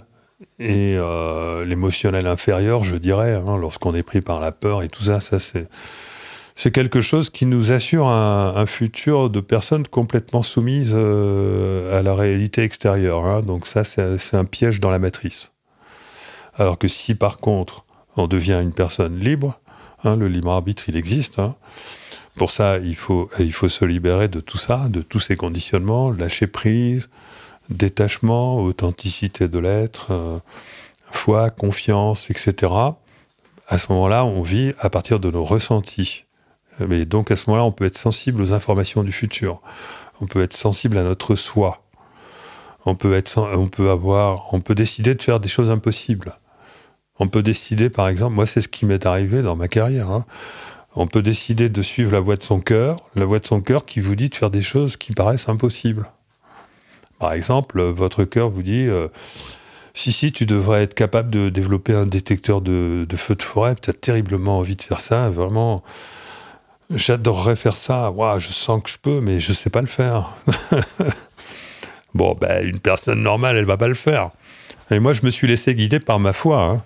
et 0.60 0.96
euh, 0.98 1.64
l'émotionnel 1.66 2.28
inférieur, 2.28 2.84
je 2.84 2.96
dirais, 2.96 3.36
hein, 3.36 3.58
lorsqu'on 3.58 3.96
est 3.96 4.04
pris 4.04 4.22
par 4.22 4.40
la 4.40 4.52
peur 4.52 4.84
et 4.84 4.90
tout 4.90 5.04
ça, 5.04 5.20
ça 5.20 5.40
c'est 5.40 5.68
c'est 6.56 6.70
quelque 6.70 7.02
chose 7.02 7.32
qui 7.32 7.48
nous 7.48 7.72
assure 7.72 8.08
un, 8.10 8.68
futur 8.68 9.32
de 9.32 9.40
personnes 9.40 9.88
complètement 9.88 10.44
soumises 10.44 10.94
euh, 10.96 11.98
à 11.98 12.04
la 12.04 12.14
réalité 12.14 12.62
extérieure. 12.62 13.26
hein. 13.26 13.42
Donc 13.42 13.66
ça, 13.66 13.84
c'est 13.84 14.36
un 14.36 14.46
piège 14.46 14.80
dans 14.80 14.92
la 14.92 15.00
matrice. 15.00 15.52
Alors 16.56 16.78
que 16.78 16.88
si 16.88 17.16
par 17.16 17.38
contre 17.38 17.86
on 18.18 18.28
devient 18.28 18.60
une 18.62 18.72
personne 18.72 19.18
libre, 19.18 19.60
Hein, 20.04 20.18
le 20.18 20.28
libre 20.28 20.52
arbitre, 20.52 20.90
il 20.90 20.98
existe. 20.98 21.42
Pour 22.36 22.52
ça, 22.52 22.78
il 22.80 22.96
faut, 22.96 23.30
il 23.40 23.54
faut 23.54 23.70
se 23.70 23.86
libérer 23.86 24.28
de 24.28 24.42
tout 24.42 24.58
ça, 24.58 24.88
de 24.90 25.02
tous 25.02 25.20
ces 25.20 25.36
conditionnements, 25.36 26.12
lâcher 26.12 26.48
prise, 26.48 27.10
détachement, 27.70 28.62
authenticité 28.62 29.48
de 29.48 29.60
l'être, 29.60 30.12
euh, 30.12 30.40
foi, 31.12 31.50
confiance, 31.50 32.30
etc. 32.30 32.72
À 33.68 33.78
ce 33.78 33.92
moment-là, 33.92 34.26
on 34.26 34.42
vit 34.42 34.74
à 34.80 34.90
partir 34.90 35.20
de 35.20 35.32
nos 35.32 35.44
ressentis. 35.44 36.26
Mais 36.80 37.06
donc 37.06 37.32
à 37.32 37.36
ce 37.36 37.50
moment-là, 37.50 37.66
on 37.66 37.72
peut 37.72 37.86
être 37.86 37.98
sensible 37.98 38.42
aux 38.42 38.54
informations 38.54 39.04
du 39.04 39.12
futur. 39.12 39.62
On 40.22 40.26
peut 40.26 40.42
être 40.42 40.54
sensible 40.54 40.98
à 40.98 41.04
notre 41.04 41.36
soi. 41.36 41.84
On 42.86 42.96
peut 42.96 43.14
être, 43.14 43.38
on 43.38 43.68
peut 43.68 43.90
avoir, 43.90 44.54
on 44.54 44.60
peut 44.60 44.76
décider 44.76 45.16
de 45.16 45.22
faire 45.22 45.40
des 45.40 45.48
choses 45.48 45.72
impossibles. 45.72 46.34
On 47.20 47.28
peut 47.28 47.44
décider, 47.44 47.90
par 47.90 48.08
exemple, 48.08 48.34
moi 48.36 48.46
c'est 48.46 48.62
ce 48.62 48.68
qui 48.68 48.86
m'est 48.86 49.06
arrivé 49.06 49.42
dans 49.42 49.56
ma 49.56 49.68
carrière. 49.68 50.10
hein. 50.10 50.26
On 50.96 51.08
peut 51.08 51.22
décider 51.22 51.70
de 51.70 51.82
suivre 51.82 52.12
la 52.12 52.20
voie 52.20 52.36
de 52.36 52.44
son 52.44 52.60
cœur, 52.60 52.98
la 53.16 53.26
voie 53.26 53.40
de 53.40 53.46
son 53.48 53.62
cœur 53.62 53.86
qui 53.86 54.00
vous 54.00 54.16
dit 54.16 54.30
de 54.30 54.36
faire 54.36 54.52
des 54.52 54.62
choses 54.62 54.98
qui 54.98 55.14
paraissent 55.14 55.50
impossibles. 55.50 56.12
Par 57.24 57.32
exemple, 57.32 57.82
votre 57.82 58.26
cœur 58.26 58.50
vous 58.50 58.64
dit 58.64 58.86
euh, 58.86 59.08
si, 59.94 60.12
si, 60.12 60.34
tu 60.34 60.46
devrais 60.46 60.84
être 60.84 60.94
capable 60.94 61.30
de 61.30 61.48
développer 61.48 61.94
un 61.94 62.06
détecteur 62.06 62.60
de, 62.60 63.06
de 63.08 63.16
feu 63.16 63.36
de 63.36 63.42
forêt, 63.42 63.76
tu 63.82 63.90
as 63.90 63.94
terriblement 63.94 64.58
envie 64.58 64.76
de 64.76 64.82
faire 64.82 65.00
ça, 65.00 65.30
vraiment. 65.30 65.84
J'adorerais 66.94 67.56
faire 67.56 67.78
ça, 67.78 68.12
Ouah, 68.12 68.40
je 68.40 68.50
sens 68.50 68.84
que 68.84 68.90
je 68.90 68.98
peux, 68.98 69.22
mais 69.22 69.40
je 69.40 69.54
sais 69.54 69.70
pas 69.70 69.80
le 69.80 69.88
faire. 69.88 70.36
bon, 72.14 72.38
ben, 72.42 72.68
une 72.68 72.82
personne 72.82 73.24
normale, 73.24 73.56
elle 73.56 73.64
va 73.64 73.78
pas 73.78 73.88
le 73.88 73.94
faire. 73.94 74.32
Et 74.92 75.00
moi, 75.00 75.14
je 75.14 75.22
me 75.24 75.30
suis 75.30 75.48
laissé 75.48 75.76
guider 75.76 76.02
par 76.02 76.20
ma 76.20 76.34
foi. 76.34 76.62
hein. 76.62 76.84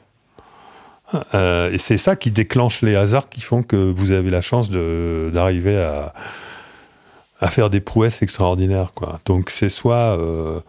Euh, 1.34 1.72
et 1.72 1.80
c'est 1.80 1.98
ça 1.98 2.16
qui 2.16 2.30
déclenche 2.30 2.84
les 2.84 2.96
hasards 2.96 3.30
qui 3.30 3.42
font 3.42 3.64
que 3.64 3.92
vous 3.92 4.12
avez 4.12 4.30
la 4.30 4.42
chance 4.42 4.70
d'arriver 4.70 5.78
à, 5.78 6.14
à 7.40 7.50
faire 7.50 7.70
des 7.70 7.82
prouesses 7.82 8.22
extraordinaires. 8.22 8.92
Quoi. 8.96 9.20
Donc 9.26 9.50
c'est 9.50 9.70
soit 9.70 10.18
euh, 10.18 10.60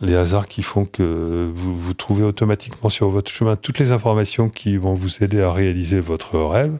les 0.00 0.14
hasards 0.14 0.48
qui 0.48 0.62
font 0.62 0.84
que 0.84 1.50
vous, 1.54 1.94
trouvez 1.94 2.24
automatiquement 2.24 2.88
sur 2.88 3.10
votre 3.10 3.30
chemin 3.30 3.56
toutes 3.56 3.78
les 3.78 3.92
informations 3.92 4.48
qui 4.48 4.76
vont 4.76 4.94
vous 4.94 5.22
aider 5.22 5.42
à 5.42 5.52
réaliser 5.52 6.00
votre 6.00 6.38
rêve. 6.38 6.78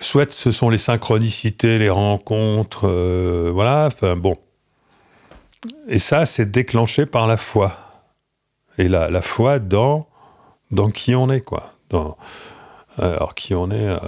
Soit 0.00 0.32
ce 0.32 0.50
sont 0.50 0.68
les 0.68 0.78
synchronicités, 0.78 1.78
les 1.78 1.90
rencontres, 1.90 2.86
euh, 2.88 3.50
voilà, 3.52 3.86
enfin 3.86 4.16
bon. 4.16 4.36
Et 5.88 5.98
ça, 5.98 6.26
c'est 6.26 6.50
déclenché 6.50 7.06
par 7.06 7.26
la 7.26 7.38
foi. 7.38 7.72
Et 8.76 8.88
la, 8.88 9.08
la 9.08 9.22
foi 9.22 9.58
dans 9.58 10.06
qui 10.92 11.14
on 11.14 11.30
est, 11.30 11.40
quoi. 11.40 11.72
Alors, 12.98 13.34
qui 13.34 13.54
on 13.54 13.70
est, 13.70 13.88
euh, 13.88 13.98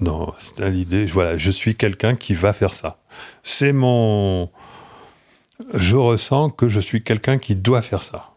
dans 0.00 0.34
c'est 0.38 0.70
l'idée, 0.70 1.06
voilà, 1.06 1.36
je 1.36 1.50
suis 1.50 1.74
quelqu'un 1.74 2.14
qui 2.14 2.34
va 2.34 2.52
faire 2.52 2.72
ça. 2.72 2.98
C'est 3.42 3.72
mon. 3.72 4.50
Je 5.72 5.96
ressens 5.96 6.50
que 6.50 6.68
je 6.68 6.80
suis 6.80 7.02
quelqu'un 7.02 7.38
qui 7.38 7.56
doit 7.56 7.82
faire 7.82 8.02
ça. 8.02 8.30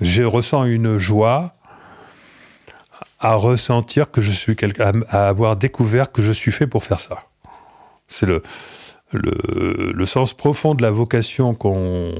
Je 0.00 0.22
ressens 0.22 0.64
une 0.64 0.98
joie 0.98 1.54
à 3.18 3.34
ressentir 3.34 4.10
que 4.10 4.20
je 4.20 4.32
suis 4.32 4.56
quelqu'un, 4.56 4.92
à 5.08 5.28
avoir 5.28 5.56
découvert 5.56 6.12
que 6.12 6.22
je 6.22 6.32
suis 6.32 6.52
fait 6.52 6.66
pour 6.66 6.84
faire 6.84 7.00
ça. 7.00 7.24
C'est 8.08 8.26
le, 8.26 8.42
le, 9.12 9.92
le 9.94 10.06
sens 10.06 10.34
profond 10.34 10.74
de 10.74 10.82
la 10.82 10.90
vocation 10.90 11.54
qu'on. 11.54 12.12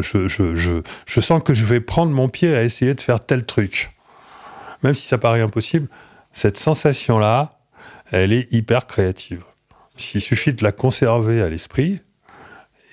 Je, 0.00 0.28
je, 0.28 0.54
je, 0.54 0.82
je 1.06 1.20
sens 1.20 1.42
que 1.42 1.54
je 1.54 1.64
vais 1.64 1.80
prendre 1.80 2.12
mon 2.12 2.28
pied 2.28 2.54
à 2.54 2.62
essayer 2.62 2.94
de 2.94 3.00
faire 3.00 3.24
tel 3.24 3.44
truc. 3.44 3.92
Même 4.82 4.94
si 4.94 5.06
ça 5.06 5.18
paraît 5.18 5.40
impossible, 5.40 5.88
cette 6.32 6.56
sensation-là, 6.56 7.58
elle 8.10 8.32
est 8.32 8.52
hyper 8.52 8.86
créative. 8.86 9.42
Il 10.14 10.20
suffit 10.20 10.52
de 10.52 10.62
la 10.64 10.72
conserver 10.72 11.42
à 11.42 11.48
l'esprit 11.48 12.00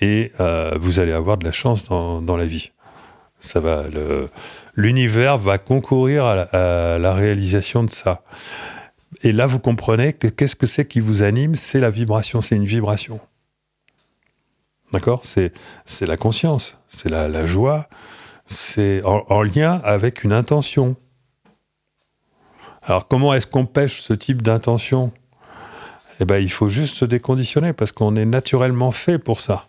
et 0.00 0.32
euh, 0.40 0.76
vous 0.80 1.00
allez 1.00 1.12
avoir 1.12 1.36
de 1.36 1.44
la 1.44 1.52
chance 1.52 1.84
dans, 1.84 2.22
dans 2.22 2.36
la 2.36 2.46
vie. 2.46 2.72
Ça 3.40 3.58
va, 3.58 3.84
l'univers 4.74 5.36
va 5.36 5.58
concourir 5.58 6.24
à 6.26 6.98
la, 6.98 7.12
réalisation 7.12 7.82
de 7.82 7.90
ça. 7.90 8.22
Et 9.22 9.32
là, 9.32 9.46
vous 9.46 9.58
comprenez 9.58 10.12
que 10.12 10.28
qu'est-ce 10.28 10.54
que 10.54 10.66
c'est 10.66 10.86
qui 10.86 11.00
vous 11.00 11.24
anime 11.24 11.56
C'est 11.56 11.80
la 11.80 11.90
vibration, 11.90 12.40
c'est 12.40 12.54
une 12.54 12.64
vibration. 12.64 13.20
D'accord? 14.92 15.22
C'est 15.24 15.52
la 16.06 16.16
conscience, 16.16 16.78
c'est 16.88 17.08
la, 17.08 17.46
joie, 17.46 17.88
c'est 18.46 19.02
en 19.04 19.42
lien 19.42 19.80
avec 19.82 20.22
une 20.22 20.32
intention. 20.32 20.96
Alors, 22.84 23.06
comment 23.06 23.32
est-ce 23.34 23.46
qu'on 23.46 23.66
pêche 23.66 24.00
ce 24.00 24.12
type 24.12 24.42
d'intention? 24.42 25.12
Eh 26.20 26.24
bien, 26.24 26.38
il 26.38 26.50
faut 26.50 26.68
juste 26.68 26.96
se 26.96 27.04
déconditionner 27.04 27.72
parce 27.72 27.92
qu'on 27.92 28.16
est 28.16 28.24
naturellement 28.24 28.92
fait 28.92 29.18
pour 29.18 29.40
ça. 29.40 29.68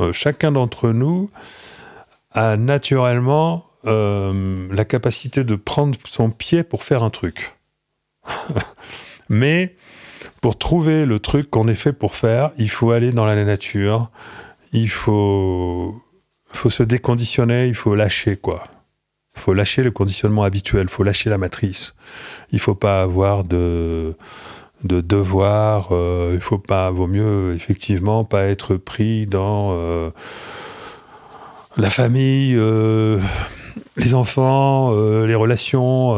Euh, 0.00 0.12
chacun 0.12 0.52
d'entre 0.52 0.90
nous 0.90 1.30
a 2.32 2.56
naturellement 2.56 3.66
euh, 3.84 4.68
la 4.72 4.84
capacité 4.84 5.44
de 5.44 5.56
prendre 5.56 5.96
son 6.06 6.30
pied 6.30 6.62
pour 6.62 6.82
faire 6.82 7.02
un 7.02 7.10
truc. 7.10 7.54
Mais 9.28 9.76
pour 10.40 10.58
trouver 10.58 11.06
le 11.06 11.18
truc 11.20 11.50
qu'on 11.50 11.68
est 11.68 11.74
fait 11.74 11.92
pour 11.92 12.14
faire, 12.14 12.50
il 12.58 12.70
faut 12.70 12.90
aller 12.90 13.12
dans 13.12 13.26
la 13.26 13.44
nature, 13.44 14.10
il 14.72 14.90
faut, 14.90 16.00
faut 16.48 16.70
se 16.70 16.82
déconditionner, 16.82 17.66
il 17.66 17.74
faut 17.74 17.94
lâcher 17.94 18.36
quoi. 18.36 18.64
Il 19.36 19.40
faut 19.40 19.52
lâcher 19.54 19.82
le 19.82 19.90
conditionnement 19.90 20.44
habituel, 20.44 20.84
il 20.84 20.88
faut 20.88 21.02
lâcher 21.02 21.28
la 21.30 21.38
matrice. 21.38 21.94
Il 22.50 22.60
faut 22.60 22.74
pas 22.74 23.02
avoir 23.02 23.44
de, 23.44 24.14
de 24.84 25.00
devoir, 25.00 25.88
euh, 25.90 26.32
il 26.34 26.40
faut 26.40 26.58
pas, 26.58 26.90
vaut 26.90 27.06
mieux 27.06 27.52
effectivement 27.54 28.24
pas 28.24 28.44
être 28.44 28.76
pris 28.76 29.26
dans 29.26 29.72
euh, 29.72 30.10
la 31.76 31.90
famille, 31.90 32.54
euh, 32.56 33.18
les 33.96 34.14
enfants, 34.14 34.92
euh, 34.92 35.26
les 35.26 35.34
relations, 35.34 36.14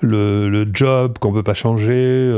le, 0.00 0.48
le 0.48 0.70
job 0.72 1.18
qu'on 1.18 1.32
peut 1.32 1.42
pas 1.42 1.54
changer, 1.54 2.32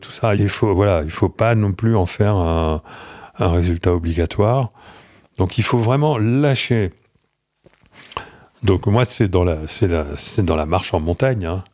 tout 0.00 0.10
ça. 0.10 0.34
Il 0.34 0.48
faut, 0.48 0.74
voilà, 0.74 1.02
il 1.02 1.10
faut 1.10 1.30
pas 1.30 1.54
non 1.54 1.72
plus 1.72 1.96
en 1.96 2.06
faire 2.06 2.36
un, 2.36 2.82
un 3.38 3.50
résultat 3.50 3.94
obligatoire. 3.94 4.70
Donc 5.38 5.56
il 5.56 5.64
faut 5.64 5.78
vraiment 5.78 6.18
lâcher. 6.18 6.90
Donc 8.62 8.86
moi, 8.86 9.04
c'est 9.04 9.28
dans 9.28 9.44
la, 9.44 9.58
la, 9.82 10.04
dans 10.38 10.56
la 10.56 10.66
marche 10.66 10.92
en 10.94 11.00
montagne. 11.00 11.46
hein. 11.46 11.64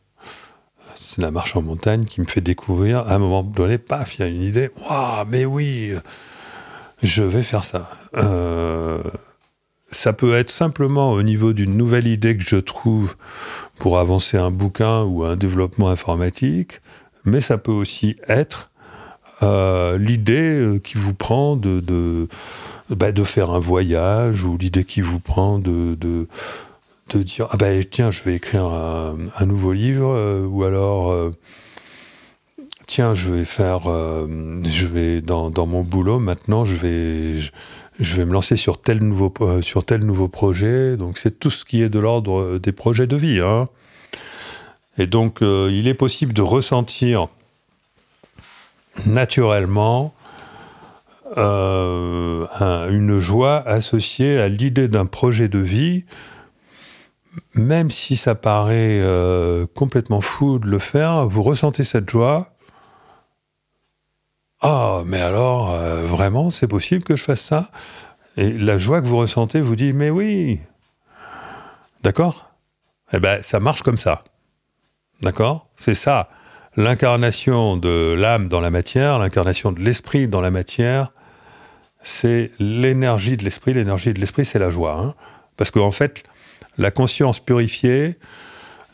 C'est 0.95 1.21
la 1.21 1.31
marche 1.31 1.55
en 1.55 1.61
montagne 1.61 2.05
qui 2.05 2.21
me 2.21 2.25
fait 2.25 2.41
découvrir, 2.41 2.99
à 2.99 3.15
un 3.15 3.19
moment 3.19 3.43
donné, 3.43 3.77
paf, 3.77 4.15
il 4.15 4.21
y 4.21 4.23
a 4.23 4.27
une 4.27 4.41
idée. 4.43 4.69
Waouh, 4.89 5.25
mais 5.27 5.45
oui, 5.45 5.93
je 7.01 7.23
vais 7.23 7.43
faire 7.43 7.63
ça. 7.63 7.89
Euh, 8.15 9.01
ça 9.91 10.13
peut 10.13 10.35
être 10.35 10.49
simplement 10.51 11.11
au 11.11 11.23
niveau 11.23 11.53
d'une 11.53 11.75
nouvelle 11.75 12.07
idée 12.07 12.37
que 12.37 12.43
je 12.43 12.57
trouve 12.57 13.15
pour 13.77 13.99
avancer 13.99 14.37
un 14.37 14.51
bouquin 14.51 15.03
ou 15.03 15.23
un 15.23 15.35
développement 15.35 15.89
informatique, 15.89 16.81
mais 17.25 17.41
ça 17.41 17.57
peut 17.57 17.71
aussi 17.71 18.17
être 18.27 18.69
euh, 19.43 19.97
l'idée 19.97 20.59
euh, 20.59 20.79
qui 20.79 20.97
vous 20.97 21.13
prend 21.13 21.55
bah, 22.89 23.11
de 23.11 23.23
faire 23.23 23.51
un 23.51 23.59
voyage 23.59 24.43
ou 24.43 24.57
l'idée 24.57 24.83
qui 24.83 25.01
vous 25.01 25.19
prend 25.19 25.59
de, 25.59 26.27
de 27.09 27.23
dire 27.23 27.47
ah 27.51 27.57
ben 27.57 27.83
tiens 27.83 28.11
je 28.11 28.23
vais 28.23 28.35
écrire 28.35 28.65
un, 28.65 29.45
nouveau 29.45 29.73
livre 29.73 30.13
euh, 30.13 30.45
ou 30.45 30.63
alors 30.63 31.11
euh, 31.11 31.31
tiens 32.85 33.13
je 33.13 33.31
vais 33.31 33.45
faire 33.45 33.83
euh, 33.87 34.27
je 34.65 34.87
vais 34.87 35.21
dans, 35.21 35.51
mon 35.65 35.83
boulot 35.83 36.19
maintenant 36.19 36.65
je 36.65 36.75
vais 36.75 37.39
je, 37.99 38.15
vais 38.15 38.25
me 38.25 38.33
lancer 38.33 38.57
sur 38.57 38.81
tel 38.81 38.99
nouveau 39.03 39.33
sur 39.61 39.85
tel 39.85 40.05
nouveau 40.05 40.27
projet 40.27 40.97
donc 40.97 41.17
c'est 41.17 41.39
tout 41.39 41.49
ce 41.49 41.65
qui 41.65 41.81
est 41.81 41.89
de 41.89 41.99
l'ordre 41.99 42.57
des 42.57 42.71
projets 42.71 43.07
de 43.07 43.15
vie 43.15 43.39
hein. 43.39 43.69
et 44.97 45.07
donc 45.07 45.39
il 45.41 45.87
est 45.87 45.93
possible 45.93 46.33
de 46.33 46.41
ressentir 46.41 47.27
naturellement 49.05 50.13
un- 51.35 52.89
une 52.89 53.19
joie 53.19 53.57
associée 53.67 54.39
à 54.39 54.47
l'idée 54.47 54.87
d'un 54.87 55.05
projet 55.05 55.47
de 55.47 55.59
vie 55.59 56.05
même 57.53 57.91
si 57.91 58.15
ça 58.15 58.35
paraît 58.35 58.99
euh, 59.01 59.65
complètement 59.75 60.21
fou 60.21 60.59
de 60.59 60.67
le 60.67 60.79
faire, 60.79 61.27
vous 61.27 61.43
ressentez 61.43 61.83
cette 61.83 62.09
joie. 62.09 62.49
Ah, 64.61 65.03
mais 65.05 65.21
alors, 65.21 65.71
euh, 65.71 66.05
vraiment, 66.05 66.49
c'est 66.49 66.67
possible 66.67 67.03
que 67.03 67.15
je 67.15 67.23
fasse 67.23 67.41
ça? 67.41 67.69
Et 68.37 68.53
la 68.53 68.77
joie 68.77 69.01
que 69.01 69.07
vous 69.07 69.17
ressentez 69.17 69.61
vous 69.61 69.75
dit, 69.75 69.93
mais 69.93 70.09
oui 70.09 70.59
D'accord? 72.03 72.51
Eh 73.13 73.19
bien, 73.19 73.41
ça 73.41 73.59
marche 73.59 73.81
comme 73.81 73.97
ça. 73.97 74.23
D'accord? 75.21 75.67
C'est 75.75 75.95
ça. 75.95 76.29
L'incarnation 76.75 77.77
de 77.77 78.13
l'âme 78.17 78.49
dans 78.49 78.61
la 78.61 78.69
matière, 78.69 79.17
l'incarnation 79.17 79.71
de 79.71 79.79
l'esprit 79.79 80.27
dans 80.27 80.41
la 80.41 80.51
matière, 80.51 81.11
c'est 82.03 82.51
l'énergie 82.59 83.37
de 83.37 83.43
l'esprit. 83.43 83.73
L'énergie 83.73 84.13
de 84.13 84.19
l'esprit, 84.19 84.45
c'est 84.45 84.59
la 84.59 84.69
joie. 84.69 84.99
hein. 84.99 85.15
Parce 85.55 85.71
qu'en 85.71 85.91
fait, 85.91 86.23
la 86.77 86.91
conscience 86.91 87.39
purifiée, 87.39 88.17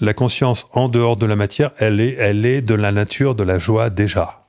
la 0.01 0.13
conscience 0.13 0.67
en 0.73 0.89
dehors 0.89 1.17
de 1.17 1.25
la 1.25 1.35
matière, 1.35 1.71
elle 1.77 1.99
est, 1.99 2.15
elle 2.19 2.45
est 2.45 2.61
de 2.61 2.75
la 2.75 2.91
nature 2.91 3.35
de 3.35 3.43
la 3.43 3.59
joie 3.59 3.89
déjà. 3.89 4.47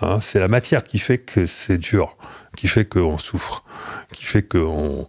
Hein, 0.00 0.18
c'est 0.20 0.40
la 0.40 0.48
matière 0.48 0.84
qui 0.84 0.98
fait 0.98 1.18
que 1.18 1.46
c'est 1.46 1.78
dur, 1.78 2.16
qui 2.56 2.68
fait 2.68 2.84
qu'on 2.84 3.18
souffre, 3.18 3.64
qui 4.12 4.24
fait 4.24 4.42
qu'on 4.42 5.08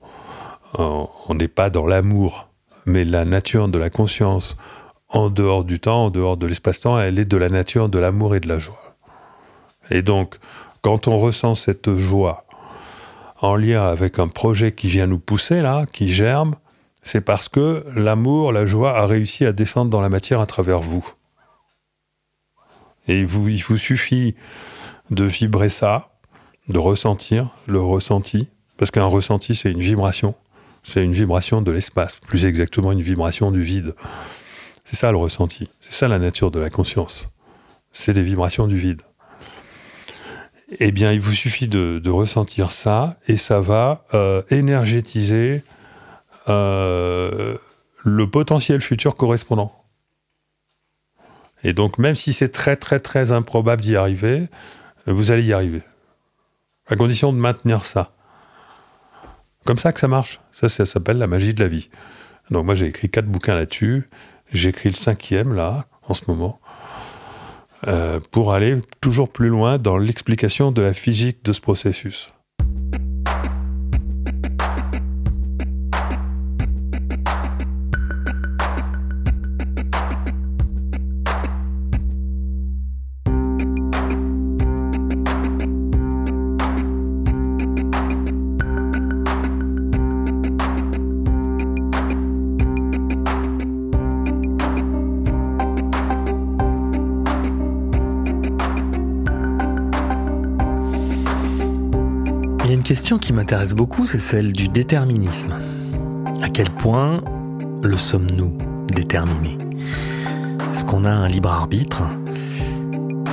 on 0.78 1.36
n'est 1.36 1.47
pas 1.47 1.70
dans 1.70 1.86
l'amour. 1.86 2.49
Mais 2.86 3.05
la 3.05 3.26
nature 3.26 3.68
de 3.68 3.78
la 3.78 3.89
conscience 3.89 4.57
en 5.09 5.30
dehors 5.30 5.64
du 5.64 5.80
temps, 5.80 6.05
en 6.05 6.09
dehors 6.09 6.38
de 6.38 6.47
l'espace-temps, 6.47 6.99
elle 6.99 7.20
est 7.20 7.26
de 7.26 7.38
la 7.38 7.49
nature 7.49 7.88
de 7.88 7.99
l'amour 7.99 8.36
et 8.36 8.39
de 8.39 8.47
la 8.47 8.59
joie. 8.59 8.97
Et 9.89 10.01
donc, 10.01 10.36
quand 10.82 11.07
on 11.07 11.16
ressent 11.18 11.55
cette 11.55 11.95
joie 11.95 12.45
en 13.41 13.55
lien 13.55 13.84
avec 13.84 14.20
un 14.20 14.28
projet 14.28 14.72
qui 14.72 14.88
vient 14.88 15.07
nous 15.07 15.20
pousser, 15.20 15.61
là, 15.61 15.86
qui 15.91 16.11
germe, 16.11 16.55
c'est 17.03 17.21
parce 17.21 17.49
que 17.49 17.85
l'amour, 17.95 18.53
la 18.53 18.65
joie 18.65 18.97
a 18.97 19.05
réussi 19.05 19.45
à 19.45 19.51
descendre 19.51 19.91
dans 19.91 20.01
la 20.01 20.09
matière 20.09 20.39
à 20.39 20.45
travers 20.45 20.79
vous. 20.79 21.05
Et 23.07 23.25
vous, 23.25 23.49
il 23.49 23.61
vous 23.61 23.77
suffit 23.77 24.35
de 25.11 25.25
vibrer 25.25 25.67
ça, 25.67 26.13
de 26.69 26.79
ressentir 26.79 27.49
le 27.67 27.81
ressenti, 27.81 28.49
parce 28.77 28.89
qu'un 28.89 29.05
ressenti, 29.05 29.53
c'est 29.53 29.69
une 29.69 29.81
vibration. 29.81 30.33
C'est 30.81 31.03
une 31.03 31.13
vibration 31.13 31.61
de 31.61 31.71
l'espace, 31.71 32.15
plus 32.15 32.45
exactement 32.45 32.91
une 32.91 33.01
vibration 33.01 33.51
du 33.51 33.63
vide. 33.63 33.95
C'est 34.85 34.95
ça 34.95 35.11
le 35.11 35.17
ressenti, 35.17 35.69
c'est 35.79 35.93
ça 35.93 36.07
la 36.07 36.19
nature 36.19 36.51
de 36.51 36.59
la 36.59 36.69
conscience. 36.69 37.33
C'est 37.91 38.13
des 38.13 38.23
vibrations 38.23 38.67
du 38.67 38.77
vide. 38.77 39.01
Eh 40.79 40.91
bien, 40.91 41.11
il 41.11 41.19
vous 41.19 41.33
suffit 41.33 41.67
de, 41.67 42.09
ressentir 42.09 42.71
ça 42.71 43.17
et 43.27 43.37
ça 43.37 43.59
va 43.59 44.05
euh, 44.13 44.41
énergétiser 44.49 45.63
euh, 46.49 47.57
le 48.03 48.29
potentiel 48.29 48.81
futur 48.81 49.15
correspondant. 49.15 49.73
Et 51.63 51.73
donc, 51.73 51.97
même 51.97 52.15
si 52.15 52.33
c'est 52.33 52.49
très, 52.49 52.75
très, 52.75 52.99
très 52.99 53.31
improbable 53.31 53.81
d'y 53.81 53.95
arriver, 53.95 54.47
vous 55.07 55.31
allez 55.31 55.43
y 55.43 55.53
arriver. 55.53 55.81
À 56.87 56.95
condition 56.95 57.31
de 57.31 57.37
maintenir 57.37 57.85
ça. 57.85 58.11
Comme 59.65 59.77
ça 59.77 59.93
que 59.93 60.01
ça 60.01 60.09
marche. 60.09 60.41
Ça, 60.51 60.67
ça 60.67 60.85
s'appelle 60.85 61.17
la 61.17 61.27
magie 61.27 61.53
de 61.53 61.63
la 61.63 61.69
vie. 61.69 61.89
Donc, 62.51 62.65
moi, 62.65 62.75
j'ai 62.75 62.87
écrit 62.87 63.09
quatre 63.09 63.27
bouquins 63.27 63.55
là-dessus. 63.55 64.09
J'écris 64.51 64.89
le 64.89 64.95
cinquième, 64.95 65.53
là, 65.53 65.85
en 66.07 66.13
ce 66.13 66.23
moment. 66.27 66.59
Euh, 67.87 68.19
pour 68.31 68.53
aller 68.53 68.81
toujours 69.01 69.29
plus 69.29 69.49
loin 69.49 69.77
dans 69.77 69.97
l'explication 69.97 70.71
de 70.71 70.81
la 70.81 70.93
physique 70.93 71.43
de 71.43 71.53
ce 71.53 71.61
processus. 71.61 72.33
Question 102.93 103.17
qui 103.17 103.33
m'intéresse 103.33 103.73
beaucoup, 103.73 104.05
c'est 104.05 104.19
celle 104.19 104.53
du 104.53 104.67
déterminisme. 104.67 105.55
À 106.43 106.49
quel 106.49 106.69
point 106.69 107.23
le 107.81 107.97
sommes-nous 107.97 108.55
déterminés 108.93 109.57
Est-ce 110.71 110.85
qu'on 110.85 111.03
a 111.03 111.09
un 111.09 111.27
libre 111.27 111.49
arbitre? 111.49 112.03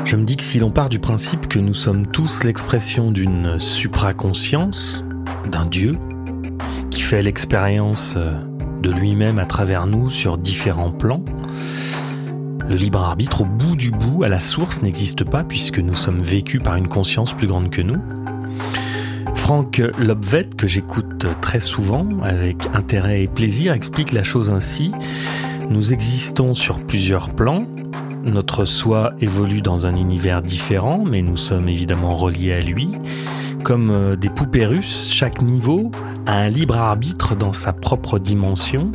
Je 0.07 0.17
me 0.17 0.25
dis 0.25 0.37
que 0.37 0.43
si 0.43 0.59
l'on 0.61 0.71
part 0.71 0.89
du 0.89 0.99
principe 0.99 1.47
que 1.47 1.59
nous 1.59 1.75
sommes 1.75 2.07
tous 2.07 2.43
l'expression 2.43 3.11
d'une 3.11 3.59
supraconscience, 3.59 5.05
d'un 5.53 5.67
Dieu, 5.67 5.93
qui 6.91 7.03
fait 7.03 7.21
l'expérience 7.21 8.17
de 8.17 8.91
lui-même 8.91 9.39
à 9.39 9.45
travers 9.45 9.87
nous 9.87 10.09
sur 10.09 10.39
différents 10.39 10.91
plans, 10.91 11.23
le 12.67 12.77
libre 12.77 13.03
arbitre 13.03 13.43
au 13.43 13.45
bout 13.45 13.77
du 13.77 13.91
bout, 13.91 14.23
à 14.23 14.29
la 14.31 14.41
source, 14.41 14.81
n'existe 14.81 15.23
pas 15.25 15.45
puisque 15.45 15.81
nous 15.81 15.95
sommes 15.95 16.23
vécus 16.23 16.63
par 16.63 16.77
une 16.77 16.89
conscience 16.89 17.35
plus 17.35 17.47
grande 17.47 17.69
que 17.69 17.83
nous. 17.83 18.01
Franck 19.51 19.83
Lobvet, 19.99 20.51
que 20.57 20.69
j'écoute 20.69 21.27
très 21.41 21.59
souvent 21.59 22.07
avec 22.23 22.69
intérêt 22.73 23.25
et 23.25 23.27
plaisir, 23.27 23.73
explique 23.73 24.13
la 24.13 24.23
chose 24.23 24.49
ainsi. 24.49 24.93
Nous 25.69 25.93
existons 25.93 26.55
sur 26.55 26.79
plusieurs 26.79 27.31
plans. 27.35 27.67
Notre 28.25 28.65
soi 28.65 29.13
évolue 29.21 29.61
dans 29.61 29.89
un 29.89 29.97
univers 29.97 30.41
différent, 30.41 31.05
mais 31.05 31.21
nous 31.21 31.37
sommes 31.37 31.69
évidemment 31.69 32.15
reliés 32.15 32.53
à 32.53 32.61
lui. 32.61 32.93
Comme 33.65 33.91
euh, 33.91 34.17
des 34.17 34.31
poupées 34.31 34.67
russes, 34.67 35.11
chaque 35.13 35.43
niveau 35.43 35.91
a 36.27 36.35
un 36.35 36.49
libre 36.49 36.77
arbitre 36.77 37.35
dans 37.35 37.53
sa 37.53 37.73
propre 37.73 38.19
dimension. 38.19 38.91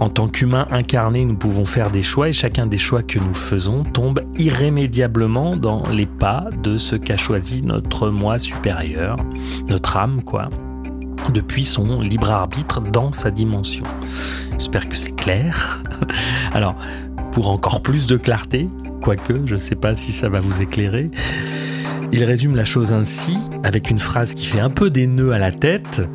En 0.00 0.08
tant 0.08 0.28
qu'humains 0.28 0.66
incarnés, 0.70 1.24
nous 1.24 1.36
pouvons 1.36 1.64
faire 1.64 1.90
des 1.90 2.02
choix 2.02 2.28
et 2.28 2.32
chacun 2.32 2.66
des 2.66 2.78
choix 2.78 3.02
que 3.02 3.18
nous 3.18 3.34
faisons 3.34 3.82
tombe 3.82 4.20
irrémédiablement 4.38 5.56
dans 5.56 5.82
les 5.92 6.06
pas 6.06 6.48
de 6.62 6.76
ce 6.76 6.96
qu'a 6.96 7.16
choisi 7.16 7.62
notre 7.62 8.08
moi 8.08 8.38
supérieur, 8.38 9.16
notre 9.68 9.96
âme, 9.96 10.22
quoi, 10.22 10.48
depuis 11.32 11.64
son 11.64 12.00
libre 12.00 12.30
arbitre 12.30 12.80
dans 12.80 13.12
sa 13.12 13.30
dimension. 13.30 13.84
J'espère 14.58 14.88
que 14.88 14.96
c'est 14.96 15.16
clair. 15.16 15.82
Alors, 16.52 16.76
pour 17.32 17.50
encore 17.50 17.82
plus 17.82 18.06
de 18.06 18.16
clarté, 18.16 18.68
quoique 19.00 19.34
je 19.46 19.54
ne 19.54 19.58
sais 19.58 19.74
pas 19.74 19.96
si 19.96 20.12
ça 20.12 20.28
va 20.28 20.40
vous 20.40 20.62
éclairer, 20.62 21.10
il 22.14 22.22
résume 22.22 22.54
la 22.54 22.64
chose 22.64 22.92
ainsi, 22.92 23.36
avec 23.64 23.90
une 23.90 23.98
phrase 23.98 24.34
qui 24.34 24.46
fait 24.46 24.60
un 24.60 24.70
peu 24.70 24.88
des 24.88 25.08
nœuds 25.08 25.32
à 25.32 25.38
la 25.38 25.50
tête. 25.50 26.08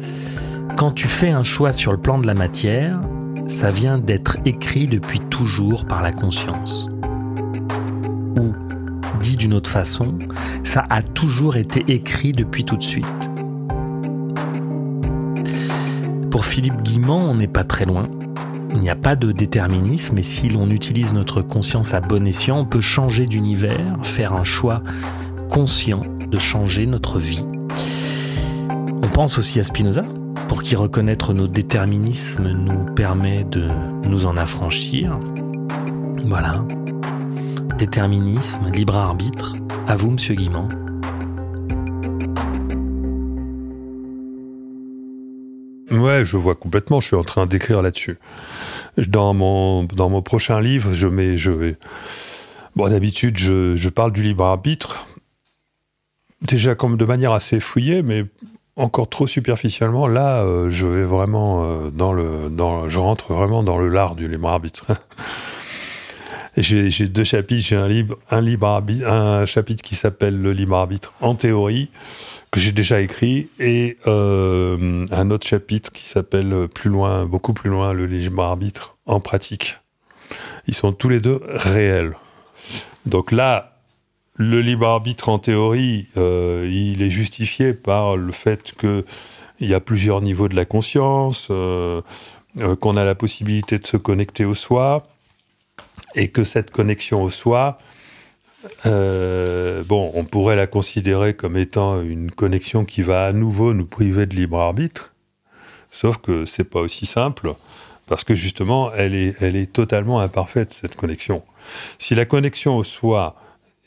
Quand 0.77 0.91
tu 0.91 1.09
fais 1.09 1.29
un 1.29 1.43
choix 1.43 1.73
sur 1.73 1.91
le 1.91 1.97
plan 1.97 2.17
de 2.17 2.25
la 2.25 2.35
matière, 2.35 3.01
ça 3.47 3.69
vient 3.69 3.97
d'être 3.97 4.37
écrit 4.45 4.87
depuis 4.87 5.19
toujours 5.19 5.83
par 5.85 6.01
la 6.01 6.13
conscience. 6.13 6.87
Ou, 8.39 8.53
dit 9.19 9.35
d'une 9.35 9.53
autre 9.53 9.69
façon, 9.69 10.17
ça 10.63 10.85
a 10.89 11.01
toujours 11.01 11.57
été 11.57 11.83
écrit 11.89 12.31
depuis 12.31 12.63
tout 12.63 12.77
de 12.77 12.83
suite. 12.83 13.05
Pour 16.31 16.45
Philippe 16.45 16.81
Guimand, 16.81 17.29
on 17.29 17.35
n'est 17.35 17.47
pas 17.47 17.65
très 17.65 17.83
loin. 17.83 18.03
Il 18.71 18.79
n'y 18.79 18.89
a 18.89 18.95
pas 18.95 19.17
de 19.17 19.33
déterminisme 19.33 20.17
et 20.17 20.23
si 20.23 20.47
l'on 20.47 20.69
utilise 20.69 21.13
notre 21.13 21.41
conscience 21.41 21.93
à 21.93 21.99
bon 21.99 22.25
escient, 22.25 22.57
on 22.57 22.65
peut 22.65 22.79
changer 22.79 23.25
d'univers, 23.25 23.97
faire 24.03 24.31
un 24.31 24.45
choix 24.45 24.81
conscient 25.49 26.01
de 26.29 26.37
changer 26.37 26.85
notre 26.85 27.19
vie. 27.19 27.45
On 29.03 29.07
pense 29.07 29.37
aussi 29.37 29.59
à 29.59 29.63
Spinoza, 29.63 30.03
pour 30.47 30.61
qui 30.61 30.75
reconnaître 30.75 31.33
nos 31.33 31.47
déterminismes 31.47 32.51
nous 32.51 32.85
permet 32.93 33.43
de 33.43 33.67
nous 34.07 34.25
en 34.25 34.37
affranchir. 34.37 35.19
Voilà. 36.25 36.63
Déterminisme, 37.77 38.71
libre 38.71 38.97
arbitre. 38.97 39.53
À 39.87 39.95
vous, 39.95 40.11
monsieur 40.11 40.35
Guimand. 40.35 40.67
Ouais, 45.91 46.23
je 46.23 46.37
vois 46.37 46.55
complètement. 46.55 46.99
Je 46.99 47.07
suis 47.07 47.15
en 47.15 47.23
train 47.23 47.47
d'écrire 47.47 47.81
là-dessus. 47.81 48.19
Dans 48.97 49.33
mon, 49.33 49.87
prochain 50.21 50.61
livre, 50.61 50.93
je 50.93 51.07
mets. 51.07 51.37
Je 51.37 51.51
vais... 51.51 51.77
Bon, 52.75 52.87
d'habitude, 52.87 53.37
je, 53.37 53.75
je, 53.75 53.89
parle 53.89 54.11
du 54.11 54.21
libre 54.21 54.45
arbitre 54.45 55.07
déjà 56.41 56.75
comme 56.75 56.97
de 56.97 57.05
manière 57.05 57.31
assez 57.33 57.59
fouillée, 57.59 58.01
mais 58.01 58.25
encore 58.75 59.09
trop 59.09 59.27
superficiellement. 59.27 60.07
Là, 60.07 60.43
euh, 60.43 60.69
je 60.69 60.87
vais 60.87 61.03
vraiment 61.03 61.63
euh, 61.63 61.89
dans 61.89 62.13
le, 62.13 62.49
dans, 62.49 62.87
je 62.87 62.99
rentre 62.99 63.33
vraiment 63.33 63.63
dans 63.63 63.77
le 63.77 63.89
lard 63.89 64.15
du 64.15 64.27
libre 64.27 64.49
arbitre. 64.49 64.85
j'ai 66.57 67.07
deux 67.07 67.23
chapitres. 67.23 67.63
J'ai 67.63 67.75
un 67.75 67.87
libre, 67.87 68.17
un 68.31 68.41
libre 68.41 68.67
arbitre, 68.67 69.07
un 69.07 69.45
chapitre 69.45 69.83
qui 69.83 69.95
s'appelle 69.95 70.41
le 70.41 70.53
libre 70.53 70.75
arbitre 70.75 71.13
en 71.21 71.35
théorie 71.35 71.89
que 72.51 72.59
j'ai 72.59 72.71
déjà 72.71 72.99
écrit 72.99 73.47
et 73.59 73.97
euh, 74.07 75.05
un 75.11 75.29
autre 75.29 75.45
chapitre 75.45 75.91
qui 75.91 76.07
s'appelle 76.07 76.67
plus 76.73 76.89
loin, 76.89 77.25
beaucoup 77.25 77.53
plus 77.53 77.69
loin, 77.69 77.93
le 77.93 78.07
libre 78.07 78.41
arbitre 78.41 78.97
en 79.05 79.19
pratique. 79.19 79.77
Ils 80.65 80.73
sont 80.73 80.91
tous 80.91 81.09
les 81.09 81.19
deux 81.19 81.41
réels. 81.47 82.15
Donc 83.05 83.31
là, 83.31 83.78
le 84.39 84.61
libre 84.61 84.87
arbitre, 84.87 85.27
en 85.27 85.37
théorie, 85.37 86.07
euh, 86.15 86.65
il 86.71 87.01
est 87.01 87.09
justifié 87.09 87.73
par 87.73 88.15
le 88.15 88.31
fait 88.31 88.73
qu'il 88.79 89.03
y 89.59 89.73
a 89.73 89.81
plusieurs 89.81 90.21
niveaux 90.21 90.47
de 90.47 90.55
la 90.55 90.63
conscience, 90.63 91.49
euh, 91.51 92.01
euh, 92.59 92.77
qu'on 92.77 92.95
a 92.95 93.03
la 93.03 93.15
possibilité 93.15 93.79
de 93.79 93.85
se 93.85 93.97
connecter 93.97 94.45
au 94.45 94.53
soi, 94.53 95.05
et 96.15 96.29
que 96.29 96.45
cette 96.45 96.71
connexion 96.71 97.21
au 97.21 97.29
soi, 97.29 97.79
bon, 98.85 100.11
on 100.15 100.23
pourrait 100.23 100.55
la 100.55 100.67
considérer 100.67 101.33
comme 101.33 101.57
étant 101.57 102.01
une 102.01 102.31
connexion 102.31 102.85
qui 102.85 103.01
va 103.01 103.25
à 103.25 103.33
nouveau 103.33 103.73
nous 103.73 103.85
priver 103.85 104.25
de 104.25 104.37
libre 104.37 104.57
arbitre, 104.57 105.13
sauf 105.91 106.15
que 106.15 106.45
c'est 106.45 106.63
pas 106.63 106.79
aussi 106.79 107.05
simple, 107.05 107.55
Parce 108.07 108.23
que 108.23 108.35
justement, 108.35 108.91
elle 108.93 109.13
est, 109.13 109.35
elle 109.41 109.57
est 109.57 109.71
totalement 109.71 110.21
imparfaite, 110.21 110.71
cette 110.71 110.95
connexion. 110.95 111.43
Si 111.99 112.15
la 112.15 112.25
connexion 112.25 112.77
au 112.77 112.83
soi 112.83 113.35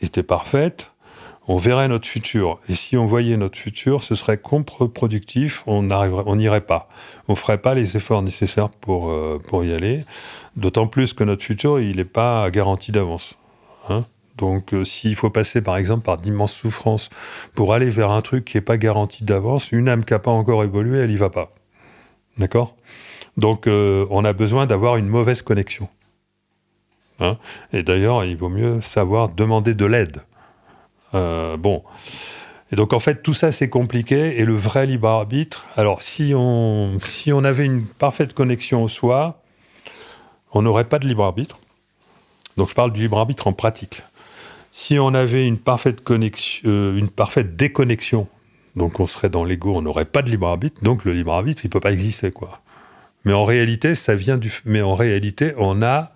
était 0.03 0.23
parfaite, 0.23 0.93
on 1.49 1.57
verrait 1.57 1.89
notre 1.89 2.07
futur. 2.07 2.59
Et 2.69 2.75
si 2.75 2.97
on 2.97 3.07
voyait 3.07 3.37
notre 3.37 3.59
futur, 3.59 4.03
ce 4.03 4.15
serait 4.15 4.39
contre-productif, 4.39 5.65
on 5.67 5.83
n'irait 5.83 6.61
pas. 6.61 6.89
On 7.29 7.35
ferait 7.35 7.59
pas 7.59 7.75
les 7.75 7.97
efforts 7.97 8.23
nécessaires 8.23 8.69
pour, 8.69 9.11
euh, 9.11 9.39
pour 9.49 9.65
y 9.65 9.73
aller. 9.73 10.05
D'autant 10.57 10.87
plus 10.87 11.15
que 11.15 11.25
notre 11.25 11.43
futur, 11.43 11.81
il 11.81 11.97
n'est 11.97 12.05
pas 12.05 12.51
garanti 12.51 12.93
d'avance. 12.93 13.35
Hein 13.89 14.05
donc, 14.39 14.73
euh, 14.73 14.85
s'il 14.85 15.15
faut 15.15 15.31
passer, 15.31 15.61
par 15.61 15.77
exemple, 15.77 16.05
par 16.05 16.17
d'immenses 16.17 16.55
souffrances 16.55 17.11
pour 17.55 17.75
aller 17.75 17.91
vers 17.91 18.11
un 18.11 18.23
truc 18.23 18.45
qui 18.45 18.57
n'est 18.57 18.63
pas 18.63 18.79
garanti 18.79 19.25
d'avance, 19.25 19.73
une 19.73 19.89
âme 19.89 20.05
qui 20.05 20.13
n'a 20.13 20.19
pas 20.19 20.31
encore 20.31 20.65
évolué, 20.65 21.01
elle 21.01 21.11
n'y 21.11 21.17
va 21.17 21.31
pas. 21.31 21.51
D'accord? 22.39 22.75
Donc, 23.37 23.67
euh, 23.67 24.07
on 24.11 24.25
a 24.25 24.33
besoin 24.33 24.67
d'avoir 24.67 24.97
une 24.97 25.07
mauvaise 25.07 25.43
connexion. 25.43 25.89
Hein 27.21 27.37
Et 27.73 27.83
d'ailleurs, 27.83 28.25
il 28.25 28.37
vaut 28.37 28.49
mieux 28.49 28.81
savoir 28.81 29.29
demander 29.29 29.75
de 29.75 29.85
l'aide. 29.87 30.23
Euh, 31.15 31.57
bon. 31.57 31.83
Et 32.73 32.77
donc, 32.77 32.93
en 32.93 32.99
fait, 32.99 33.23
tout 33.23 33.35
ça, 33.35 33.53
c'est 33.53 33.69
compliqué. 33.69 34.41
Et 34.41 34.45
le 34.45 34.55
vrai 34.55 34.87
libre 34.87 35.09
arbitre, 35.09 35.67
alors, 35.77 36.03
si 36.03 36.33
on, 36.35 36.99
si 37.03 37.33
on 37.33 37.45
avait 37.45 37.67
une 37.67 37.85
parfaite 37.85 38.33
connexion 38.33 38.83
au 38.83 38.89
soi, 38.89 39.43
on 40.53 40.63
n'aurait 40.63 40.89
pas 40.89 40.99
de 40.99 41.07
libre 41.07 41.25
arbitre. 41.25 41.59
Donc, 42.57 42.69
je 42.69 42.75
parle 42.75 42.93
du 42.93 43.03
libre 43.03 43.19
arbitre 43.19 43.47
en 43.47 43.53
pratique. 43.53 44.03
Si 44.71 44.99
on 44.99 45.13
avait 45.13 45.47
une 45.47 45.59
parfaite, 45.59 46.03
connexion, 46.03 46.69
euh, 46.71 46.97
une 46.97 47.11
parfaite 47.11 47.57
déconnexion, 47.57 48.27
donc 48.75 49.01
on 49.01 49.07
serait 49.07 49.29
dans 49.29 49.45
l'ego, 49.45 49.75
on 49.77 49.83
n'aurait 49.83 50.07
pas 50.07 50.23
de 50.23 50.31
libre 50.31 50.47
arbitre, 50.47 50.83
donc 50.83 51.05
le 51.05 51.13
libre 51.13 51.33
arbitre, 51.33 51.63
il 51.65 51.69
peut 51.69 51.81
pas 51.81 51.93
exister, 51.93 52.31
quoi. 52.31 52.61
Mais 53.25 53.35
en 53.35 53.45
réalité, 53.45 53.95
ça 53.95 54.15
vient 54.15 54.39
du. 54.39 54.63
Mais 54.65 54.83
en 54.83 54.95
réalité, 54.95 55.53
on 55.59 55.83
a, 55.83 56.13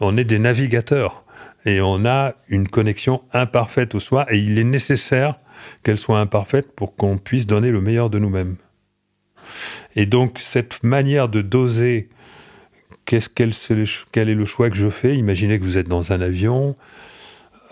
on 0.00 0.16
est 0.16 0.24
des 0.24 0.38
navigateurs 0.38 1.24
et 1.64 1.80
on 1.80 2.04
a 2.04 2.34
une 2.48 2.68
connexion 2.68 3.22
imparfaite 3.32 3.94
au 3.94 4.00
soi 4.00 4.26
et 4.32 4.38
il 4.38 4.58
est 4.58 4.64
nécessaire 4.64 5.38
qu'elle 5.82 5.98
soit 5.98 6.20
imparfaite 6.20 6.72
pour 6.72 6.96
qu'on 6.96 7.18
puisse 7.18 7.46
donner 7.46 7.70
le 7.70 7.80
meilleur 7.80 8.10
de 8.10 8.18
nous-mêmes. 8.18 8.56
Et 9.96 10.06
donc 10.06 10.38
cette 10.38 10.82
manière 10.82 11.28
de 11.28 11.42
doser 11.42 12.08
qu'est-ce 13.04 13.28
quel, 13.28 13.52
quel 14.12 14.28
est 14.28 14.34
le 14.34 14.44
choix 14.44 14.70
que 14.70 14.76
je 14.76 14.88
fais? 14.88 15.16
Imaginez 15.16 15.58
que 15.58 15.64
vous 15.64 15.78
êtes 15.78 15.88
dans 15.88 16.12
un 16.12 16.20
avion, 16.20 16.76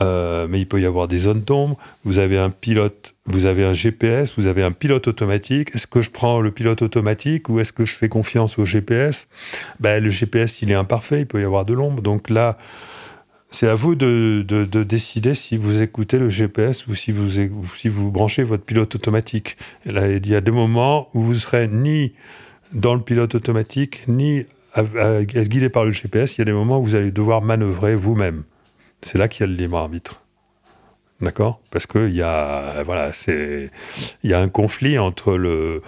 euh, 0.01 0.47
mais 0.49 0.61
il 0.61 0.67
peut 0.67 0.81
y 0.81 0.87
avoir 0.87 1.09
des 1.09 1.21
zones 1.21 1.43
d'ombre. 1.43 1.77
Vous 2.05 2.19
avez 2.19 2.39
un 2.39 2.51
pilote, 2.51 3.15
vous 3.25 3.47
avez 3.47 3.65
un 3.65 3.75
GPS, 3.75 4.35
vous 4.37 4.47
avez 4.47 4.63
un 4.63 4.73
pilote 4.73 5.09
automatique. 5.09 5.75
Est-ce 5.75 5.87
que 5.87 6.03
je 6.03 6.11
prends 6.11 6.41
le 6.41 6.51
pilote 6.51 6.83
automatique 6.83 7.49
ou 7.49 7.61
est-ce 7.61 7.73
que 7.73 7.85
je 7.85 7.95
fais 7.95 8.09
confiance 8.09 8.59
au 8.59 8.65
GPS 8.65 9.29
ben, 9.81 10.03
Le 10.03 10.11
GPS, 10.11 10.63
il 10.63 10.71
est 10.71 10.75
imparfait, 10.75 11.21
il 11.21 11.27
peut 11.27 11.41
y 11.41 11.45
avoir 11.45 11.65
de 11.65 11.73
l'ombre. 11.73 12.03
Donc 12.03 12.29
là, 12.29 12.59
c'est 13.51 13.69
à 13.69 13.75
vous 13.75 13.95
de, 13.95 14.45
de, 14.47 14.83
décider 14.83 15.35
si 15.35 15.57
vous 15.57 15.81
écoutez 15.81 16.19
le 16.19 16.29
GPS 16.29 16.87
ou 16.89 16.95
si 16.95 17.13
vous, 17.13 18.11
branchez 18.11 18.43
votre 18.43 18.65
pilote 18.65 18.95
automatique. 18.95 19.57
Il 19.87 20.27
y 20.27 20.35
a 20.35 20.41
des 20.41 20.51
moments 20.51 21.09
où 21.15 21.23
vous 21.23 21.35
serez 21.35 21.69
ni 21.69 22.13
dans 22.73 22.95
le 22.95 23.01
pilote 23.01 23.35
automatique, 23.35 24.03
ni 24.09 24.45
guidé 24.77 25.71
par 25.71 25.85
le 25.85 25.91
GPS. 25.91 26.37
Il 26.37 26.41
y 26.41 26.43
a 26.43 26.45
des 26.45 26.53
moments 26.53 26.81
où 26.81 26.85
vous 26.85 26.97
allez 26.97 27.13
devoir 27.13 27.41
manœuvrer 27.41 27.95
vous-même. 27.95 28.43
C'est 29.03 29.19
là 29.19 29.29
qu'il 29.29 29.43
y 29.43 29.45
a 29.45 29.47
le 29.47 29.55
libre 29.57 29.79
arbitre. 29.79 30.23
D'accord? 31.21 31.61
Parce 31.71 31.87
qu'il 31.87 32.15
y 32.15 32.21
a 32.21 32.83
voilà, 32.85 33.11
y 34.23 34.33
a 34.35 34.41
un 34.41 34.49
conflit 34.49 34.99
entre 34.99 35.37
le, 35.37 35.81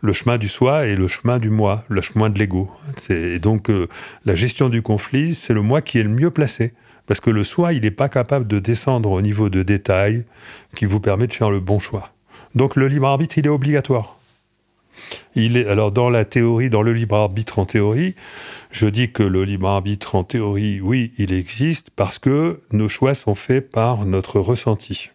le 0.00 0.12
chemin 0.12 0.38
du 0.38 0.46
soi 0.46 0.86
et 0.86 0.94
le 0.94 1.08
chemin 1.08 1.38
du 1.38 1.50
moi, 1.50 1.84
le 1.88 2.00
chemin 2.00 2.30
de 2.30 2.38
l'ego. 2.38 2.70
Et 3.10 3.40
donc 3.40 3.68
euh, 3.68 3.88
la 4.24 4.36
gestion 4.36 4.68
du 4.68 4.82
conflit, 4.82 5.34
c'est 5.34 5.54
le 5.54 5.62
moi 5.62 5.82
qui 5.82 5.98
est 5.98 6.04
le 6.04 6.08
mieux 6.08 6.30
placé. 6.30 6.72
Parce 7.06 7.20
que 7.20 7.30
le 7.30 7.44
soi, 7.44 7.72
il 7.72 7.82
n'est 7.82 7.90
pas 7.90 8.08
capable 8.08 8.46
de 8.46 8.58
descendre 8.58 9.10
au 9.10 9.22
niveau 9.22 9.48
de 9.48 9.62
détail 9.62 10.24
qui 10.74 10.86
vous 10.86 11.00
permet 11.00 11.26
de 11.26 11.32
faire 11.32 11.50
le 11.50 11.60
bon 11.60 11.78
choix. 11.78 12.12
Donc 12.54 12.76
le 12.76 12.88
libre 12.88 13.06
arbitre, 13.06 13.38
il 13.38 13.46
est 13.46 13.50
obligatoire. 13.50 14.16
Il 15.34 15.56
est, 15.56 15.66
alors 15.66 15.92
dans 15.92 16.10
la 16.10 16.24
théorie, 16.24 16.70
dans 16.70 16.82
le 16.82 16.92
libre 16.92 17.16
arbitre 17.16 17.58
en 17.58 17.64
théorie, 17.64 18.14
je 18.76 18.88
dis 18.88 19.10
que 19.10 19.22
le 19.22 19.44
libre 19.44 19.68
arbitre 19.68 20.16
en 20.16 20.22
théorie, 20.22 20.82
oui, 20.82 21.10
il 21.16 21.32
existe 21.32 21.88
parce 21.96 22.18
que 22.18 22.60
nos 22.72 22.90
choix 22.90 23.14
sont 23.14 23.34
faits 23.34 23.70
par 23.70 24.04
notre 24.04 24.38
ressenti 24.38 25.10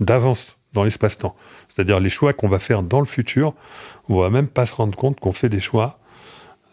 d'avance 0.00 0.58
dans 0.72 0.82
l'espace-temps. 0.82 1.36
C'est-à-dire 1.68 2.00
les 2.00 2.08
choix 2.08 2.32
qu'on 2.32 2.48
va 2.48 2.58
faire 2.58 2.82
dans 2.82 2.98
le 2.98 3.06
futur, 3.06 3.54
on 4.08 4.20
va 4.20 4.30
même 4.30 4.48
pas 4.48 4.66
se 4.66 4.74
rendre 4.74 4.98
compte 4.98 5.20
qu'on 5.20 5.32
fait 5.32 5.48
des 5.48 5.60
choix. 5.60 6.00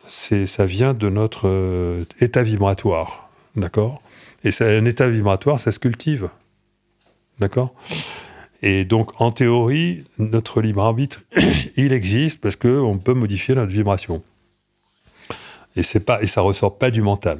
Ça 0.08 0.66
vient 0.66 0.96
de 0.96 1.10
notre 1.10 1.48
euh, 1.48 2.06
état 2.20 2.42
vibratoire, 2.42 3.30
d'accord? 3.56 4.02
Et 4.44 4.50
c'est 4.50 4.76
un 4.76 4.86
état 4.86 5.08
vibratoire, 5.08 5.60
ça 5.60 5.72
se 5.72 5.78
cultive, 5.78 6.30
d'accord? 7.38 7.76
Et 8.64 8.84
donc, 8.84 9.22
en 9.22 9.30
théorie, 9.30 10.06
notre 10.18 10.62
libre 10.62 10.82
arbitre, 10.82 11.22
il 11.78 11.94
existe 11.94 12.42
parce 12.42 12.56
qu'on 12.56 12.98
peut 12.98 13.14
modifier 13.14 13.54
notre 13.54 13.72
vibration. 13.72 14.24
Et, 15.76 15.84
c'est 15.84 16.02
pas, 16.02 16.26
ça 16.26 16.42
ressort 16.42 16.78
pas 16.78 16.92
du 16.92 17.02
mental. 17.02 17.40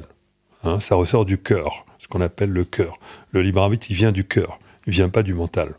Hein, 0.64 0.80
ça 0.80 0.94
ressort 0.94 1.24
du 1.24 1.38
cœur, 1.38 1.84
ce 1.98 2.08
qu'on 2.08 2.20
appelle 2.20 2.50
le 2.50 2.64
cœur. 2.64 2.98
Le 3.30 3.42
libre 3.42 3.62
arbitre, 3.62 3.88
il 3.90 3.96
vient 3.96 4.12
du 4.12 4.24
cœur, 4.24 4.58
il 4.86 4.92
vient 4.92 5.08
pas 5.08 5.22
du 5.22 5.34
mental. 5.34 5.74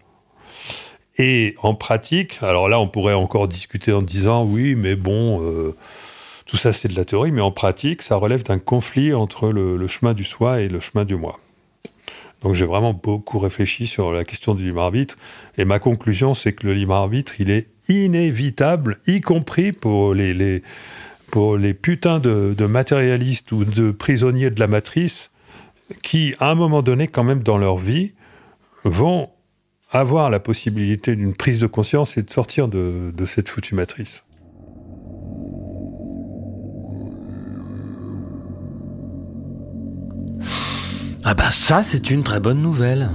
Et 1.18 1.56
en 1.62 1.76
pratique, 1.76 2.40
alors 2.42 2.70
là, 2.70 2.80
on 2.80 2.88
pourrait 2.88 3.14
encore 3.14 3.48
discuter 3.48 3.94
en 3.94 4.02
disant 4.02 4.44
oui, 4.44 4.76
mais 4.76 4.96
bon, 4.96 5.42
euh, 5.44 5.76
tout 6.46 6.58
ça 6.58 6.74
c'est 6.74 6.88
de 6.88 6.96
la 6.96 7.06
théorie, 7.06 7.32
mais 7.32 7.42
en 7.42 7.52
pratique, 7.52 8.02
ça 8.02 8.16
relève 8.16 8.44
d'un 8.44 8.60
conflit 8.60 9.14
entre 9.14 9.50
le 9.50 9.88
chemin 9.88 10.14
du 10.14 10.24
soi 10.24 10.62
et 10.62 10.70
le 10.70 10.80
chemin 10.80 11.06
du 11.06 11.16
moi. 11.16 11.40
Donc 12.44 12.56
j'ai 12.56 12.66
vraiment 12.66 12.94
beaucoup 12.94 13.40
réfléchi 13.40 13.88
sur 13.88 14.12
la 14.12 14.26
question 14.26 14.54
du 14.54 14.66
libre 14.66 14.82
arbitre. 14.82 15.18
Et 15.58 15.64
ma 15.66 15.80
conclusion, 15.80 16.34
c'est 16.34 16.54
que 16.54 16.68
le 16.68 16.74
libre 16.74 16.94
arbitre, 16.94 17.40
il 17.40 17.50
est 17.50 17.68
inévitable, 17.88 19.00
y 19.08 19.22
compris 19.22 19.72
pour 19.72 20.14
les 20.14 20.62
pour 21.34 21.58
les 21.58 21.74
putains 21.74 22.20
de, 22.20 22.66
matérialistes 22.68 23.52
ou 23.54 23.66
de 23.66 23.90
prisonniers 23.90 24.52
de 24.52 24.60
la 24.60 24.68
matrice 24.68 25.32
qui, 26.04 26.36
à 26.40 26.52
un 26.52 26.54
moment 26.54 26.84
donné, 26.84 27.08
quand 27.08 27.24
même 27.24 27.42
dans 27.42 27.58
leur 27.58 27.78
vie, 27.78 28.14
vont 28.84 29.32
avoir 29.90 30.30
la 30.30 30.40
possibilité 30.40 31.16
d'une 31.16 31.34
prise 31.34 31.58
de 31.58 31.66
conscience 31.66 32.18
et 32.18 32.22
de 32.22 32.30
sortir 32.30 32.68
de, 32.68 33.12
de 33.12 33.26
cette 33.26 33.50
foutue 33.50 33.74
matrice. 33.74 34.26
Ah 41.24 41.34
bah 41.34 41.50
ça, 41.50 41.82
c'est 41.82 42.12
une 42.12 42.22
très 42.22 42.40
bonne 42.40 42.62
nouvelle. 42.62 43.10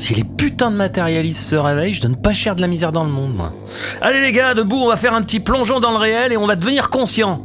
Si 0.00 0.14
les 0.14 0.24
putains 0.24 0.70
de 0.70 0.76
matérialistes 0.76 1.42
se 1.42 1.56
réveillent, 1.56 1.92
je 1.92 2.00
donne 2.00 2.16
pas 2.16 2.32
cher 2.32 2.56
de 2.56 2.62
la 2.62 2.68
misère 2.68 2.90
dans 2.90 3.04
le 3.04 3.10
monde, 3.10 3.34
moi. 3.36 3.52
Allez 4.00 4.22
les 4.22 4.32
gars, 4.32 4.54
debout, 4.54 4.78
on 4.78 4.88
va 4.88 4.96
faire 4.96 5.14
un 5.14 5.22
petit 5.22 5.40
plongeon 5.40 5.78
dans 5.78 5.90
le 5.90 5.98
réel 5.98 6.32
et 6.32 6.38
on 6.38 6.46
va 6.46 6.56
devenir 6.56 6.88
conscient. 6.88 7.42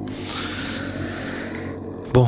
Bon, 2.13 2.25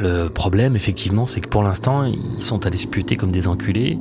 le 0.00 0.28
problème, 0.28 0.76
effectivement, 0.76 1.26
c'est 1.26 1.40
que 1.40 1.48
pour 1.48 1.64
l'instant, 1.64 2.04
ils 2.04 2.42
sont 2.42 2.64
à 2.66 2.70
disputer 2.70 3.16
comme 3.16 3.32
des 3.32 3.48
enculés, 3.48 3.98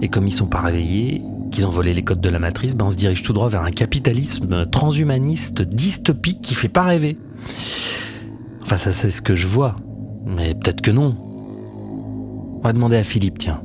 et 0.00 0.08
comme 0.08 0.28
ils 0.28 0.32
sont 0.32 0.46
pas 0.46 0.60
réveillés, 0.60 1.22
qu'ils 1.50 1.66
ont 1.66 1.70
volé 1.70 1.92
les 1.92 2.02
codes 2.02 2.20
de 2.20 2.28
la 2.28 2.38
matrice, 2.38 2.76
ben 2.76 2.86
on 2.86 2.90
se 2.90 2.96
dirige 2.96 3.22
tout 3.22 3.32
droit 3.32 3.48
vers 3.48 3.62
un 3.62 3.72
capitalisme 3.72 4.66
transhumaniste 4.70 5.62
dystopique 5.62 6.40
qui 6.40 6.54
fait 6.54 6.68
pas 6.68 6.84
rêver. 6.84 7.18
Enfin, 8.62 8.76
ça, 8.76 8.92
c'est 8.92 9.10
ce 9.10 9.20
que 9.20 9.34
je 9.34 9.48
vois. 9.48 9.74
Mais 10.24 10.54
peut-être 10.54 10.82
que 10.82 10.92
non. 10.92 11.16
On 11.18 12.60
va 12.62 12.72
demander 12.72 12.96
à 12.96 13.02
Philippe, 13.02 13.38
tiens. 13.38 13.60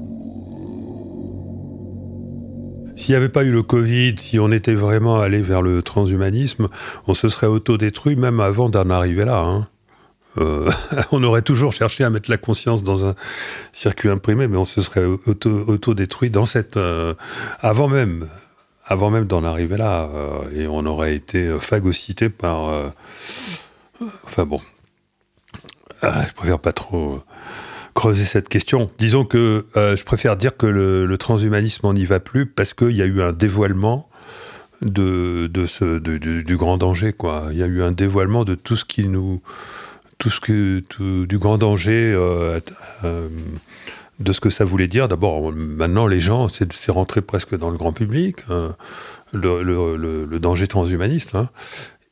S'il 2.97 3.13
n'y 3.13 3.17
avait 3.17 3.29
pas 3.29 3.43
eu 3.43 3.51
le 3.51 3.61
Covid, 3.61 4.15
si 4.17 4.39
on 4.39 4.51
était 4.51 4.73
vraiment 4.73 5.19
allé 5.19 5.41
vers 5.41 5.61
le 5.61 5.83
transhumanisme, 5.83 6.67
on 7.05 7.13
se 7.13 7.29
serait 7.29 7.47
autodétruit 7.47 8.15
même 8.15 8.39
avant 8.39 8.69
d'en 8.69 8.89
arriver 8.89 9.23
là. 9.23 9.41
Hein. 9.41 9.67
Euh, 10.39 10.69
on 11.11 11.23
aurait 11.23 11.43
toujours 11.43 11.73
cherché 11.73 12.03
à 12.03 12.09
mettre 12.09 12.29
la 12.29 12.37
conscience 12.37 12.83
dans 12.83 13.05
un 13.05 13.13
circuit 13.71 14.09
imprimé, 14.09 14.47
mais 14.47 14.57
on 14.57 14.65
se 14.65 14.81
serait 14.81 15.05
autodétruit 15.05 16.31
dans 16.31 16.45
cette 16.45 16.77
euh, 16.77 17.13
avant 17.59 17.87
même, 17.87 18.27
avant 18.85 19.11
même 19.11 19.25
d'en 19.25 19.43
arriver 19.43 19.77
là, 19.77 20.09
euh, 20.13 20.39
et 20.55 20.67
on 20.67 20.85
aurait 20.87 21.15
été 21.15 21.55
phagocyté 21.59 22.29
par. 22.29 22.91
enfin 24.25 24.45
bon, 24.45 24.59
ah, 26.01 26.25
je 26.27 26.33
préfère 26.33 26.59
pas 26.59 26.73
trop 26.73 27.21
creuser 27.97 28.25
cette 28.25 28.47
question. 28.47 28.91
Disons 28.99 29.25
que 29.25 29.65
euh, 29.75 29.95
je 29.95 30.05
préfère 30.05 30.37
dire 30.37 30.55
que 30.55 30.67
le, 30.67 31.17
transhumanisme, 31.17 31.91
n'y 31.93 32.05
va 32.05 32.19
plus 32.19 32.45
parce 32.45 32.75
qu'il 32.75 32.91
y 32.91 33.01
a 33.01 33.05
eu 33.05 33.23
un 33.23 33.33
dévoilement 33.33 34.07
de, 34.83 35.47
du, 35.47 36.57
grand 36.57 36.77
danger. 36.77 37.15
Il 37.51 37.57
y 37.57 37.63
a 37.63 37.65
eu 37.65 37.81
un 37.81 37.91
dévoilement 37.91 38.45
de 38.45 38.55
tout 38.55 38.75
ce 38.77 38.85
qui 38.85 39.07
nous... 39.07 39.41
Tout 40.19 40.31
ce 40.31 40.39
que, 40.39 40.81
du 41.25 41.37
grand 41.37 41.59
danger, 41.59 42.11
euh, 42.15 42.59
de 44.19 44.31
ce 44.31 44.39
que 44.39 44.49
ça 44.49 44.65
voulait 44.65 44.87
dire. 44.87 45.07
D'abord, 45.07 45.51
maintenant, 45.51 46.07
les 46.07 46.19
gens, 46.19 46.47
c'est 46.49 46.91
rentré 46.91 47.21
presque 47.21 47.55
dans 47.55 47.69
le 47.69 47.77
grand 47.77 47.93
public, 47.93 48.37
hein, 48.49 48.75
le, 49.31 49.61
le, 49.61 50.39
danger 50.39 50.65
transhumaniste. 50.65 51.35
Hein. 51.35 51.49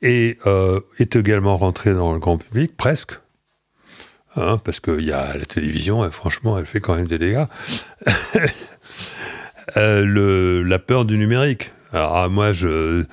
et 0.04 0.38
euh, 0.46 0.82
est 1.00 1.16
également 1.16 1.58
rentré 1.58 1.96
dans 1.96 2.14
le 2.14 2.20
grand 2.20 2.38
public, 2.38 2.78
presque. 2.78 3.20
Hein, 4.38 4.60
parce 4.64 4.80
qu'il 4.80 5.02
y 5.02 5.14
a 5.14 5.38
la 5.38 5.46
télévision, 5.46 6.06
et 6.06 6.12
franchement, 6.12 6.60
elle 6.60 6.66
fait 6.66 6.82
quand 6.82 6.96
même 6.96 7.08
des 7.08 7.20
dégâts. 7.20 7.46
Euh, 9.78 10.64
la 10.64 10.78
peur 10.78 11.06
du 11.06 11.18
numérique. 11.18 11.72
Alors, 11.92 12.16
ah, 12.16 12.30
moi, 12.30 12.54
je, 12.54 13.04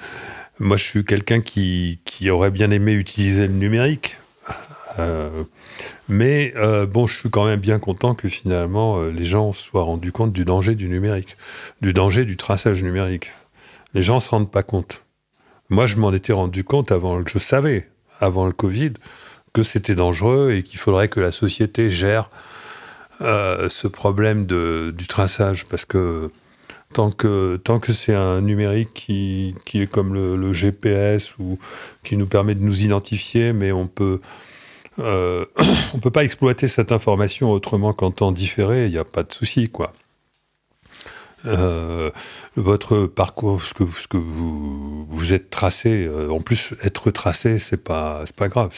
moi, 0.58 0.76
je 0.76 0.84
suis 0.84 1.02
quelqu'un 1.02 1.40
qui, 1.40 2.00
qui, 2.04 2.28
aurait 2.28 2.50
bien 2.50 2.70
aimé 2.70 2.92
utiliser 2.92 3.46
le 3.46 3.54
numérique. 3.54 4.18
Euh, 4.98 5.44
mais 6.10 6.52
euh, 6.56 6.84
bon, 6.84 7.06
je 7.06 7.18
suis 7.18 7.30
quand 7.30 7.46
même 7.46 7.58
bien 7.58 7.78
content 7.78 8.14
que 8.14 8.28
finalement 8.28 9.02
les 9.02 9.24
gens 9.24 9.54
soient 9.54 9.84
rendus 9.84 10.12
compte 10.12 10.34
du 10.34 10.44
danger 10.44 10.74
du 10.74 10.90
numérique, 10.90 11.38
du 11.80 11.94
danger 11.94 12.26
du 12.26 12.36
traçage 12.36 12.82
numérique. 12.82 13.32
Les 13.94 14.02
gens 14.02 14.20
se 14.20 14.28
rendent 14.28 14.50
pas 14.50 14.62
compte. 14.62 15.04
Moi, 15.70 15.86
je 15.86 15.96
m'en 15.96 16.12
étais 16.12 16.34
rendu 16.34 16.64
compte 16.64 16.92
avant, 16.92 17.26
je 17.26 17.38
savais 17.38 17.88
avant 18.20 18.44
le 18.44 18.52
Covid 18.52 18.92
que 19.52 19.62
c'était 19.62 19.94
dangereux 19.94 20.52
et 20.52 20.62
qu'il 20.62 20.78
faudrait 20.78 21.08
que 21.08 21.20
la 21.20 21.32
société 21.32 21.90
gère 21.90 22.30
euh, 23.20 23.68
ce 23.68 23.86
problème 23.86 24.46
de, 24.46 24.92
du 24.96 25.06
traçage 25.06 25.66
parce 25.66 25.84
que 25.84 26.30
tant 26.92 27.10
que, 27.10 27.56
tant 27.56 27.78
que 27.78 27.92
c'est 27.92 28.14
un 28.14 28.40
numérique 28.40 28.92
qui, 28.94 29.54
qui 29.64 29.82
est 29.82 29.86
comme 29.86 30.14
le, 30.14 30.52
GPS 30.52 31.38
ou 31.38 31.58
qui 32.04 32.16
nous 32.16 32.26
permet 32.26 32.54
de 32.54 32.62
nous 32.62 32.82
identifier, 32.82 33.52
mais 33.52 33.72
on 33.72 33.86
peut. 33.86 34.20
Euh, 34.98 35.46
on 35.94 35.98
peut 35.98 36.10
pas 36.10 36.24
exploiter 36.24 36.68
cette 36.68 36.92
information 36.92 37.50
autrement 37.50 37.92
qu'en 37.92 38.10
temps 38.10 38.32
différé, 38.32 38.86
il 38.86 38.92
n'y 38.92 38.98
a 38.98 39.04
pas 39.04 39.22
de 39.22 39.32
souci, 39.32 39.68
quoi. 39.68 39.92
Euh, 41.46 42.10
votre 42.56 43.06
parcours, 43.06 43.62
ce 43.62 43.74
que, 43.74 43.84
ce 43.98 44.06
que 44.06 44.16
vous, 44.16 45.06
vous 45.06 45.32
êtes 45.32 45.50
tracé, 45.50 46.06
euh, 46.06 46.28
en 46.28 46.40
plus 46.40 46.74
être 46.82 47.10
tracé, 47.10 47.58
c'est 47.58 47.82
pas 47.82 48.22
c'est 48.26 48.36
pas 48.36 48.48
grave. 48.48 48.70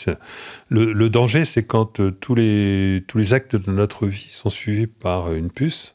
Le, 0.68 0.92
le, 0.92 1.10
danger, 1.10 1.44
c'est 1.44 1.64
quand 1.64 2.00
euh, 2.00 2.10
tous 2.10 2.34
les 2.34 3.04
tous 3.06 3.18
les 3.18 3.34
actes 3.34 3.56
de 3.56 3.70
notre 3.70 4.06
vie 4.06 4.28
sont 4.30 4.50
suivis 4.50 4.86
par 4.86 5.32
une 5.32 5.50
puce 5.50 5.93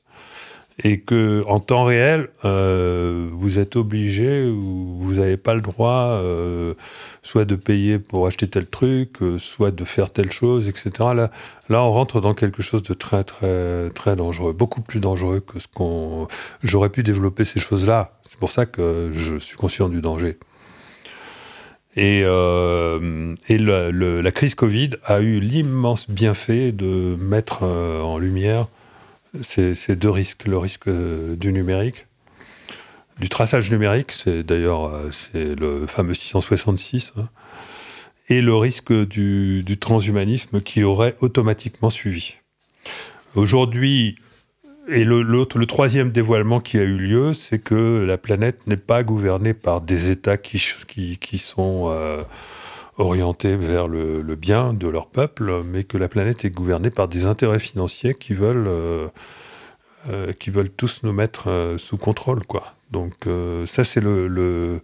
et 0.82 1.02
que 1.02 1.44
en 1.48 1.60
temps 1.60 1.84
réel, 1.84 2.30
euh, 2.46 3.28
vous 3.34 3.60
êtes 3.60 3.76
obligé 3.76 4.46
ou 4.46 4.98
vous 5.00 5.16
n'avez 5.16 5.36
pas 5.36 5.54
le 5.54 5.62
droit, 5.62 6.20
euh, 6.22 6.74
soit 7.22 7.44
de 7.46 7.56
payer 7.56 8.00
pour 8.00 8.28
acheter 8.28 8.48
tel 8.48 8.66
truc, 8.66 9.22
euh, 9.22 9.38
soit 9.40 9.72
de 9.72 9.84
faire 9.84 10.12
telle 10.12 10.32
chose, 10.32 10.70
etc. 10.70 10.92
Là, 11.14 11.32
là, 11.68 11.84
on 11.84 11.92
rentre 11.92 12.22
dans 12.22 12.34
quelque 12.34 12.62
chose 12.62 12.82
de 12.84 12.94
très, 12.94 13.26
très, 13.26 13.90
très 13.90 14.16
dangereux, 14.16 14.54
beaucoup 14.54 14.82
plus 14.82 15.02
dangereux 15.02 15.42
que 15.42 15.60
ce 15.60 15.68
qu'on. 15.68 16.28
J'aurais 16.64 16.90
pu 16.90 17.04
développer 17.04 17.44
ces 17.44 17.60
choses-là. 17.60 18.14
C'est 18.28 18.40
pour 18.40 18.52
ça 18.52 18.66
que 18.66 19.12
je 19.14 19.38
suis 19.38 19.58
conscient 19.58 19.90
du 19.90 20.02
danger. 20.02 20.38
Et, 21.96 22.20
et 22.22 23.58
la 23.58 24.32
crise 24.32 24.56
Covid 24.56 24.92
a 25.04 25.20
eu 25.20 25.40
l'immense 25.40 26.10
bienfait 26.10 26.72
de 26.72 27.18
mettre 27.20 27.64
en 27.64 28.18
lumière 28.18 28.68
ces, 29.42 29.96
deux 29.96 30.10
risques, 30.10 30.48
le 30.48 30.58
risque 30.58 30.90
du 30.90 31.54
numérique, 31.54 32.08
du 33.20 33.30
traçage 33.30 33.70
numérique, 33.72 34.12
c'est 34.12 34.44
d'ailleurs 34.44 34.86
euh, 34.86 35.10
c'est 35.12 35.56
le 35.56 35.88
fameux 35.88 36.14
666, 36.14 37.14
hein, 37.18 37.30
et 38.30 38.42
le 38.42 38.56
risque 38.56 38.94
du, 38.94 39.78
transhumanisme 39.80 40.62
qui 40.62 40.84
aurait 40.84 41.16
automatiquement 41.20 41.90
suivi. 41.90 42.36
Aujourd'hui, 43.36 44.16
et 44.88 45.04
le, 45.04 45.22
le, 45.22 45.66
troisième 45.66 46.12
dévoilement 46.12 46.60
qui 46.60 46.78
a 46.78 46.84
eu 46.84 46.98
lieu, 46.98 47.34
c'est 47.34 47.60
que 47.60 48.06
la 48.08 48.18
planète 48.18 48.66
n'est 48.68 48.78
pas 48.78 49.04
gouvernée 49.04 49.54
par 49.54 49.82
des 49.82 50.10
États 50.10 50.38
qui 50.38 51.38
sont 51.38 51.90
euh, 51.90 52.24
orientés 53.00 53.56
vers 53.56 53.88
le, 53.88 54.22
bien 54.36 54.74
de 54.74 54.88
leur 54.88 55.08
peuple, 55.08 55.64
mais 55.64 55.84
que 55.86 55.98
la 55.98 56.08
planète 56.08 56.46
est 56.46 56.52
gouvernée 56.52 56.92
par 56.92 57.08
des 57.08 57.26
intérêts 57.26 57.60
financiers 57.60 58.14
qui 58.14 58.34
veulent, 58.34 58.68
euh, 58.68 59.08
euh, 60.10 60.34
qui 60.34 60.52
veulent 60.52 60.70
tous 60.70 61.02
nous 61.04 61.14
mettre 61.14 61.50
euh, 61.50 61.78
sous 61.78 61.98
contrôle. 61.98 62.46
Quoi. 62.46 62.76
Donc 62.92 63.14
ça, 63.68 63.84
c'est 63.84 64.02
le, 64.02 64.28
le, 64.28 64.82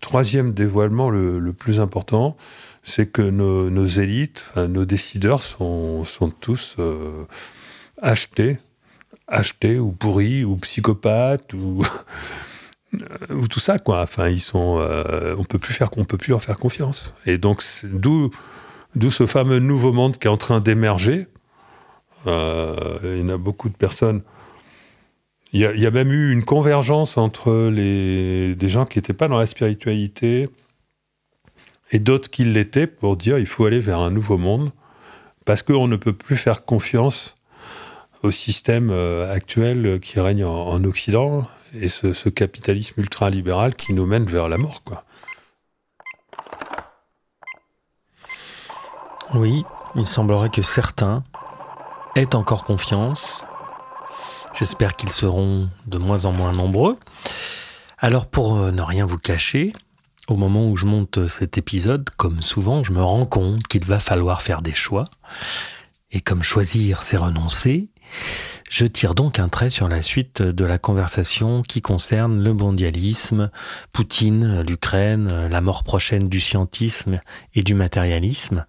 troisième 0.00 0.52
dévoilement 0.52 1.10
le, 1.10 1.52
plus 1.52 1.80
important, 1.80 2.36
c'est 2.82 3.10
que 3.10 3.22
nos, 3.22 3.86
élites, 3.86 4.46
nos 4.56 4.84
décideurs 4.84 5.42
sont, 5.42 6.04
sont 6.04 6.30
tous 6.30 6.76
achetés, 8.00 8.58
achetés 9.26 9.80
ou 9.80 9.90
pourris 9.90 10.44
ou 10.44 10.56
psychopathes 10.56 11.52
ou 11.54 11.84
ou 13.30 13.48
tout 13.48 13.60
ça 13.60 13.78
quoi. 13.78 14.02
Enfin, 14.02 14.28
ils 14.28 14.40
sont, 14.40 14.78
euh, 14.80 15.34
on 15.38 15.44
peut 15.44 15.58
plus 15.58 15.74
faire, 15.74 15.88
on 15.96 16.04
peut 16.04 16.18
plus 16.18 16.30
leur 16.30 16.42
faire 16.42 16.56
confiance. 16.56 17.14
Et 17.24 17.38
donc 17.38 17.62
d'où 17.84 18.30
d'où 18.94 19.10
ce 19.10 19.26
fameux 19.26 19.58
nouveau 19.58 19.92
monde 19.92 20.18
qui 20.18 20.26
est 20.26 20.30
en 20.30 20.36
train 20.36 20.60
d'émerger. 20.60 21.26
Euh, 22.26 23.18
il 23.20 23.28
y 23.28 23.30
a 23.30 23.38
beaucoup 23.38 23.68
de 23.68 23.76
personnes. 23.76 24.22
Il 25.52 25.60
y, 25.60 25.86
a, 25.86 25.90
même 25.90 26.12
eu 26.12 26.32
une 26.32 26.44
convergence 26.44 27.16
entre 27.16 27.70
les, 27.72 28.54
des 28.56 28.68
gens 28.68 28.84
qui 28.84 28.98
n'étaient 28.98 29.14
pas 29.14 29.28
dans 29.28 29.38
la 29.38 29.46
spiritualité 29.46 30.50
et 31.92 31.98
d'autres 31.98 32.28
qui 32.28 32.44
l'étaient 32.44 32.86
pour 32.88 33.16
dire 33.16 33.38
il 33.38 33.46
faut 33.46 33.64
aller 33.64 33.78
vers 33.78 34.00
un 34.00 34.10
nouveau 34.10 34.36
monde 34.36 34.70
parce 35.46 35.62
qu'on 35.62 35.86
ne 35.86 35.96
peut 35.96 36.12
plus 36.12 36.36
faire 36.36 36.64
confiance 36.64 37.36
au 38.22 38.32
système 38.32 38.90
euh, 38.90 39.32
actuel 39.32 40.00
qui 40.00 40.20
règne 40.20 40.44
en 40.44 40.82
Occident 40.84 41.48
et 41.82 41.88
ce, 41.88 42.12
ce, 42.12 42.28
capitalisme 42.28 43.00
ultralibéral 43.00 43.74
qui 43.74 43.92
nous 43.92 44.06
mène 44.06 44.24
vers 44.24 44.48
la 44.48 44.58
mort, 44.58 44.82
quoi. 44.82 45.04
Oui, 49.34 49.64
il 49.96 50.06
semblerait 50.06 50.50
que 50.50 50.62
certains 50.62 51.24
aient 52.14 52.34
encore 52.34 52.64
confiance. 52.64 53.44
J'espère 54.54 54.96
qu'ils 54.96 55.10
seront 55.10 55.68
de 55.86 55.98
moins 55.98 56.24
en 56.24 56.32
moins 56.32 56.52
nombreux. 56.52 56.96
Alors 57.98 58.26
pour 58.26 58.56
ne 58.56 58.82
rien 58.82 59.04
vous 59.04 59.18
cacher, 59.18 59.72
au 60.28 60.36
moment 60.36 60.68
où 60.68 60.76
je 60.76 60.86
monte 60.86 61.26
cet 61.26 61.58
épisode, 61.58 62.08
comme 62.16 62.42
souvent, 62.42 62.84
je 62.84 62.92
me 62.92 63.02
rends 63.02 63.26
compte 63.26 63.62
qu'il 63.64 63.84
va 63.84 63.98
falloir 63.98 64.42
faire 64.42 64.62
des 64.62 64.74
choix. 64.74 65.06
Et 66.10 66.20
comme 66.20 66.42
choisir, 66.42 67.02
c'est 67.02 67.16
renoncer, 67.16 67.88
je 68.68 68.84
tire 68.84 69.14
donc 69.14 69.38
un 69.38 69.48
trait 69.48 69.70
sur 69.70 69.88
la 69.88 70.02
suite 70.02 70.42
de 70.42 70.64
la 70.64 70.78
conversation 70.78 71.62
qui 71.62 71.82
concerne 71.82 72.42
le 72.42 72.52
mondialisme, 72.52 73.50
Poutine, 73.92 74.62
l'Ukraine, 74.62 75.46
la 75.48 75.60
mort 75.60 75.84
prochaine 75.84 76.28
du 76.28 76.40
scientisme 76.40 77.20
et 77.54 77.62
du 77.62 77.74
matérialisme, 77.74 78.66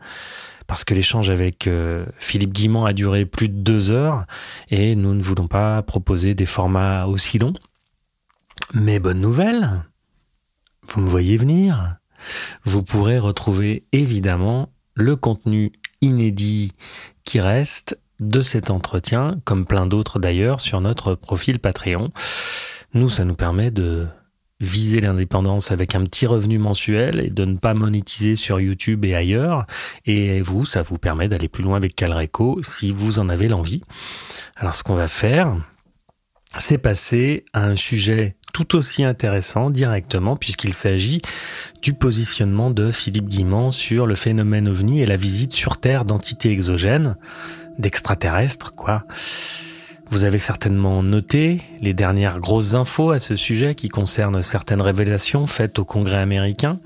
parce 0.67 0.83
que 0.83 0.93
l'échange 0.93 1.29
avec 1.29 1.67
euh, 1.67 2.05
Philippe 2.19 2.53
Guimand 2.53 2.85
a 2.85 2.93
duré 2.93 3.25
plus 3.25 3.49
de 3.49 3.57
deux 3.57 3.91
heures 3.91 4.25
et 4.69 4.95
nous 4.95 5.13
ne 5.13 5.21
voulons 5.21 5.47
pas 5.47 5.81
proposer 5.81 6.35
des 6.35 6.45
formats 6.45 7.05
aussi 7.07 7.39
longs. 7.39 7.53
Mais 8.73 8.99
bonne 8.99 9.21
nouvelle, 9.21 9.83
vous 10.89 11.01
me 11.01 11.09
voyez 11.09 11.37
venir, 11.37 11.95
vous 12.65 12.83
pourrez 12.83 13.17
retrouver 13.17 13.85
évidemment 13.93 14.69
le 14.93 15.15
contenu 15.15 15.71
inédit 16.01 16.73
qui 17.23 17.39
reste 17.39 17.99
de 18.21 18.41
cet 18.41 18.69
entretien, 18.71 19.39
comme 19.45 19.65
plein 19.65 19.85
d'autres 19.85 20.19
d'ailleurs, 20.19 20.61
sur 20.61 20.81
notre 20.81 21.15
profil 21.15 21.59
Patreon. 21.59 22.09
Nous, 22.93 23.09
ça 23.09 23.25
nous 23.25 23.35
permet 23.35 23.71
de 23.71 24.07
viser 24.59 25.01
l'indépendance 25.01 25.71
avec 25.71 25.93
un 25.93 26.03
petit 26.03 26.25
revenu 26.25 26.57
mensuel 26.57 27.19
et 27.19 27.29
de 27.29 27.45
ne 27.45 27.57
pas 27.57 27.73
monétiser 27.73 28.35
sur 28.35 28.59
YouTube 28.59 29.05
et 29.05 29.13
ailleurs. 29.13 29.67
Et 30.05 30.41
vous, 30.41 30.65
ça 30.65 30.81
vous 30.81 30.97
permet 30.97 31.27
d'aller 31.27 31.47
plus 31.47 31.63
loin 31.63 31.77
avec 31.77 31.95
Calreco 31.95 32.59
si 32.63 32.91
vous 32.91 33.19
en 33.19 33.29
avez 33.29 33.47
l'envie. 33.47 33.81
Alors 34.55 34.73
ce 34.73 34.81
qu'on 34.81 34.95
va 34.95 35.07
faire, 35.07 35.55
c'est 36.57 36.79
passer 36.79 37.45
à 37.53 37.65
un 37.65 37.75
sujet 37.75 38.35
tout 38.53 38.75
aussi 38.75 39.03
intéressant 39.03 39.69
directement 39.69 40.35
puisqu'il 40.35 40.73
s'agit 40.73 41.21
du 41.83 41.93
positionnement 41.93 42.71
de 42.71 42.91
Philippe 42.91 43.27
Guimand 43.27 43.69
sur 43.69 44.07
le 44.07 44.15
phénomène 44.15 44.67
ovni 44.67 45.01
et 45.01 45.05
la 45.05 45.17
visite 45.17 45.53
sur 45.53 45.77
Terre 45.77 46.05
d'entités 46.05 46.49
exogènes 46.49 47.17
d'extraterrestres, 47.79 48.73
quoi. 48.73 49.03
Vous 50.09 50.23
avez 50.23 50.39
certainement 50.39 51.03
noté 51.03 51.61
les 51.81 51.93
dernières 51.93 52.39
grosses 52.39 52.75
infos 52.75 53.11
à 53.11 53.19
ce 53.19 53.35
sujet 53.35 53.75
qui 53.75 53.89
concernent 53.89 54.41
certaines 54.41 54.81
révélations 54.81 55.47
faites 55.47 55.79
au 55.79 55.85
Congrès 55.85 56.17
américain. 56.17 56.79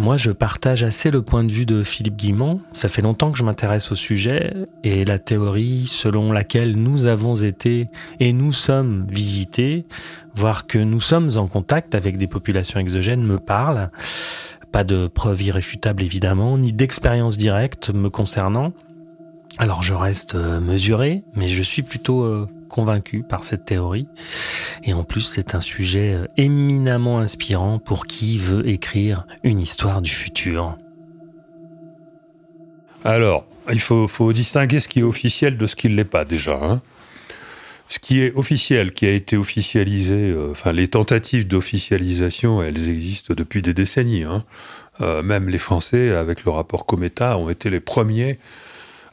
Moi, 0.00 0.16
je 0.16 0.30
partage 0.30 0.84
assez 0.84 1.10
le 1.10 1.22
point 1.22 1.42
de 1.42 1.50
vue 1.50 1.66
de 1.66 1.82
Philippe 1.82 2.14
Guimand. 2.14 2.60
Ça 2.72 2.86
fait 2.86 3.02
longtemps 3.02 3.32
que 3.32 3.38
je 3.38 3.42
m'intéresse 3.42 3.90
au 3.90 3.96
sujet 3.96 4.54
et 4.84 5.04
la 5.04 5.18
théorie 5.18 5.86
selon 5.88 6.30
laquelle 6.30 6.76
nous 6.76 7.06
avons 7.06 7.34
été 7.34 7.88
et 8.20 8.32
nous 8.32 8.52
sommes 8.52 9.06
visités, 9.10 9.84
voire 10.36 10.68
que 10.68 10.78
nous 10.78 11.00
sommes 11.00 11.30
en 11.36 11.48
contact 11.48 11.96
avec 11.96 12.16
des 12.16 12.28
populations 12.28 12.78
exogènes 12.78 13.24
me 13.24 13.40
parle. 13.40 13.90
Pas 14.70 14.84
de 14.84 15.08
preuves 15.08 15.42
irréfutables 15.42 16.04
évidemment, 16.04 16.58
ni 16.58 16.72
d'expérience 16.72 17.36
directe 17.36 17.90
me 17.90 18.08
concernant. 18.08 18.72
Alors 19.60 19.82
je 19.82 19.92
reste 19.92 20.36
euh, 20.36 20.60
mesuré, 20.60 21.24
mais 21.34 21.48
je 21.48 21.62
suis 21.64 21.82
plutôt 21.82 22.22
euh, 22.22 22.48
convaincu 22.68 23.24
par 23.28 23.44
cette 23.44 23.64
théorie. 23.64 24.06
Et 24.84 24.92
en 24.92 25.02
plus, 25.02 25.22
c'est 25.22 25.56
un 25.56 25.60
sujet 25.60 26.14
euh, 26.14 26.26
éminemment 26.36 27.18
inspirant 27.18 27.80
pour 27.80 28.06
qui 28.06 28.38
veut 28.38 28.68
écrire 28.68 29.26
une 29.42 29.60
histoire 29.60 30.00
du 30.00 30.10
futur. 30.10 30.78
Alors, 33.04 33.46
il 33.72 33.80
faut, 33.80 34.32
distinguer 34.32 34.78
ce 34.78 34.86
qui 34.86 35.00
est 35.00 35.04
officiel 35.04 35.56
de 35.56 35.66
ce 35.66 35.74
qui 35.74 35.88
ne 35.88 35.96
l'est 35.96 36.04
pas 36.04 36.24
déjà. 36.24 36.56
hein. 36.62 36.80
Ce 37.88 37.98
qui 37.98 38.20
est 38.20 38.32
officiel, 38.34 38.92
qui 38.92 39.06
a 39.06 39.12
été 39.12 39.36
officialisé, 39.36 40.36
enfin 40.50 40.72
les 40.72 40.88
tentatives 40.88 41.48
d'officialisation, 41.48 42.62
elles 42.62 42.88
existent 42.90 43.34
depuis 43.34 43.62
des 43.62 43.72
décennies. 43.72 44.24
hein. 44.24 44.44
Même 45.22 45.48
les 45.48 45.58
Français, 45.58 46.10
avec 46.10 46.44
le 46.44 46.50
rapport 46.50 46.84
Cometa, 46.84 47.38
ont 47.38 47.48
été 47.48 47.70
les 47.70 47.80
premiers 47.80 48.38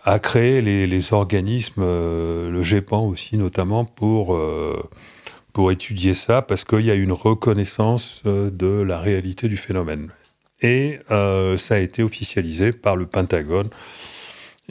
à 0.05 0.19
créer 0.19 0.61
les, 0.61 1.13
organismes, 1.13 1.81
euh, 1.83 2.49
le 2.49 2.61
GEPAN 2.61 3.05
aussi 3.07 3.37
notamment, 3.37 3.85
pour, 3.85 4.35
euh, 4.35 4.81
pour 5.51 5.71
étudier 5.71 6.13
ça, 6.13 6.41
parce 6.43 6.63
qu'il 6.63 6.81
y 6.81 6.91
a 6.91 6.93
une 6.93 7.11
reconnaissance 7.11 8.21
euh, 8.25 8.51
de 8.51 8.67
la 8.67 8.99
réalité 8.99 9.47
du 9.47 9.57
phénomène. 9.57 10.09
Et 10.61 10.99
ça 11.09 11.75
a 11.75 11.77
été 11.77 12.01
officialisé 12.01 12.71
par 12.71 12.95
le 12.95 13.05
Pentagone 13.05 13.69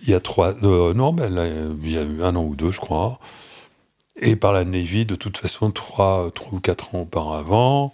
il 0.03 0.11
y 0.11 0.15
a 0.15 0.21
trois... 0.21 0.55
non, 0.55 1.13
ben 1.13 1.77
il 1.83 1.91
y 1.91 1.99
a 1.99 2.27
un 2.27 2.37
an 2.37 2.45
ou 2.45 2.57
deux, 2.57 2.71
je 2.71 2.81
crois. 2.81 3.19
Et 4.17 4.37
par 4.37 4.53
la 4.53 4.65
Navy, 4.65 5.07
de 5.07 5.15
toute 5.15 5.39
façon, 5.39 5.71
trois, 5.71 6.31
trois 6.35 6.55
ou 6.55 6.61
quatre 6.61 6.95
ans 6.95 7.03
auparavant. 7.03 7.93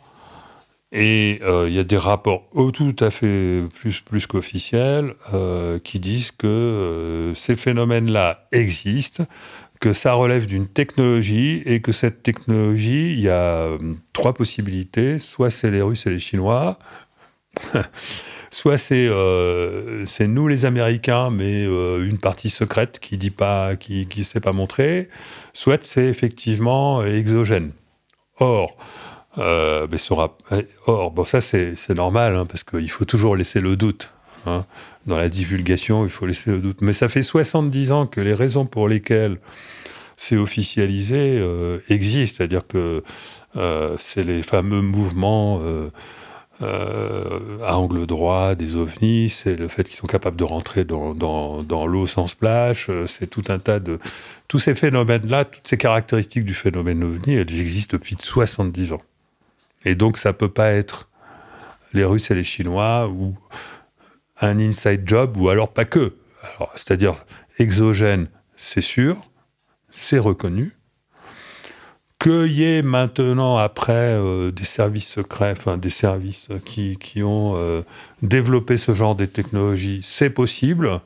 Et 0.93 1.39
euh, 1.43 1.69
il 1.69 1.75
y 1.75 1.79
a 1.79 1.85
des 1.85 1.97
rapports 1.97 2.49
tout 2.75 2.97
à 2.99 3.11
fait 3.11 3.63
plus, 3.79 4.01
plus 4.01 4.27
qu'officiels 4.27 5.15
euh, 5.33 5.79
qui 5.79 6.01
disent 6.01 6.33
que 6.33 6.49
euh, 6.49 7.35
ces 7.37 7.55
phénomènes-là 7.55 8.49
existent, 8.51 9.25
que 9.79 9.93
ça 9.93 10.15
relève 10.15 10.47
d'une 10.47 10.67
technologie 10.67 11.63
et 11.65 11.81
que 11.81 11.93
cette 11.93 12.25
technologie, 12.25 13.13
il 13.13 13.21
y 13.21 13.29
a 13.29 13.61
euh, 13.61 13.79
trois 14.13 14.35
possibilités. 14.35 15.21
Soit 15.21 15.51
c'est 15.51 15.71
les 15.71 15.81
Russes 15.81 16.07
et 16.07 16.11
les 16.11 16.19
Chinois, 16.19 16.77
soit 18.51 18.77
c'est 18.77 19.07
euh, 19.09 20.05
nous 20.27 20.49
les 20.49 20.65
Américains, 20.65 21.31
mais 21.31 21.67
une 21.67 22.19
partie 22.19 22.51
secrète 22.51 22.99
qui 22.99 23.17
dit 23.17 23.31
pas, 23.31 23.77
qui 23.77 24.07
qui 24.09 24.25
s'est 24.25 24.41
pas 24.41 24.53
montrée, 24.53 25.09
soit 25.53 25.85
c'est 25.85 26.07
effectivement 26.07 27.05
exogène. 27.05 27.71
Or, 28.41 28.77
euh, 29.39 29.87
mais 29.91 29.99
ce 29.99 30.13
rap- 30.13 30.43
or 30.87 31.11
bon 31.13 31.25
ça 31.25 31.41
c'est 31.41 31.75
normal 31.91 32.37
hein, 32.37 32.47
parce 32.47 32.65
qu'il 32.65 32.91
faut 32.91 33.05
toujours 33.05 33.37
laisser 33.37 33.61
le 33.61 33.77
doute. 33.77 34.13
hein. 34.47 34.65
Dans 35.07 35.17
la 35.17 35.29
divulgation, 35.29 36.05
il 36.05 36.11
faut 36.11 36.27
laisser 36.27 36.51
le 36.51 36.59
doute. 36.59 36.83
Mais 36.83 36.93
ça 36.93 37.09
fait 37.09 37.23
70 37.23 37.93
ans 37.93 38.07
que 38.07 38.21
les 38.21 38.35
raisons 38.35 38.67
pour 38.67 38.89
lesquelles 38.89 39.39
c'est 40.17 40.37
officialisé 40.37 41.39
euh, 41.39 41.79
existent, 41.89 42.37
c'est-à-dire 42.39 42.67
que 42.67 43.03
euh, 43.57 43.97
c'est 43.99 44.23
les 44.25 44.43
fameux 44.43 44.83
mouvements 44.83 45.61
à 46.63 47.77
angle 47.79 48.05
droit 48.07 48.55
des 48.55 48.77
ovnis, 48.77 49.31
c'est 49.31 49.57
le 49.57 49.69
fait 49.69 49.85
qu'ils 49.85 49.97
sont 49.97 50.07
capables 50.07 50.37
de 50.37 50.45
rentrer 50.45 50.85
dans, 50.85 51.15
dans, 51.15 51.63
dans 51.63 51.87
l'eau 51.87 52.07
sans 52.07 52.27
splash, 52.27 52.91
c'est 53.07 53.29
tout 53.29 53.45
un 53.49 53.59
tas 53.59 53.81
de... 53.81 53.99
Tous 54.47 54.59
ces 54.59 54.75
phénomènes-là, 54.75 55.47
toutes 55.47 55.67
ces 55.67 55.79
caractéristiques 55.79 56.45
du 56.45 56.53
phénomène 56.53 57.03
ovni, 57.03 57.35
elles 57.35 57.61
existent 57.61 57.97
depuis 57.97 58.15
70 58.21 58.93
ans. 58.93 59.01
Et 59.85 59.95
donc 59.95 60.17
ça 60.17 60.33
peut 60.33 60.49
pas 60.49 60.73
être 60.73 61.09
les 61.93 62.05
Russes 62.05 62.31
et 62.31 62.35
les 62.35 62.45
Chinois 62.45 63.09
ou 63.09 63.37
un 64.41 64.59
inside 64.59 65.03
job 65.07 65.37
ou 65.37 65.49
alors 65.49 65.73
pas 65.73 65.85
que. 65.85 66.15
C'est-à-dire 66.75 67.25
exogène, 67.59 68.29
c'est 68.57 68.81
sûr, 68.81 69.31
c'est 69.91 70.19
reconnu. 70.19 70.77
Qu'il 72.19 72.53
y 72.53 72.65
ait 72.65 72.83
maintenant, 72.83 73.57
après, 73.57 73.93
euh, 73.93 74.51
des 74.51 74.65
services 74.65 75.09
secrets, 75.09 75.53
enfin 75.53 75.79
des 75.79 75.91
services 75.91 76.49
qui, 76.67 76.99
qui 76.99 77.23
ont 77.23 77.55
euh, 77.57 77.81
développé 78.21 78.77
ce 78.77 78.93
genre 78.93 79.15
de 79.15 79.25
technologies, 79.25 80.01
c'est 80.03 80.29
possible, 80.29 81.01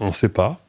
on 0.00 0.08
ne 0.08 0.12
sait 0.12 0.30
pas. 0.30 0.65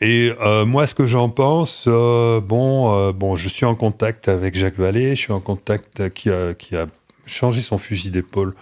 Et 0.00 0.32
euh, 0.40 0.66
moi, 0.66 0.86
ce 0.86 0.94
que 0.94 1.06
j'en 1.06 1.30
pense, 1.30 1.84
euh, 1.86 2.40
bon, 2.40 2.94
euh, 2.94 3.12
bon, 3.12 3.36
je 3.36 3.48
suis 3.48 3.64
en 3.64 3.74
contact 3.74 4.28
avec 4.28 4.54
Jacques 4.54 4.78
Vallée, 4.78 5.16
je 5.16 5.20
suis 5.20 5.32
en 5.32 5.40
contact 5.40 6.10
qui 6.10 6.28
a, 6.30 6.52
qui 6.52 6.76
a 6.76 6.86
changé 7.24 7.62
son 7.62 7.78
fusil 7.78 8.10
d'épaule 8.10 8.54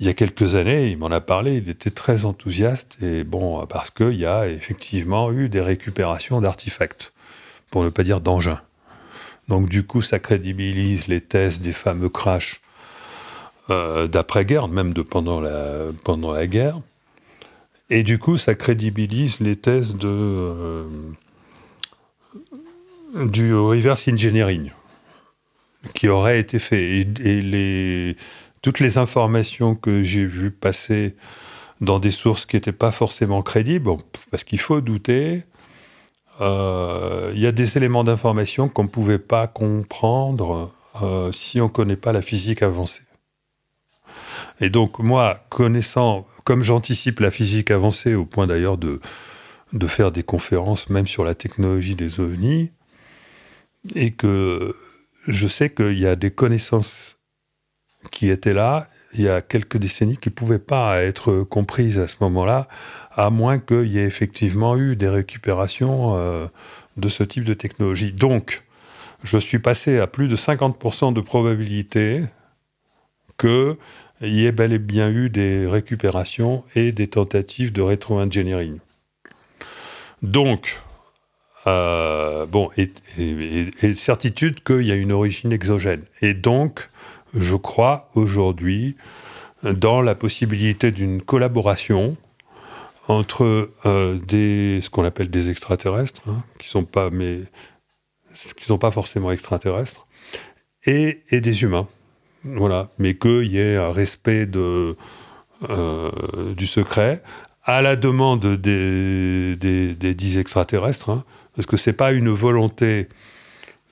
il 0.00 0.06
y 0.06 0.08
a 0.08 0.14
quelques 0.14 0.54
années, 0.54 0.88
il 0.88 0.96
m'en 0.96 1.10
a 1.10 1.20
parlé, 1.20 1.58
il 1.58 1.68
était 1.68 1.90
très 1.90 2.24
enthousiaste, 2.24 2.96
et 3.02 3.22
bon, 3.22 3.66
parce 3.66 3.90
qu'il 3.90 4.14
y 4.14 4.24
a 4.24 4.48
effectivement 4.48 5.30
eu 5.30 5.50
des 5.50 5.60
récupérations 5.60 6.40
d'artefacts, 6.40 7.12
pour 7.70 7.84
ne 7.84 7.90
pas 7.90 8.02
dire 8.02 8.22
d'engins. 8.22 8.62
Donc 9.48 9.68
du 9.68 9.86
coup, 9.86 10.00
ça 10.00 10.18
crédibilise 10.18 11.06
les 11.06 11.20
thèses 11.20 11.60
des 11.60 11.74
fameux 11.74 12.08
crashs 12.08 12.62
d'après-guerre, 13.68 14.68
même 14.68 14.94
de 14.94 15.02
pendant 15.02 15.38
la, 15.38 15.88
pendant 16.02 16.32
la 16.32 16.46
guerre. 16.46 16.80
Et 17.90 18.04
du 18.04 18.18
coup, 18.18 18.36
ça 18.36 18.54
crédibilise 18.54 19.40
les 19.40 19.56
thèses 19.56 19.94
de, 19.94 20.08
euh, 20.08 20.84
du 23.14 23.52
reverse 23.54 24.06
engineering 24.06 24.70
qui 25.94 26.08
aurait 26.08 26.38
été 26.38 26.60
fait. 26.60 27.00
Et, 27.00 27.42
les, 27.42 28.16
toutes 28.62 28.78
les 28.78 28.96
informations 28.98 29.74
que 29.74 30.04
j'ai 30.04 30.24
vues 30.24 30.52
passer 30.52 31.16
dans 31.80 31.98
des 31.98 32.12
sources 32.12 32.46
qui 32.46 32.56
n'étaient 32.56 32.72
pas 32.72 32.92
forcément 32.92 33.42
crédibles, 33.42 33.90
parce 34.30 34.44
qu'il 34.44 34.60
faut 34.60 34.80
douter, 34.80 35.42
euh, 36.40 37.32
il 37.34 37.40
y 37.40 37.46
a 37.46 37.52
des 37.52 37.76
éléments 37.76 38.04
d'information 38.04 38.68
qu'on 38.68 38.84
ne 38.84 38.88
pouvait 38.88 39.18
pas 39.18 39.46
comprendre 39.46 40.72
euh, 41.02 41.32
si 41.32 41.60
on 41.60 41.64
ne 41.64 41.70
connaît 41.70 41.96
pas 41.96 42.12
la 42.12 42.22
physique 42.22 42.62
avancée. 42.62 43.02
Et 44.60 44.70
donc, 44.70 44.98
moi, 44.98 45.44
connaissant, 45.48 46.26
comme 46.44 46.62
j'anticipe 46.62 47.20
la 47.20 47.30
physique 47.30 47.70
avancée, 47.70 48.14
au 48.14 48.26
point 48.26 48.46
d'ailleurs 48.46 48.78
de, 48.78 49.00
faire 49.86 50.12
des 50.12 50.22
conférences 50.22 50.90
même 50.90 51.06
sur 51.06 51.24
la 51.24 51.34
technologie 51.34 51.96
des 51.96 52.20
ovnis, 52.20 52.70
et 53.94 54.10
que 54.12 54.76
je 55.26 55.48
sais 55.48 55.70
qu'il 55.70 55.98
y 55.98 56.06
a 56.06 56.16
des 56.16 56.30
connaissances 56.30 57.18
qui 58.10 58.30
étaient 58.30 58.54
là 58.54 58.88
il 59.14 59.22
y 59.22 59.28
a 59.28 59.40
quelques 59.40 59.76
décennies 59.76 60.16
qui 60.16 60.28
ne 60.28 60.34
pouvaient 60.34 60.58
pas 60.58 61.02
être 61.02 61.42
comprises 61.42 61.98
à 61.98 62.06
ce 62.06 62.16
moment-là, 62.20 62.68
à 63.10 63.30
moins 63.30 63.58
qu'il 63.58 63.90
y 63.90 63.98
ait 63.98 64.04
effectivement 64.04 64.76
eu 64.76 64.96
des 64.96 65.08
récupérations 65.08 66.16
euh, 66.16 66.46
de 66.96 67.08
ce 67.08 67.24
type 67.24 67.44
de 67.44 67.54
technologie. 67.54 68.12
Donc, 68.12 68.62
je 69.22 69.38
suis 69.38 69.58
passé 69.58 69.98
à 69.98 70.06
plus 70.06 70.28
de 70.28 70.36
50% 70.36 71.12
de 71.12 71.20
probabilité 71.20 72.22
qu'il 74.20 74.34
y 74.34 74.46
ait 74.46 74.52
bel 74.52 74.72
et 74.72 74.78
bien 74.78 75.10
eu 75.10 75.30
des 75.30 75.66
récupérations 75.66 76.64
et 76.74 76.92
des 76.92 77.08
tentatives 77.08 77.72
de 77.72 77.82
rétro-engineering. 77.82 78.78
Donc, 80.22 80.80
euh, 81.66 82.46
bon, 82.46 82.70
et, 82.76 82.92
certitude 83.94 84.62
qu'il 84.62 84.82
y 84.82 84.92
a 84.92 84.94
une 84.94 85.12
origine 85.12 85.52
exogène. 85.52 86.02
Et 86.20 86.34
donc, 86.34 86.90
je 87.34 87.56
crois 87.56 88.10
aujourd'hui 88.14 88.96
dans 89.62 90.00
la 90.02 90.14
possibilité 90.14 90.90
d'une 90.90 91.22
collaboration 91.22 92.16
entre 93.08 93.70
euh, 93.86 94.18
ce 94.28 94.88
qu'on 94.88 95.04
appelle 95.04 95.30
des 95.30 95.50
extraterrestres, 95.50 96.22
hein, 96.28 96.42
qui 96.58 96.68
sont 96.68 96.84
pas, 96.84 97.10
sont 98.34 98.78
pas 98.78 98.90
forcément 98.90 99.32
extraterrestres, 99.32 100.06
et 100.84 101.22
des 101.30 101.62
humains. 101.62 101.88
Voilà, 102.44 102.88
mais 102.98 103.14
qu'il 103.14 103.46
y 103.46 103.58
ait 103.58 103.76
un 103.76 103.92
respect 103.92 104.46
de, 104.46 104.96
euh, 105.68 106.10
du 106.54 106.66
secret 106.66 107.22
à 107.64 107.82
la 107.82 107.96
demande 107.96 108.56
des, 108.56 109.56
des, 109.56 109.94
des 109.94 110.14
dix 110.14 110.38
extraterrestres, 110.38 111.10
hein, 111.10 111.24
parce 111.54 111.66
que 111.66 111.76
c'est 111.76 111.92
pas 111.92 112.12
une 112.12 112.30
volonté 112.30 113.08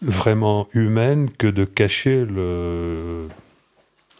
vraiment 0.00 0.68
humaine 0.72 1.30
que 1.30 1.46
de 1.46 1.64
cacher 1.64 2.24
le. 2.24 3.28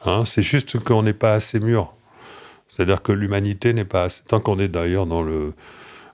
Hein, 0.05 0.25
c'est 0.27 0.43
juste 0.43 0.79
qu'on 0.79 1.03
n'est 1.03 1.13
pas 1.13 1.35
assez 1.35 1.61
mûr. 1.61 1.95
C'est-à-dire 2.69 3.03
que 3.03 3.13
l'humanité 3.13 3.73
n'est 3.73 3.85
pas 3.85 4.05
assez. 4.05 4.23
Tant 4.25 4.41
qu'on 4.41 4.59
est 4.59 4.69
d'ailleurs 4.69 5.07
dans 5.07 5.23
le 5.23 5.55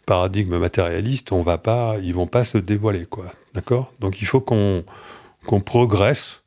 paradigme 0.07 0.59
matérialiste, 0.59 1.33
on 1.33 1.43
va 1.43 1.59
pas, 1.59 1.97
ils 2.03 2.15
vont 2.15 2.27
pas 2.27 2.45
se 2.45 2.59
dévoiler, 2.59 3.07
quoi. 3.07 3.27
D'accord? 3.55 3.93
Donc 4.01 4.23
il 4.23 4.27
faut 4.27 4.41
qu'on 4.41 4.85
qu'on 5.47 5.61
progresse. 5.61 6.44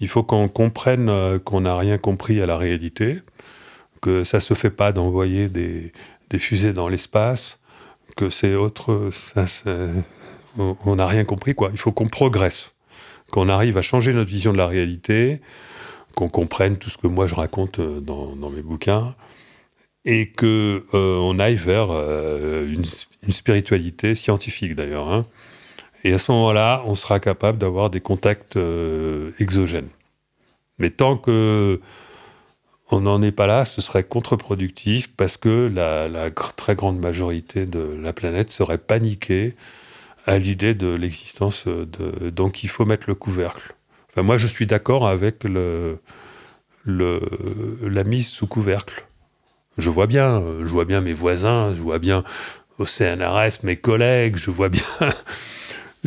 Il 0.00 0.08
faut 0.08 0.22
qu'on 0.22 0.48
comprenne 0.48 1.08
euh, 1.08 1.38
qu'on 1.38 1.62
n'a 1.62 1.76
rien 1.76 1.98
compris 1.98 2.40
à 2.40 2.46
la 2.46 2.56
réalité, 2.56 3.18
que 4.00 4.24
ça 4.24 4.40
se 4.40 4.54
fait 4.54 4.70
pas 4.70 4.92
d'envoyer 4.92 5.48
des, 5.48 5.92
fusées 6.38 6.72
dans 6.72 6.88
l'espace, 6.88 7.58
que 8.16 8.30
c'est 8.30 8.54
autre. 8.54 9.10
ça, 9.12 9.46
on 10.56 10.96
n'a 10.96 11.06
rien 11.06 11.24
compris, 11.24 11.54
quoi. 11.54 11.70
Il 11.72 11.78
faut 11.78 11.92
qu'on 11.92 12.08
progresse, 12.08 12.74
qu'on 13.30 13.48
arrive 13.48 13.76
à 13.76 13.82
changer 13.82 14.12
notre 14.12 14.30
vision 14.30 14.52
de 14.52 14.58
la 14.58 14.66
réalité, 14.66 15.40
qu'on 16.14 16.28
comprenne 16.28 16.76
tout 16.78 16.90
ce 16.90 16.98
que 16.98 17.06
moi 17.06 17.26
je 17.26 17.34
raconte 17.34 17.78
euh, 17.78 18.00
dans, 18.00 18.50
mes 18.50 18.62
bouquins, 18.62 19.14
et 20.04 20.30
que 20.30 20.84
euh, 20.94 21.16
on 21.18 21.38
aille 21.38 21.56
vers 21.56 21.88
euh, 21.90 22.66
une, 22.66 22.84
une 23.22 23.32
spiritualité 23.32 24.14
scientifique 24.14 24.74
d'ailleurs, 24.74 25.12
hein, 25.12 25.26
Et 26.04 26.12
à 26.12 26.18
ce 26.18 26.30
moment-là, 26.32 26.82
on 26.86 26.94
sera 26.94 27.20
capable 27.20 27.58
d'avoir 27.58 27.90
des 27.90 28.00
contacts 28.00 28.56
euh, 28.56 29.32
exogènes. 29.38 29.88
Mais 30.78 30.90
tant 30.90 31.16
que 31.16 31.80
on 32.90 33.00
n'en 33.00 33.20
est 33.20 33.32
pas 33.32 33.46
là, 33.46 33.66
ce 33.66 33.82
serait 33.82 34.04
contre-productif 34.04 35.14
parce 35.14 35.36
que 35.36 35.70
la, 35.72 36.30
très 36.30 36.74
grande 36.74 36.98
majorité 36.98 37.66
de 37.66 37.98
la 38.00 38.14
planète 38.14 38.50
serait 38.50 38.78
paniquée 38.78 39.56
à 40.26 40.38
l'idée 40.38 40.74
de 40.74 40.88
l'existence 40.88 41.66
de. 41.66 42.30
Donc 42.30 42.64
il 42.64 42.68
faut 42.68 42.86
mettre 42.86 43.04
le 43.08 43.14
couvercle. 43.14 43.74
Enfin, 44.10 44.22
moi, 44.22 44.38
je 44.38 44.46
suis 44.46 44.66
d'accord 44.66 45.06
avec 45.06 45.44
la 46.86 48.04
mise 48.04 48.28
sous 48.28 48.46
couvercle. 48.46 49.04
Je 49.76 49.90
vois 49.90 50.06
bien, 50.06 50.42
je 50.60 50.70
vois 50.70 50.86
bien 50.86 51.02
mes 51.02 51.12
voisins, 51.12 51.74
je 51.74 51.82
vois 51.82 51.98
bien 51.98 52.24
CNRS 52.84 53.64
mes 53.64 53.76
collègues, 53.76 54.36
je 54.36 54.50
vois 54.50 54.70
bien 54.70 54.82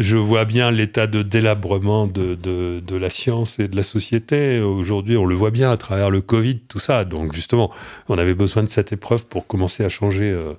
je 0.02 0.18
vois 0.18 0.46
bien 0.46 0.72
l'état 0.72 1.08
de 1.08 1.22
délabrement 1.22 2.08
de, 2.08 2.36
de, 2.36 2.96
la 2.96 3.10
science 3.10 3.60
et 3.60 3.68
de 3.68 3.76
la 3.76 3.84
société. 3.84 4.60
Aujourd'hui, 4.60 5.18
on 5.18 5.26
le 5.26 5.36
voit 5.36 5.52
bien 5.52 5.72
à 5.72 5.78
travers 5.78 6.10
le 6.10 6.22
Covid, 6.22 6.60
tout 6.60 6.80
ça. 6.80 7.06
Donc, 7.06 7.34
justement, 7.34 7.72
on 8.10 8.18
avait 8.18 8.34
besoin 8.34 8.64
de 8.64 8.70
cette 8.70 8.92
épreuve 8.92 9.26
pour 9.26 9.48
commencer 9.48 9.84
à 9.84 9.90
changer. 9.90 10.30
Euh, 10.32 10.54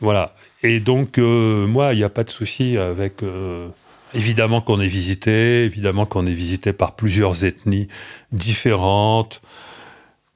voilà. 0.00 0.34
Et 0.62 0.80
donc, 0.80 1.18
euh, 1.18 1.66
moi, 1.66 1.94
il 1.94 1.96
n'y 1.96 2.04
a 2.04 2.08
pas 2.08 2.24
de 2.24 2.30
souci 2.30 2.76
avec. 2.76 3.22
Euh, 3.22 3.68
évidemment 4.14 4.62
qu'on 4.62 4.80
est 4.80 4.88
visité, 4.88 5.64
évidemment 5.64 6.06
qu'on 6.06 6.26
est 6.26 6.32
visité 6.32 6.72
par 6.72 6.96
plusieurs 6.96 7.44
ethnies 7.44 7.88
différentes 8.32 9.42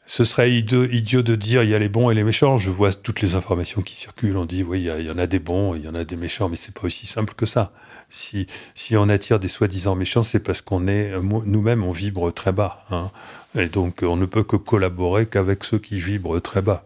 ce 0.06 0.24
serait 0.24 0.52
idiot, 0.52 1.22
de 1.22 1.34
dire 1.36 1.62
il 1.62 1.70
y 1.70 1.74
a 1.74 1.78
les 1.78 1.88
bons 1.88 2.10
et 2.10 2.14
les 2.14 2.24
méchants. 2.24 2.58
Je 2.58 2.70
vois 2.70 2.92
toutes 2.92 3.22
les 3.22 3.34
informations 3.34 3.82
qui 3.82 3.94
circulent. 3.94 4.36
On 4.36 4.44
dit 4.44 4.62
oui, 4.62 4.82
il 4.82 5.06
y, 5.06 5.10
en 5.10 5.16
a 5.16 5.26
des 5.26 5.38
bons, 5.38 5.74
il 5.74 5.82
y 5.82 5.88
en 5.88 5.94
a 5.94 6.04
des 6.04 6.16
méchants, 6.16 6.48
mais 6.48 6.56
c'est 6.56 6.74
pas 6.74 6.84
aussi 6.84 7.06
simple 7.06 7.34
que 7.34 7.46
ça. 7.46 7.72
Si, 8.14 8.46
on 8.96 9.08
attire 9.08 9.40
des 9.40 9.48
soi-disant 9.48 9.94
méchants, 9.94 10.22
c'est 10.22 10.40
parce 10.40 10.60
qu'on 10.60 10.86
est 10.86 11.12
nous-mêmes, 11.46 11.82
on 11.82 11.92
vibre 11.92 12.32
très 12.32 12.52
bas. 12.52 12.84
Hein. 12.90 13.10
Et 13.58 13.66
donc, 13.66 14.00
on 14.02 14.16
ne 14.16 14.26
peut 14.26 14.42
que 14.42 14.56
collaborer 14.56 15.26
qu'avec 15.26 15.64
ceux 15.64 15.78
qui 15.78 16.00
vibrent 16.00 16.40
très 16.40 16.60
bas. 16.60 16.84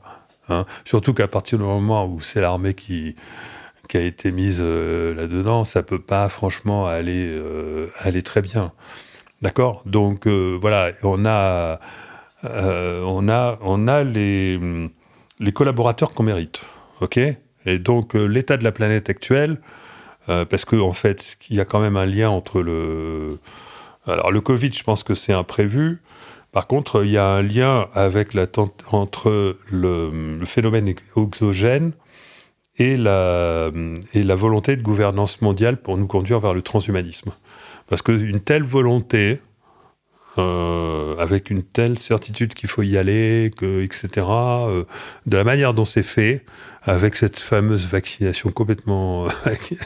Hein. 0.49 0.65
Surtout 0.85 1.15
qu'à 1.15 1.29
partir 1.29 1.59
du 1.59 1.65
moment 1.65 2.07
où 2.07 2.21
c'est 2.21 2.41
l'armée 2.41 2.75
qui, 2.75 3.17
a 3.95 3.99
été 3.99 4.31
mise 4.31 4.59
euh, 4.61 5.15
là-dedans, 5.15 5.65
ça 5.65 5.83
peut 5.83 5.99
pas 5.99 6.29
franchement 6.29 6.87
aller, 6.87 7.27
euh, 7.29 7.89
aller 8.01 8.23
très 8.23 8.43
bien. 8.43 8.73
D'accord? 9.43 9.83
Donc, 9.87 10.27
euh, 10.27 10.59
voilà, 10.61 10.93
on 11.03 11.25
a 11.25 11.81
euh, 12.45 13.03
on 13.05 13.29
a, 13.29 13.59
on 13.63 13.89
a 13.89 14.05
les, 14.05 14.61
les 15.41 15.53
collaborateurs 15.53 16.13
qu'on 16.13 16.23
mérite. 16.23 16.63
OK? 17.01 17.19
Et 17.19 17.79
donc, 17.79 18.15
euh, 18.15 18.27
l'état 18.27 18.57
de 18.57 18.65
la 18.65 18.73
planète 18.73 19.11
actuelle, 19.11 19.59
euh, 20.29 20.45
parce 20.45 20.65
qu'en 20.65 20.81
en 20.81 20.93
fait, 20.93 21.37
il 21.51 21.57
y 21.57 21.61
a 21.61 21.65
quand 21.65 21.81
même 21.81 21.97
un 21.97 22.07
lien 22.07 22.31
entre 22.31 22.61
le. 22.61 23.39
Alors, 24.07 24.31
le 24.31 24.41
Covid, 24.41 24.71
je 24.73 24.83
pense 24.85 25.03
que 25.03 25.15
c'est 25.15 25.33
imprévu. 25.33 26.01
Par 26.53 26.67
contre, 26.67 27.05
il 27.05 27.11
y 27.11 27.19
a 27.19 27.27
un 27.27 27.43
lien 27.43 27.89
avec 27.93 28.33
la 28.33 28.47
entre 28.93 29.59
le, 29.71 30.39
phénomène 30.47 30.89
exogène 31.17 31.93
et 32.79 32.97
la, 32.97 33.71
et 34.15 34.23
la 34.23 34.35
volonté 34.37 34.77
de 34.77 34.83
gouvernance 34.83 35.43
mondiale 35.43 35.77
pour 35.77 35.99
nous 35.99 36.07
conduire 36.07 36.41
vers 36.41 36.55
le 36.55 36.63
transhumanisme. 36.63 37.33
Parce 37.89 38.03
qu'une 38.03 38.41
telle 38.41 38.63
volonté, 38.63 39.41
euh, 40.39 41.17
avec 41.19 41.51
une 41.51 41.63
telle 41.63 41.99
certitude 41.99 42.55
qu'il 42.55 42.69
faut 42.69 42.83
y 42.83 42.99
aller, 42.99 43.51
que, 43.57 43.83
etc. 43.83 44.27
Euh, 44.29 44.85
de 45.27 45.37
la 45.37 45.45
manière 45.45 45.75
dont 45.75 45.85
c'est 45.85 46.03
fait, 46.03 46.45
avec 46.83 47.17
cette 47.17 47.39
fameuse 47.39 47.89
vaccination 47.89 48.51
complètement... 48.51 49.27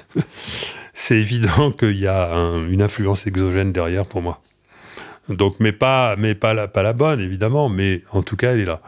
c'est 0.94 1.16
évident 1.16 1.72
qu'il 1.72 1.98
y 1.98 2.07
a 2.07 2.34
une 2.68 2.82
influence 2.82 3.26
exogène 3.26 3.72
derrière 3.72 4.07
pour 4.07 4.22
moi. 4.22 4.42
Donc, 5.28 5.57
mais 5.61 5.72
pas, 5.72 6.16
mais 6.16 6.34
pas 6.34 6.55
la, 6.55 6.68
pas 6.68 6.82
la 6.82 6.92
bonne, 6.92 7.20
évidemment, 7.20 7.68
mais 7.68 8.03
en 8.12 8.22
tout 8.22 8.36
cas, 8.36 8.53
elle 8.53 8.61
est 8.61 8.64
là. 8.64 8.80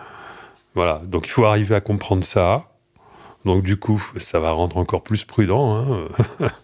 Voilà. 0.74 1.02
Donc, 1.04 1.26
il 1.26 1.30
faut 1.30 1.44
arriver 1.44 1.74
à 1.74 1.80
comprendre 1.80 2.24
ça. 2.24 2.68
Donc, 3.44 3.62
du 3.62 3.76
coup, 3.76 4.02
ça 4.18 4.40
va 4.40 4.50
rendre 4.50 4.76
encore 4.76 5.02
plus 5.02 5.24
prudent. 5.24 5.76
Hein. 5.76 6.08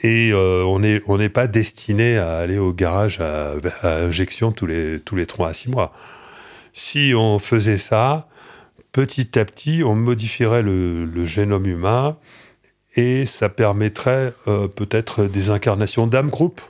Et 0.00 0.30
euh, 0.32 0.64
on 0.64 0.78
n'est 1.18 1.28
pas 1.28 1.46
destiné 1.46 2.16
à 2.16 2.38
aller 2.38 2.56
au 2.58 2.72
garage 2.72 3.20
à, 3.20 3.56
injection 3.82 4.50
tous 4.52 4.64
les, 4.66 4.98
tous 5.00 5.16
les 5.16 5.26
3 5.26 5.50
à 5.50 5.54
6 5.54 5.70
mois. 5.70 5.92
Si 6.72 7.12
on 7.14 7.38
faisait 7.38 7.76
ça, 7.76 8.28
petit 8.92 9.38
à 9.38 9.44
petit, 9.44 9.82
on 9.84 9.94
modifierait 9.94 10.62
le, 10.62 11.24
génome 11.26 11.66
humain 11.66 12.16
et 12.96 13.26
ça 13.26 13.50
permettrait 13.50 14.32
euh, 14.48 14.66
peut-être 14.68 15.24
des 15.24 15.50
incarnations 15.50 16.06
d'âme 16.06 16.30
groupe. 16.30 16.62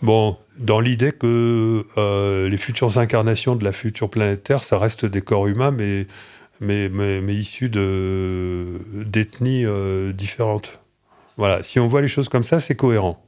Bon, 0.00 0.38
dans 0.58 0.80
l'idée 0.80 1.12
que 1.12 1.84
euh, 1.98 2.48
les 2.48 2.56
futures 2.56 2.98
incarnations 2.98 3.54
de 3.56 3.64
la 3.64 3.72
future 3.72 4.08
planète 4.08 4.44
Terre, 4.44 4.62
ça 4.62 4.78
reste 4.78 5.04
des 5.04 5.20
corps 5.20 5.46
humains, 5.46 5.70
mais, 5.70 6.06
issus 7.28 7.68
d'ethnies 9.04 9.66
différentes. 10.14 10.83
Voilà, 11.36 11.62
si 11.62 11.80
on 11.80 11.88
voit 11.88 12.00
les 12.00 12.08
choses 12.08 12.28
comme 12.28 12.44
ça, 12.44 12.60
c'est 12.60 12.76
cohérent. 12.76 13.24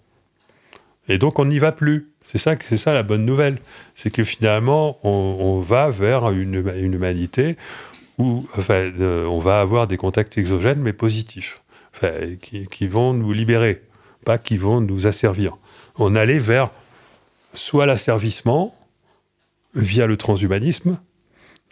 Et 1.09 1.19
donc 1.19 1.39
on 1.39 1.45
n'y 1.45 1.59
va 1.59 1.73
plus. 1.73 2.11
C'est 2.23 2.39
ça, 2.39 2.55
c'est 2.61 2.77
ça 2.77 2.93
la 2.93 3.03
bonne 3.03 3.25
nouvelle. 3.25 3.59
C'est 3.95 4.11
que 4.11 4.25
finalement, 4.25 4.99
on, 5.05 5.61
va 5.61 5.91
vers 5.91 6.31
une, 6.31 6.55
humanité 6.55 7.57
où 8.19 8.47
enfin, 8.57 8.91
euh, 8.99 9.25
on 9.27 9.39
va 9.39 9.61
avoir 9.61 9.87
des 9.87 9.97
contacts 9.97 10.39
exogènes, 10.39 10.81
mais 10.81 10.93
positifs, 10.93 11.63
qui, 12.41 12.89
vont 12.89 13.13
nous 13.13 13.33
libérer, 13.33 13.83
pas 14.25 14.39
qui 14.39 14.57
vont 14.57 14.81
nous 14.81 15.07
asservir. 15.07 15.57
On 15.99 16.17
allait 16.17 16.39
vers 16.39 16.71
soit 17.55 17.87
l'asservissement 17.87 18.75
via 19.75 20.07
le 20.07 20.17
transhumanisme, 20.17 20.99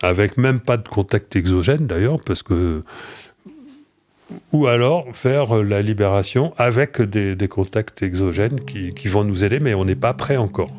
avec 0.02 0.36
même 0.36 0.60
pas 0.60 0.76
de 0.76 0.88
contact 0.88 1.34
exogène 1.36 1.86
d'ailleurs, 1.86 2.20
parce 2.24 2.42
que 2.42 2.84
ou 4.52 4.66
alors 4.66 5.06
faire 5.12 5.62
la 5.62 5.82
libération 5.82 6.52
avec 6.56 7.00
des, 7.02 7.48
contacts 7.48 8.02
exogènes 8.02 8.60
qui, 8.60 9.08
vont 9.08 9.24
nous 9.24 9.44
aider, 9.44 9.60
mais 9.60 9.74
on 9.74 9.84
n'est 9.84 9.94
pas 9.94 10.14
prêt 10.14 10.36
encore. 10.36 10.70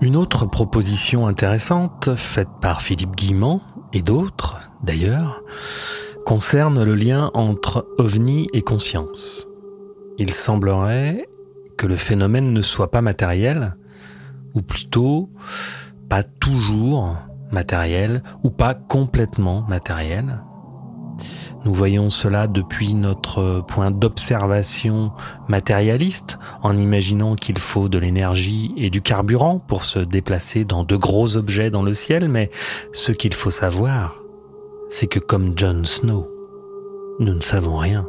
Une 0.00 0.16
autre 0.16 0.46
proposition 0.46 1.26
intéressante, 1.26 2.14
faite 2.16 2.48
par 2.60 2.80
Philippe 2.80 3.16
Guimand 3.16 3.60
et 3.92 4.02
d'autres 4.02 4.58
d'ailleurs, 4.82 5.42
concerne 6.24 6.82
le 6.82 6.94
lien 6.94 7.30
entre 7.34 7.86
ovni 7.98 8.48
et 8.52 8.62
conscience. 8.62 9.46
Il 10.18 10.32
semblerait 10.32 11.28
que 11.76 11.86
le 11.86 11.96
phénomène 11.96 12.52
ne 12.52 12.62
soit 12.62 12.90
pas 12.90 13.02
matériel, 13.02 13.76
ou 14.54 14.62
plutôt 14.62 15.30
pas 16.08 16.22
toujours 16.22 17.16
matériel 17.52 18.22
ou 18.42 18.50
pas 18.50 18.74
complètement 18.74 19.62
matériel. 19.68 20.40
Nous 21.64 21.74
voyons 21.74 22.08
cela 22.08 22.46
depuis 22.46 22.94
notre 22.94 23.62
point 23.68 23.90
d'observation 23.90 25.12
matérialiste, 25.46 26.38
en 26.62 26.76
imaginant 26.76 27.34
qu'il 27.34 27.58
faut 27.58 27.90
de 27.90 27.98
l'énergie 27.98 28.72
et 28.78 28.88
du 28.88 29.02
carburant 29.02 29.58
pour 29.58 29.84
se 29.84 29.98
déplacer 29.98 30.64
dans 30.64 30.84
de 30.84 30.96
gros 30.96 31.36
objets 31.36 31.70
dans 31.70 31.82
le 31.82 31.92
ciel, 31.92 32.28
mais 32.28 32.50
ce 32.92 33.12
qu'il 33.12 33.34
faut 33.34 33.50
savoir, 33.50 34.22
c'est 34.88 35.06
que 35.06 35.18
comme 35.18 35.52
Jon 35.56 35.84
Snow, 35.84 36.30
nous 37.18 37.34
ne 37.34 37.40
savons 37.40 37.76
rien. 37.76 38.06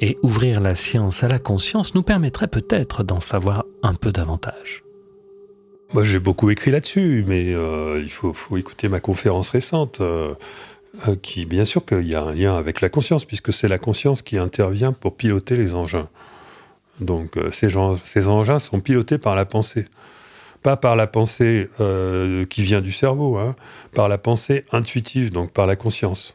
Et 0.00 0.16
ouvrir 0.22 0.60
la 0.60 0.74
science 0.74 1.22
à 1.22 1.28
la 1.28 1.38
conscience 1.38 1.94
nous 1.94 2.02
permettrait 2.02 2.48
peut-être 2.48 3.04
d'en 3.04 3.20
savoir 3.20 3.64
un 3.82 3.94
peu 3.94 4.12
davantage. 4.12 4.84
Moi, 5.94 6.02
j'ai 6.02 6.18
beaucoup 6.18 6.50
écrit 6.50 6.72
là-dessus, 6.72 7.24
mais 7.28 7.54
euh, 7.54 8.00
il 8.02 8.10
faut, 8.10 8.34
écouter 8.56 8.88
ma 8.88 8.98
conférence 8.98 9.50
récente, 9.50 10.00
euh, 10.00 10.34
euh, 11.06 11.14
qui, 11.14 11.46
bien 11.46 11.64
sûr, 11.64 11.86
qu'il 11.86 12.08
y 12.08 12.16
a 12.16 12.22
un 12.24 12.34
lien 12.34 12.56
avec 12.56 12.80
la 12.80 12.88
conscience, 12.88 13.24
puisque 13.24 13.52
c'est 13.52 13.68
la 13.68 13.78
conscience 13.78 14.20
qui 14.20 14.36
intervient 14.36 14.92
pour 14.92 15.14
piloter 15.16 15.54
les 15.54 15.72
engins. 15.72 16.08
Donc, 16.98 17.38
ces, 17.52 17.76
engins 17.76 18.58
sont 18.58 18.80
pilotés 18.80 19.18
par 19.18 19.36
la 19.36 19.44
pensée, 19.44 19.86
pas 20.64 20.76
par 20.76 20.96
la 20.96 21.06
pensée 21.06 21.68
qui 22.50 22.62
vient 22.64 22.80
du 22.80 22.92
cerveau, 22.92 23.38
hein, 23.38 23.54
par 23.92 24.08
la 24.08 24.18
pensée 24.18 24.64
intuitive, 24.72 25.30
donc 25.30 25.52
par 25.52 25.68
la 25.68 25.76
conscience. 25.76 26.34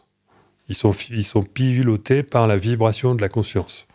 Ils 0.70 0.76
sont, 0.76 1.44
pilotés 1.44 2.24
par 2.24 2.48
la 2.48 2.56
vibration 2.56 3.14
de 3.14 3.22
la 3.22 3.30
conscience. 3.30 3.88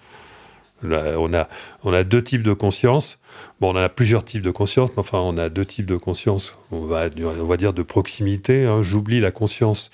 on 0.82 1.32
a 1.32 2.04
deux 2.04 2.22
types 2.22 2.42
de 2.42 2.52
conscience 2.52 3.18
on 3.60 3.76
a 3.76 3.88
plusieurs 3.88 4.24
types 4.24 4.42
de 4.42 4.50
conscience, 4.50 4.90
mais 4.90 5.00
enfin, 5.00 5.18
on 5.18 5.38
a 5.38 5.48
deux 5.48 5.64
types 5.64 5.86
de 5.86 5.96
conscience. 5.96 6.54
On 6.70 6.84
va, 6.84 7.04
on 7.18 7.44
va 7.44 7.56
dire 7.56 7.72
de 7.72 7.82
proximité. 7.82 8.66
Hein. 8.66 8.82
J'oublie 8.82 9.20
la 9.20 9.30
conscience 9.30 9.90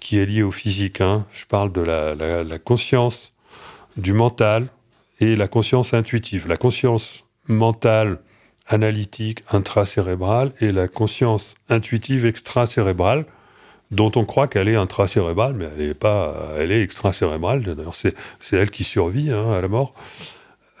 qui 0.00 0.18
est 0.18 0.26
liée 0.26 0.42
au 0.42 0.50
physique. 0.50 1.00
Hein. 1.00 1.26
Je 1.32 1.46
parle 1.46 1.72
de 1.72 1.80
la, 1.80 2.58
conscience 2.58 3.32
du 3.96 4.12
mental 4.12 4.68
et 5.20 5.36
la 5.36 5.48
conscience 5.48 5.94
intuitive. 5.94 6.48
La 6.48 6.56
conscience 6.56 7.24
mentale, 7.48 8.18
analytique, 8.66 9.44
intracérébrale 9.50 10.52
et 10.60 10.72
la 10.72 10.88
conscience 10.88 11.54
intuitive 11.68 12.26
extracérébrale. 12.26 13.24
dont 13.90 14.10
on 14.16 14.24
croit 14.24 14.48
qu'elle 14.48 14.68
est 14.68 14.76
intracérébrale, 14.76 15.52
mais 15.52 15.68
elle 15.76 15.90
est 15.90 15.94
pas, 15.94 16.34
elle 16.56 16.72
est 16.72 16.82
extracérébrale. 16.82 17.62
D'ailleurs, 17.62 17.94
c'est, 17.94 18.14
c'est 18.40 18.56
elle 18.56 18.70
qui 18.70 18.84
survit 18.84 19.30
hein, 19.30 19.52
à 19.52 19.60
la 19.60 19.68
mort. 19.68 19.92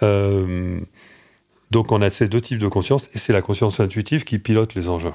Euh, 0.02 0.80
donc, 1.72 1.90
on 1.90 2.02
a 2.02 2.10
ces 2.10 2.28
deux 2.28 2.42
types 2.42 2.58
de 2.58 2.68
conscience, 2.68 3.08
et 3.14 3.18
c'est 3.18 3.32
la 3.32 3.40
conscience 3.40 3.80
intuitive 3.80 4.24
qui 4.24 4.38
pilote 4.38 4.74
les 4.74 4.90
engins. 4.90 5.14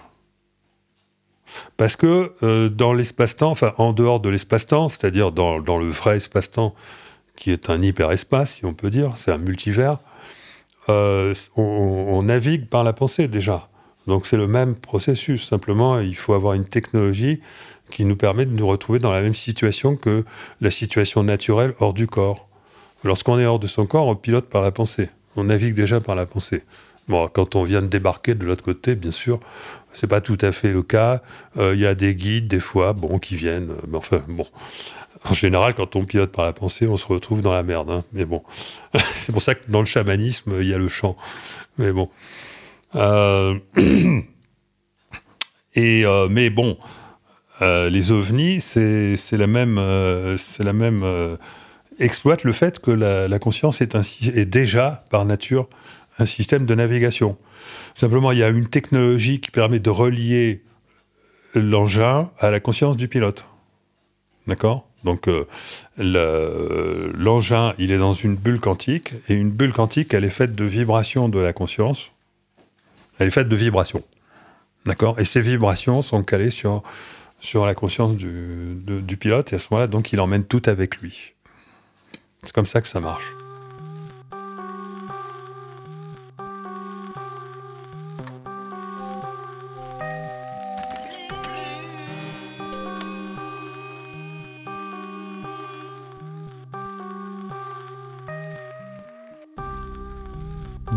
Parce 1.78 1.96
que 1.96 2.34
euh, 2.42 2.68
dans 2.68 2.94
l'espace-temps, 2.94 3.52
enfin 3.52 3.74
en 3.78 3.94
dehors 3.94 4.20
de 4.20 4.30
l'espace-temps, 4.30 4.90
c'est-à-dire 4.90 5.32
dans, 5.32 5.60
le 5.60 5.88
vrai 5.88 6.18
espace-temps, 6.18 6.74
qui 7.36 7.52
est 7.52 7.70
un 7.70 7.80
hyperespace, 7.80 8.56
si 8.56 8.66
on 8.66 8.74
peut 8.74 8.90
dire, 8.90 9.14
c'est 9.18 9.32
un 9.32 9.38
multivers, 9.38 10.00
euh, 10.90 11.36
on, 11.56 12.24
navigue 12.24 12.68
par 12.68 12.84
la 12.84 12.92
pensée 12.92 13.28
déjà. 13.28 13.70
Donc 14.08 14.26
c'est 14.26 14.38
le 14.38 14.48
même 14.48 14.76
processus. 14.76 15.48
Simplement, 15.48 16.00
il 16.00 16.16
faut 16.16 16.34
avoir 16.34 16.56
une 16.56 16.66
technologie 16.66 17.40
qui 17.92 18.04
nous 18.04 18.16
permet 18.16 18.48
de 18.48 18.52
nous 18.52 18.66
retrouver 18.66 18.98
dans 18.98 19.14
la 19.14 19.22
même 19.22 19.36
situation 19.36 19.96
que 19.96 20.26
la 20.60 20.72
situation 20.72 21.22
naturelle 21.22 21.76
hors 21.80 21.94
du 21.94 22.08
corps. 22.08 22.48
Lorsqu'on 23.04 23.38
est 23.38 23.46
hors 23.46 23.60
de 23.60 23.68
son 23.68 23.86
corps, 23.86 24.08
on 24.08 24.16
pilote 24.16 24.50
par 24.50 24.64
la 24.64 24.72
pensée. 24.72 25.10
On 25.38 25.46
navigue 25.46 25.76
déjà 25.76 26.02
par 26.02 26.16
la 26.16 26.26
pensée. 26.26 26.64
Bon, 27.08 27.30
quand 27.30 27.56
on 27.56 27.64
vient 27.64 27.82
de 27.82 27.88
débarquer 27.88 28.36
de 28.36 28.46
l'autre 28.46 28.64
côté, 28.64 28.96
bien 28.96 29.12
sûr, 29.12 29.40
c'est 29.94 30.08
pas 30.08 30.20
tout 30.20 30.38
à 30.42 30.52
fait 30.52 30.72
le 30.74 30.84
cas. 30.84 31.22
Euh, 31.58 31.74
il 31.74 31.80
y 31.80 31.86
a 31.86 31.96
des 31.96 32.16
guides, 32.16 32.48
des 32.48 32.60
fois, 32.60 32.94
bon, 32.94 33.20
qui 33.20 33.36
viennent. 33.36 33.70
Euh, 33.70 33.82
mais 33.88 33.98
enfin, 33.98 34.24
bon. 34.28 34.48
En 35.24 35.34
général, 35.34 35.74
quand 35.74 35.96
on 35.96 36.06
pilote 36.06 36.32
par 36.32 36.44
la 36.44 36.54
pensée, 36.54 36.88
on 36.88 36.98
se 36.98 37.06
retrouve 37.06 37.42
dans 37.42 37.54
la 37.54 37.64
merde. 37.64 37.90
Hein. 37.90 38.04
Mais 38.14 38.26
bon. 38.26 38.44
c'est 39.14 39.32
pour 39.32 39.42
ça 39.42 39.56
que 39.56 39.70
dans 39.70 39.80
le 39.80 39.86
chamanisme, 39.86 40.56
il 40.60 40.68
y 40.68 40.74
a 40.74 40.78
le 40.78 40.88
chant. 40.88 41.16
Mais 41.78 41.94
bon. 41.94 42.10
Euh... 42.96 43.58
Et, 45.76 46.06
mais 46.32 46.50
bon, 46.50 46.76
les 47.62 48.12
ovnis, 48.12 48.62
c'est 48.62 49.16
la 49.34 49.46
même, 49.46 49.80
c'est 50.40 50.64
la 50.64 50.74
même 50.74 51.38
exploite 52.00 52.44
le 52.44 52.52
fait 52.52 52.80
que 52.80 52.92
la, 52.92 53.40
conscience 53.40 53.82
est, 53.82 54.46
déjà 54.46 55.04
par 55.10 55.26
nature 55.26 55.68
un 56.20 56.26
système 56.26 56.66
de 56.66 56.76
navigation. 56.76 57.38
Simplement, 57.96 58.32
il 58.32 58.40
y 58.40 58.44
a 58.44 58.50
une 58.50 58.68
technologie 58.68 59.40
qui 59.40 59.52
permet 59.52 59.80
de 59.80 59.90
relier 59.90 60.64
l'engin 61.54 62.30
à 62.40 62.52
la 62.52 62.60
conscience 62.60 62.98
du 62.98 63.08
pilote. 63.08 63.46
D'accord? 64.48 64.88
Donc 65.04 65.30
l'engin, 65.98 67.74
il 67.78 67.92
est 67.92 67.98
dans 67.98 68.14
une 68.14 68.36
bulle 68.36 68.60
quantique 68.60 69.14
et 69.30 69.34
une 69.34 69.52
bulle 69.52 69.74
quantique, 69.74 70.14
elle 70.14 70.26
est 70.26 70.30
faite 70.30 70.56
de 70.56 70.66
vibrations 70.66 71.30
de 71.30 71.40
la 71.40 71.54
conscience. 71.54 72.12
Elle 73.20 73.28
est 73.28 73.32
faite 73.32 73.50
de 73.50 73.56
vibrations. 73.56 74.04
D'accord? 74.86 75.20
Et 75.20 75.26
ces 75.26 75.42
vibrations 75.42 76.02
sont 76.02 76.24
calées 76.24 76.52
sur 76.52 76.84
sur 77.40 77.66
la 77.66 77.76
conscience 77.76 78.16
du, 78.16 78.78
du 78.86 79.18
pilote, 79.18 79.54
et 79.54 79.58
à 79.58 79.60
ce 79.60 79.68
moment-là, 79.72 79.88
donc, 79.88 80.12
il 80.12 80.20
emmène 80.20 80.44
tout 80.44 80.62
avec 80.66 80.98
lui. 80.98 81.34
C'est 82.44 82.54
comme 82.54 82.66
ça 82.66 82.82
que 82.82 82.88
ça 82.88 83.00
marche. 83.00 83.36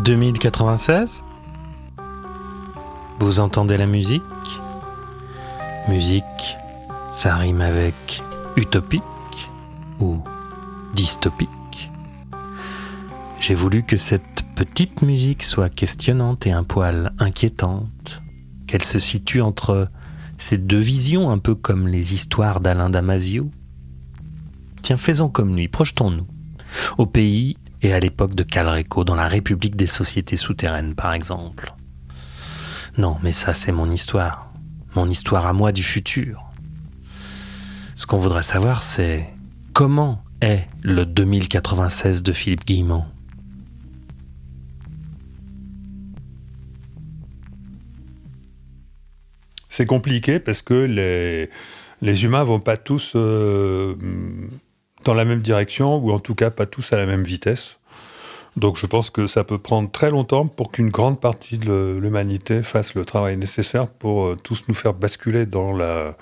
«2096 0.03 1.23
Vous 3.19 3.39
entendez 3.39 3.77
la 3.77 3.85
musique 3.85 4.23
Musique, 5.87 6.57
ça 7.13 7.35
rime 7.35 7.61
avec 7.61 8.23
utopique 8.55 9.03
ou 9.99 10.17
dystopique. 11.01 11.89
J'ai 13.39 13.55
voulu 13.55 13.81
que 13.81 13.97
cette 13.97 14.43
petite 14.55 15.01
musique 15.01 15.41
soit 15.41 15.69
questionnante 15.69 16.45
et 16.45 16.51
un 16.51 16.63
poil 16.63 17.11
inquiétante, 17.17 18.21
qu'elle 18.67 18.83
se 18.83 18.99
situe 18.99 19.41
entre 19.41 19.87
ces 20.37 20.59
deux 20.59 20.79
visions 20.79 21.31
un 21.31 21.39
peu 21.39 21.55
comme 21.55 21.87
les 21.87 22.13
histoires 22.13 22.59
d'Alain 22.59 22.91
Damasio. 22.91 23.49
Tiens, 24.83 24.97
faisons 24.97 25.29
comme 25.29 25.55
lui, 25.55 25.67
projetons-nous, 25.67 26.27
au 26.99 27.07
pays 27.07 27.57
et 27.81 27.93
à 27.93 27.99
l'époque 27.99 28.35
de 28.35 28.43
Calreco, 28.43 29.03
dans 29.03 29.15
la 29.15 29.27
République 29.27 29.75
des 29.75 29.87
sociétés 29.87 30.37
souterraines 30.37 30.93
par 30.93 31.13
exemple. 31.13 31.73
Non, 32.99 33.17
mais 33.23 33.33
ça 33.33 33.55
c'est 33.55 33.71
mon 33.71 33.89
histoire 33.89 34.51
mon 34.95 35.09
histoire 35.09 35.45
à 35.47 35.53
moi 35.53 35.71
du 35.71 35.83
futur. 35.83 36.43
Ce 37.95 38.05
qu'on 38.05 38.19
voudrait 38.19 38.43
savoir, 38.43 38.83
c'est 38.83 39.29
comment 39.73 40.21
est 40.41 40.67
le 40.83 41.05
2096 41.05 42.23
de 42.23 42.31
Philippe 42.31 42.65
Guillemont 42.65 43.05
C'est 49.69 49.85
compliqué 49.85 50.39
parce 50.39 50.61
que 50.61 50.73
les, 50.73 51.49
les 52.01 52.25
humains 52.25 52.43
vont 52.43 52.59
pas 52.59 52.75
tous 52.75 53.13
euh, 53.15 53.95
dans 55.05 55.13
la 55.13 55.23
même 55.23 55.41
direction, 55.41 55.95
ou 55.95 56.11
en 56.11 56.19
tout 56.19 56.35
cas 56.35 56.49
pas 56.49 56.65
tous 56.65 56.91
à 56.91 56.97
la 56.97 57.05
même 57.05 57.23
vitesse. 57.23 57.79
Donc 58.57 58.75
je 58.75 58.85
pense 58.85 59.09
que 59.09 59.27
ça 59.27 59.45
peut 59.45 59.57
prendre 59.57 59.89
très 59.89 60.11
longtemps 60.11 60.45
pour 60.45 60.71
qu'une 60.71 60.89
grande 60.89 61.21
partie 61.21 61.57
de 61.57 61.97
l'humanité 62.01 62.63
fasse 62.63 62.95
le 62.95 63.05
travail 63.05 63.37
nécessaire 63.37 63.87
pour 63.87 64.25
euh, 64.25 64.35
tous 64.43 64.63
nous 64.67 64.73
faire 64.73 64.93
basculer 64.93 65.45
dans 65.45 65.71
la 65.71 66.17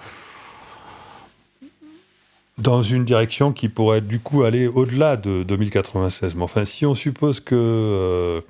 dans 2.60 2.82
une 2.82 3.06
direction 3.06 3.52
qui 3.52 3.70
pourrait 3.70 4.02
du 4.02 4.20
coup 4.20 4.44
aller 4.44 4.68
au-delà 4.68 5.18
de 5.18 5.44
2096. 5.44 6.36
Mais 6.36 6.44
enfin, 6.44 6.66
si 6.66 6.86
on 6.86 6.96
suppose 6.96 7.40
que 7.40 7.56
euh, 7.56 8.42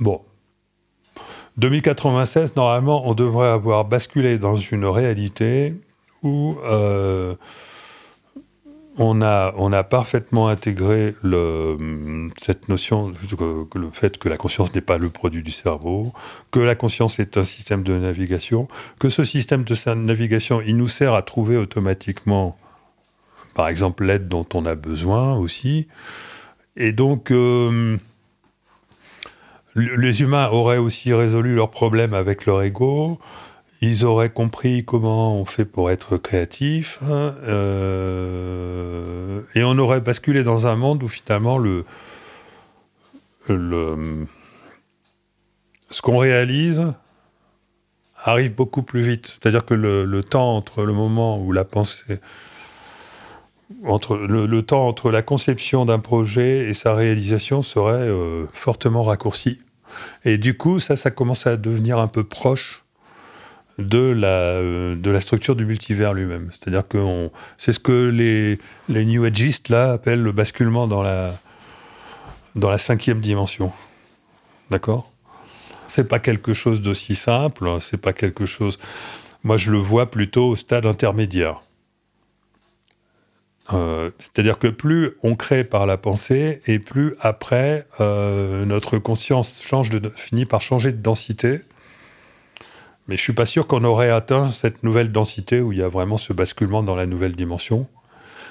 bon 0.00 0.20
2096, 1.56 2.56
normalement, 2.56 3.08
on 3.08 3.14
devrait 3.14 3.48
avoir 3.48 3.84
basculé 3.84 4.38
dans 4.38 4.56
une 4.56 4.84
réalité 4.86 5.74
où 6.22 6.56
euh, 6.64 7.36
on 8.96 9.22
a, 9.22 9.82
parfaitement 9.84 10.48
intégré 10.48 11.14
cette 12.36 12.68
notion, 12.68 13.12
le 13.74 13.90
fait 13.92 14.18
que 14.18 14.28
la 14.28 14.36
conscience 14.36 14.74
n'est 14.74 14.80
pas 14.80 14.98
le 14.98 15.10
produit 15.10 15.42
du 15.42 15.50
cerveau, 15.50 16.12
que 16.50 16.60
la 16.60 16.74
conscience 16.74 17.18
est 17.18 17.36
un 17.36 17.44
système 17.44 17.82
de 17.82 17.98
navigation, 17.98 18.68
que 18.98 19.08
ce 19.08 19.24
système 19.24 19.64
de 19.64 19.94
navigation, 19.94 20.60
il 20.60 20.76
nous 20.76 20.88
sert 20.88 21.14
à 21.14 21.22
trouver 21.22 21.56
automatiquement, 21.56 22.56
par 23.54 23.68
exemple, 23.68 24.04
l'aide 24.04 24.28
dont 24.28 24.46
on 24.54 24.64
a 24.66 24.74
besoin 24.74 25.34
aussi. 25.34 25.88
Et 26.76 26.92
donc, 26.92 27.30
euh, 27.30 27.96
les 29.74 30.22
humains 30.22 30.48
auraient 30.50 30.78
aussi 30.78 31.12
résolu 31.12 31.54
leurs 31.54 31.70
problèmes 31.70 32.14
avec 32.14 32.46
leur 32.46 32.62
ego 32.62 33.18
ils 33.84 34.04
auraient 34.04 34.30
compris 34.30 34.84
comment 34.84 35.36
on 35.36 35.44
fait 35.44 35.64
pour 35.64 35.90
être 35.90 36.16
créatif, 36.16 36.98
hein, 37.02 37.34
euh, 37.44 39.42
et 39.54 39.62
on 39.62 39.78
aurait 39.78 40.00
basculé 40.00 40.42
dans 40.42 40.66
un 40.66 40.76
monde 40.76 41.02
où 41.02 41.08
finalement 41.08 41.58
le, 41.58 41.84
ce 43.46 44.26
qu'on 46.02 46.18
réalise 46.18 46.92
arrive 48.16 48.54
beaucoup 48.54 48.82
plus 48.82 49.02
vite. 49.02 49.26
C'est-à-dire 49.26 49.66
que 49.66 49.74
le, 49.74 50.22
temps 50.22 50.56
entre 50.56 50.84
le 50.84 50.92
moment 50.92 51.38
où 51.38 51.52
la 51.52 51.64
pensée, 51.64 52.20
entre 53.84 54.16
le, 54.16 54.46
le 54.46 54.62
temps 54.62 54.88
entre 54.88 55.10
la 55.10 55.20
conception 55.20 55.84
d'un 55.84 55.98
projet 55.98 56.68
et 56.68 56.74
sa 56.74 56.94
réalisation 56.94 57.62
serait 57.62 58.08
euh, 58.08 58.46
fortement 58.52 59.02
raccourci. 59.02 59.60
Et 60.24 60.38
du 60.38 60.56
coup, 60.56 60.80
ça, 60.80 60.96
ça 60.96 61.10
commence 61.10 61.46
à 61.46 61.56
devenir 61.56 61.98
un 61.98 62.08
peu 62.08 62.24
proche 62.24 62.83
de 63.78 63.98
la, 63.98 64.60
de 64.94 65.10
la 65.10 65.20
structure 65.20 65.56
du 65.56 65.66
multivers 65.66 66.14
lui-même. 66.14 66.48
C'est-à-dire 66.52 66.86
que 66.86 67.28
c'est 67.58 67.72
ce 67.72 67.80
que 67.80 68.08
les, 68.08 68.58
les 68.88 69.04
New 69.04 69.24
Ageistes 69.24 69.68
là, 69.68 69.92
appellent 69.92 70.22
le 70.22 70.32
basculement 70.32 70.86
dans 70.86 71.02
la, 71.02 71.34
dans 72.54 72.70
la 72.70 72.78
cinquième 72.78 73.20
dimension. 73.20 73.72
D'accord? 74.70 75.10
C'est 75.88 76.08
pas 76.08 76.18
quelque 76.18 76.54
chose 76.54 76.80
d'aussi 76.80 77.14
simple, 77.14 77.68
hein, 77.68 77.78
c'est 77.80 78.00
pas 78.00 78.12
quelque 78.12 78.46
chose. 78.46 78.78
Moi, 79.42 79.56
je 79.56 79.70
le 79.70 79.78
vois 79.78 80.10
plutôt 80.10 80.48
au 80.48 80.56
stade 80.56 80.86
intermédiaire. 80.86 81.62
Euh, 83.72 84.10
C'est-à-dire 84.18 84.58
que 84.58 84.68
plus 84.68 85.12
on 85.22 85.36
crée 85.36 85.64
par 85.64 85.86
la 85.86 85.96
pensée, 85.96 86.62
et 86.66 86.78
plus 86.78 87.14
après, 87.20 87.86
euh, 88.00 88.64
notre 88.64 88.98
conscience 88.98 89.62
change 89.62 89.90
finit 90.16 90.46
par 90.46 90.62
changer 90.62 90.92
de 90.92 90.98
densité 90.98 91.60
mais 93.08 93.16
je 93.16 93.22
suis 93.22 93.32
pas 93.32 93.46
sûr 93.46 93.66
qu'on 93.66 93.84
aurait 93.84 94.10
atteint 94.10 94.52
cette 94.52 94.82
nouvelle 94.82 95.12
densité 95.12 95.60
où 95.60 95.72
il 95.72 95.78
y 95.78 95.82
a 95.82 95.88
vraiment 95.88 96.16
ce 96.16 96.32
basculement 96.32 96.82
dans 96.82 96.94
la 96.94 97.06
nouvelle 97.06 97.36
dimension. 97.36 97.86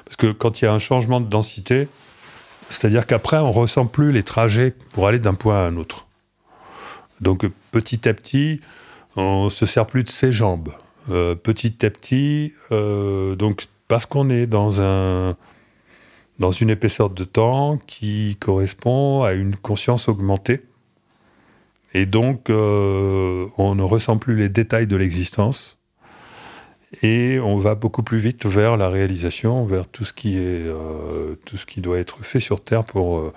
Parce 0.05 0.15
que 0.15 0.31
quand 0.31 0.61
il 0.61 0.65
y 0.65 0.67
a 0.67 0.73
un 0.73 0.79
changement 0.79 1.21
de 1.21 1.27
densité, 1.27 1.87
c'est-à-dire 2.69 3.05
qu'après, 3.05 3.37
on 3.37 3.51
ressent 3.51 3.85
plus 3.85 4.11
les 4.11 4.23
trajets 4.23 4.73
pour 4.93 5.07
aller 5.07 5.19
d'un 5.19 5.33
point 5.33 5.55
à 5.55 5.67
un 5.67 5.77
autre. 5.77 6.07
Donc 7.21 7.45
petit 7.71 8.07
à 8.07 8.13
petit, 8.13 8.61
on 9.15 9.49
se 9.49 9.65
sert 9.65 9.85
plus 9.85 10.03
de 10.03 10.09
ses 10.09 10.31
jambes. 10.31 10.69
euh, 11.11 11.35
petit 11.35 11.85
à 11.85 11.89
petit, 11.89 12.53
euh, 12.71 13.35
donc 13.35 13.65
parce 13.87 14.05
qu'on 14.05 14.29
est 14.29 14.47
dans 14.47 14.81
un 14.81 15.35
dans 16.39 16.51
une 16.51 16.69
épaisseur 16.69 17.09
de 17.09 17.23
temps 17.25 17.77
qui 17.85 18.37
correspond 18.39 19.23
à 19.23 19.33
une 19.33 19.55
conscience 19.55 20.07
augmentée. 20.07 20.61
Et 21.93 22.05
donc, 22.05 22.49
euh, 22.49 23.47
on 23.57 23.75
ne 23.75 23.83
ressent 23.83 24.17
plus 24.17 24.35
les 24.35 24.49
détails 24.49 24.87
de 24.87 24.95
l'existence. 24.95 25.77
Et 27.01 27.39
on 27.39 27.57
va 27.57 27.75
beaucoup 27.75 28.03
plus 28.03 28.19
vite 28.19 28.45
vers 28.45 28.77
la 28.77 28.89
réalisation, 28.89 29.65
vers 29.65 29.87
tout 29.87 30.03
ce 30.03 30.13
qui, 30.13 30.37
est, 30.37 30.63
tout 31.43 31.57
ce 31.57 31.65
qui 31.65 31.81
doit 31.81 31.97
être 31.97 32.23
fait 32.23 32.39
sur 32.39 32.63
Terre 32.63 32.83
pour, 32.83 33.33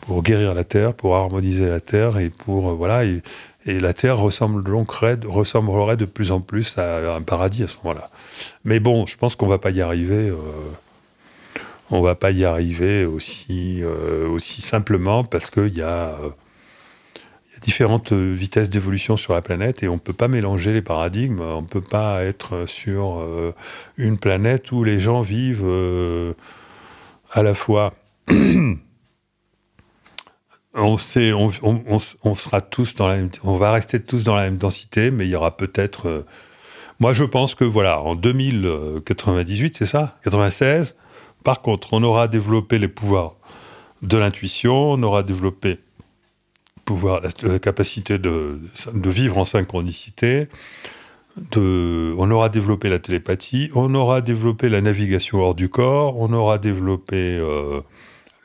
pour 0.00 0.22
guérir 0.22 0.54
la 0.54 0.64
Terre, 0.64 0.94
pour 0.94 1.16
harmoniser 1.16 1.68
la 1.68 1.80
Terre 1.80 2.18
et 2.18 2.30
pour. 2.30 2.74
voilà, 2.74 3.04
et, 3.04 3.22
la 3.66 3.92
Terre 3.92 4.18
ressemble 4.18 4.64
donc, 4.64 4.90
ressemblerait 4.90 5.98
de 5.98 6.06
plus 6.06 6.32
en 6.32 6.40
plus 6.40 6.78
à 6.78 7.14
un 7.14 7.20
paradis 7.20 7.64
à 7.64 7.66
ce 7.66 7.74
moment-là. 7.84 8.08
Mais 8.64 8.80
bon, 8.80 9.04
je 9.04 9.18
pense 9.18 9.36
qu'on 9.36 9.46
va 9.46 9.58
pas 9.58 9.70
y 9.70 9.82
arriver. 9.82 10.30
Euh, 10.30 10.36
on 11.90 12.00
va 12.00 12.14
pas 12.14 12.30
y 12.30 12.46
arriver 12.46 13.04
aussi, 13.04 13.82
euh, 13.82 14.26
aussi 14.28 14.62
simplement 14.62 15.24
parce 15.24 15.50
qu'il 15.50 15.62
euh, 15.62 15.68
y 15.68 15.82
a 15.82 16.16
différentes 17.60 18.12
vitesses 18.12 18.70
d'évolution 18.70 19.16
sur 19.16 19.32
la 19.32 19.42
planète 19.42 19.82
et 19.82 19.88
on 19.88 19.94
ne 19.94 19.98
peut 19.98 20.12
pas 20.12 20.28
mélanger 20.28 20.72
les 20.72 20.82
paradigmes. 20.82 21.40
On 21.40 21.62
ne 21.62 21.66
peut 21.66 21.80
pas 21.80 22.24
être 22.24 22.66
sur 22.66 23.22
une 23.96 24.18
planète 24.18 24.72
où 24.72 24.84
les 24.84 25.00
gens 25.00 25.20
vivent 25.20 25.66
à 27.30 27.42
la 27.42 27.54
fois 27.54 27.94
on 30.78 30.96
sait, 30.96 31.32
on, 31.32 32.34
sera 32.34 32.60
tous 32.60 32.94
dans 32.94 33.28
on 33.44 33.56
va 33.56 33.72
rester 33.72 34.00
tous 34.00 34.24
dans 34.24 34.36
la 34.36 34.44
même 34.44 34.58
densité, 34.58 35.10
mais 35.10 35.26
il 35.26 35.30
y 35.30 35.36
aura 35.36 35.56
peut-être. 35.56 36.08
Euh, 36.08 36.26
moi, 37.00 37.12
je 37.12 37.24
pense 37.24 37.54
que 37.54 37.64
voilà, 37.64 38.00
en 38.00 38.14
2098, 38.14 39.76
c'est 39.76 39.86
ça, 39.86 40.18
96. 40.24 40.96
Par 41.44 41.62
contre, 41.62 41.92
on 41.92 42.02
aura 42.02 42.28
développé 42.28 42.78
les 42.78 42.88
pouvoirs 42.88 43.36
de 44.02 44.18
l'intuition, 44.18 44.92
on 44.92 45.02
aura 45.02 45.22
développé 45.22 45.78
la, 47.42 47.58
capacité 47.58 48.18
de, 48.18 48.58
vivre 48.94 49.38
en 49.38 49.44
synchronicité. 49.44 50.48
De, 51.52 52.14
on 52.18 52.30
aura 52.30 52.48
développé 52.48 52.88
la 52.88 52.98
télépathie, 52.98 53.70
on 53.74 53.94
aura 53.94 54.20
développé 54.20 54.68
la 54.68 54.80
navigation 54.80 55.38
hors 55.38 55.54
du 55.54 55.68
corps, 55.68 56.18
on 56.18 56.32
aura 56.32 56.58
développé 56.58 57.38
euh, 57.38 57.80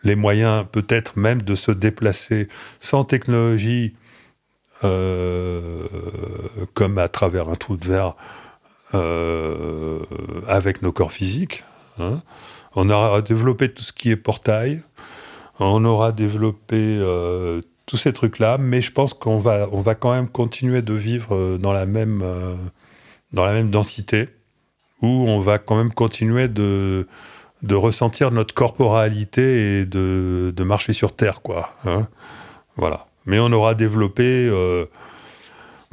les 0.03 0.15
moyens 0.15 0.65
peut-être 0.72 1.18
même 1.18 1.41
de 1.41 1.56
se 1.56 1.72
déplacer 1.72 2.48
sans 2.80 3.03
technologie, 3.03 3.95
euh, 4.84 5.60
comme 6.76 6.99
à 6.99 7.07
travers 7.07 7.49
un 7.49 7.56
trou 7.56 7.78
de 7.78 7.88
verre, 7.88 8.15
euh, 8.94 9.98
avec 10.48 10.84
nos 10.84 10.91
corps 10.91 11.11
physiques. 11.11 11.64
Hein. 11.99 12.22
On 12.76 12.91
aura 12.91 13.24
développé 13.24 13.74
tout 13.74 13.84
ce 13.84 13.94
qui 13.94 14.11
est 14.11 14.18
portail, 14.18 14.84
on 15.60 15.84
aura 15.84 16.11
développé 16.11 16.99
tous 17.85 17.97
ces 17.97 18.14
trucs-là, 18.14 18.57
mais 18.57 18.81
je 18.81 18.91
pense 18.91 19.14
qu'on 19.14 19.39
va, 19.39 19.68
on 19.72 19.81
va 19.81 19.95
quand 19.95 20.14
même 20.14 20.30
continuer 20.30 20.81
de 20.81 20.93
vivre 20.93 21.57
dans 21.57 21.73
la 21.73 21.85
même, 21.85 22.23
dans 23.34 23.45
la 23.45 23.53
même 23.53 23.72
densité, 23.72 24.30
où 25.01 25.07
on 25.07 25.39
va 25.39 25.60
quand 25.60 25.76
même 25.76 25.93
continuer 25.93 26.47
de 26.47 27.07
de 27.64 27.76
ressentir 27.76 28.31
notre 28.31 28.53
corporalité 28.53 29.80
et 29.80 29.85
de, 29.85 30.64
marcher 30.64 30.93
sur 30.93 31.15
Terre, 31.15 31.41
quoi. 31.41 31.72
Hein. 31.85 32.07
voilà. 32.76 33.05
Mais 33.26 33.39
on 33.39 33.51
aura 33.51 33.73
développé 33.73 34.23
euh, 34.23 34.85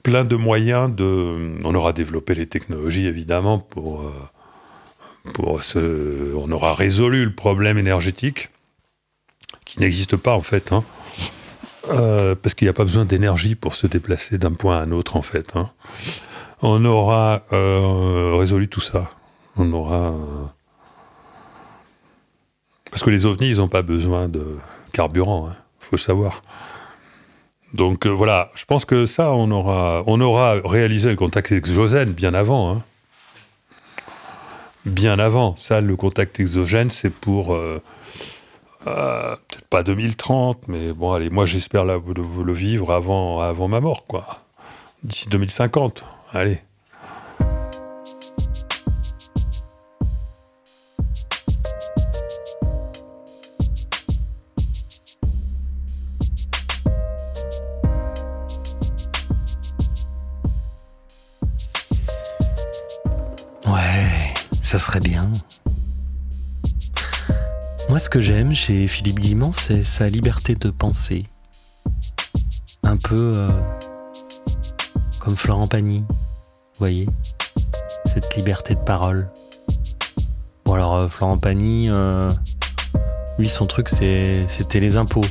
plein 0.02 0.24
de 0.24 0.36
moyens 0.36 0.94
de. 0.94 1.56
On 1.64 1.74
aura 1.74 1.92
développé 1.92 2.34
les 2.34 2.46
technologies, 2.46 3.06
évidemment, 3.06 3.58
pour. 3.58 4.02
Euh, 4.02 4.12
pour 5.34 5.62
ce, 5.62 6.34
on 6.34 6.50
aura 6.50 6.72
résolu 6.72 7.26
le 7.26 7.34
problème 7.34 7.76
énergétique, 7.76 8.48
qui 9.66 9.78
n'existe 9.78 10.16
pas, 10.16 10.32
en 10.34 10.40
fait. 10.40 10.72
Hein. 10.72 10.82
Euh, 11.90 12.34
parce 12.34 12.54
qu'il 12.54 12.66
n'y 12.66 12.70
a 12.70 12.74
pas 12.74 12.84
besoin 12.84 13.04
d'énergie 13.04 13.54
pour 13.54 13.74
se 13.74 13.86
déplacer 13.86 14.38
d'un 14.38 14.52
point 14.52 14.78
à 14.78 14.82
un 14.82 14.92
autre, 14.92 15.16
en 15.16 15.22
fait. 15.22 15.56
Hein. 15.56 15.70
On 16.62 16.84
aura 16.84 17.42
résolu 17.50 18.68
tout 18.68 18.80
ça. 18.80 19.10
On 19.56 19.72
aura 19.72 20.14
parce 22.90 23.02
que 23.02 23.10
les 23.10 23.26
ovnis, 23.26 23.50
ils 23.50 23.56
n'ont 23.58 23.68
pas 23.68 23.82
besoin 23.82 24.28
de 24.28 24.58
carburant, 24.92 25.48
il 25.48 25.52
hein, 25.52 25.56
faut 25.78 25.96
savoir. 25.96 26.42
Donc 27.72 28.04
euh, 28.04 28.10
voilà, 28.10 28.50
je 28.54 28.64
pense 28.64 28.84
que 28.84 29.06
ça, 29.06 29.30
on 29.30 29.50
aura, 29.52 30.02
on 30.06 30.20
aura 30.20 30.56
réalisé 30.64 31.10
le 31.10 31.16
contact 31.16 31.52
exogène 31.52 32.10
bien 32.12 32.34
avant. 32.34 32.72
Hein. 32.72 32.82
Bien 34.84 35.18
avant. 35.20 35.54
Ça, 35.54 35.80
le 35.80 35.94
contact 35.94 36.40
exogène, 36.40 36.90
c'est 36.90 37.10
pour. 37.10 37.56
Euh, 38.86 39.36
peut-être 39.48 39.66
pas 39.68 39.82
2030, 39.82 40.68
mais 40.68 40.92
bon, 40.92 41.12
allez, 41.12 41.30
moi 41.30 41.44
j'espère 41.44 41.84
le, 41.84 42.00
le, 42.44 42.52
vivre 42.52 42.92
avant, 42.92 43.40
avant 43.40 43.68
ma 43.68 43.80
mort, 43.80 44.04
quoi. 44.04 44.26
D'ici 45.02 45.28
2050. 45.28 46.04
Allez. 46.32 46.62
Ça 64.70 64.78
serait 64.78 65.00
bien. 65.00 65.28
Moi, 67.90 67.98
ce 67.98 68.08
que 68.08 68.20
j'aime 68.20 68.54
chez 68.54 68.86
Philippe 68.86 69.18
Guimont, 69.18 69.52
c'est 69.52 69.82
sa 69.82 70.06
liberté 70.06 70.54
de 70.54 70.70
penser. 70.70 71.26
Un 72.84 72.96
peu 72.96 73.32
euh, 73.34 73.48
comme 75.18 75.36
Florent 75.36 75.66
Pagny, 75.66 75.98
vous 75.98 76.78
voyez 76.78 77.08
Cette 78.06 78.36
liberté 78.36 78.76
de 78.76 78.84
parole. 78.84 79.28
Bon, 80.64 80.74
alors, 80.74 80.94
euh, 80.94 81.08
Florent 81.08 81.36
Pagny, 81.38 81.88
euh, 81.90 82.30
lui, 83.40 83.48
son 83.48 83.66
truc, 83.66 83.88
c'était 83.88 84.46
les 84.74 84.96
impôts. 84.96 85.26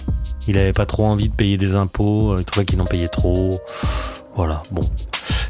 Il 0.45 0.57
avait 0.57 0.73
pas 0.73 0.85
trop 0.85 1.05
envie 1.05 1.29
de 1.29 1.35
payer 1.35 1.55
des 1.55 1.75
impôts, 1.75 2.37
il 2.37 2.43
trouvait 2.43 2.65
qu'il 2.65 2.81
en 2.81 2.85
payait 2.85 3.07
trop. 3.07 3.57
Voilà, 4.35 4.61
bon. 4.71 4.83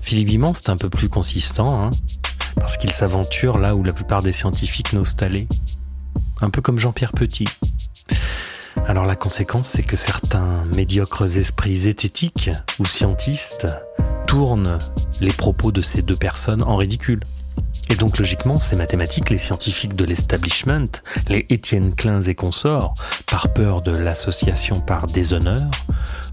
Philippe 0.03 0.27
Guimont, 0.27 0.53
c'est 0.53 0.69
un 0.69 0.77
peu 0.77 0.91
plus 0.91 1.09
consistant, 1.09 1.85
hein 1.85 1.91
parce 2.55 2.77
qu'il 2.77 2.91
s'aventure 2.91 3.57
là 3.57 3.75
où 3.75 3.83
la 3.83 3.93
plupart 3.93 4.21
des 4.21 4.31
scientifiques 4.31 4.93
n'osent 4.93 5.15
aller. 5.21 5.47
Un 6.41 6.49
peu 6.49 6.61
comme 6.61 6.79
Jean-Pierre 6.79 7.11
Petit. 7.11 7.45
Alors 8.87 9.05
la 9.05 9.15
conséquence, 9.15 9.67
c'est 9.67 9.83
que 9.83 9.95
certains 9.95 10.65
médiocres 10.73 11.37
esprits 11.37 11.77
zététiques 11.77 12.49
ou 12.79 12.85
scientistes 12.85 13.67
tournent 14.25 14.77
les 15.19 15.33
propos 15.33 15.71
de 15.71 15.81
ces 15.81 16.01
deux 16.01 16.15
personnes 16.15 16.63
en 16.63 16.77
ridicule. 16.77 17.19
Et 17.89 17.95
donc 17.95 18.17
logiquement, 18.19 18.57
ces 18.57 18.75
mathématiques, 18.75 19.31
les 19.31 19.37
scientifiques 19.37 19.95
de 19.95 20.05
l'establishment, 20.05 20.87
les 21.27 21.45
Étienne 21.49 21.93
Kleins 21.93 22.21
et 22.21 22.35
consorts, 22.35 22.93
par 23.27 23.51
peur 23.53 23.81
de 23.81 23.91
l'association 23.91 24.79
par 24.79 25.07
déshonneur, 25.07 25.69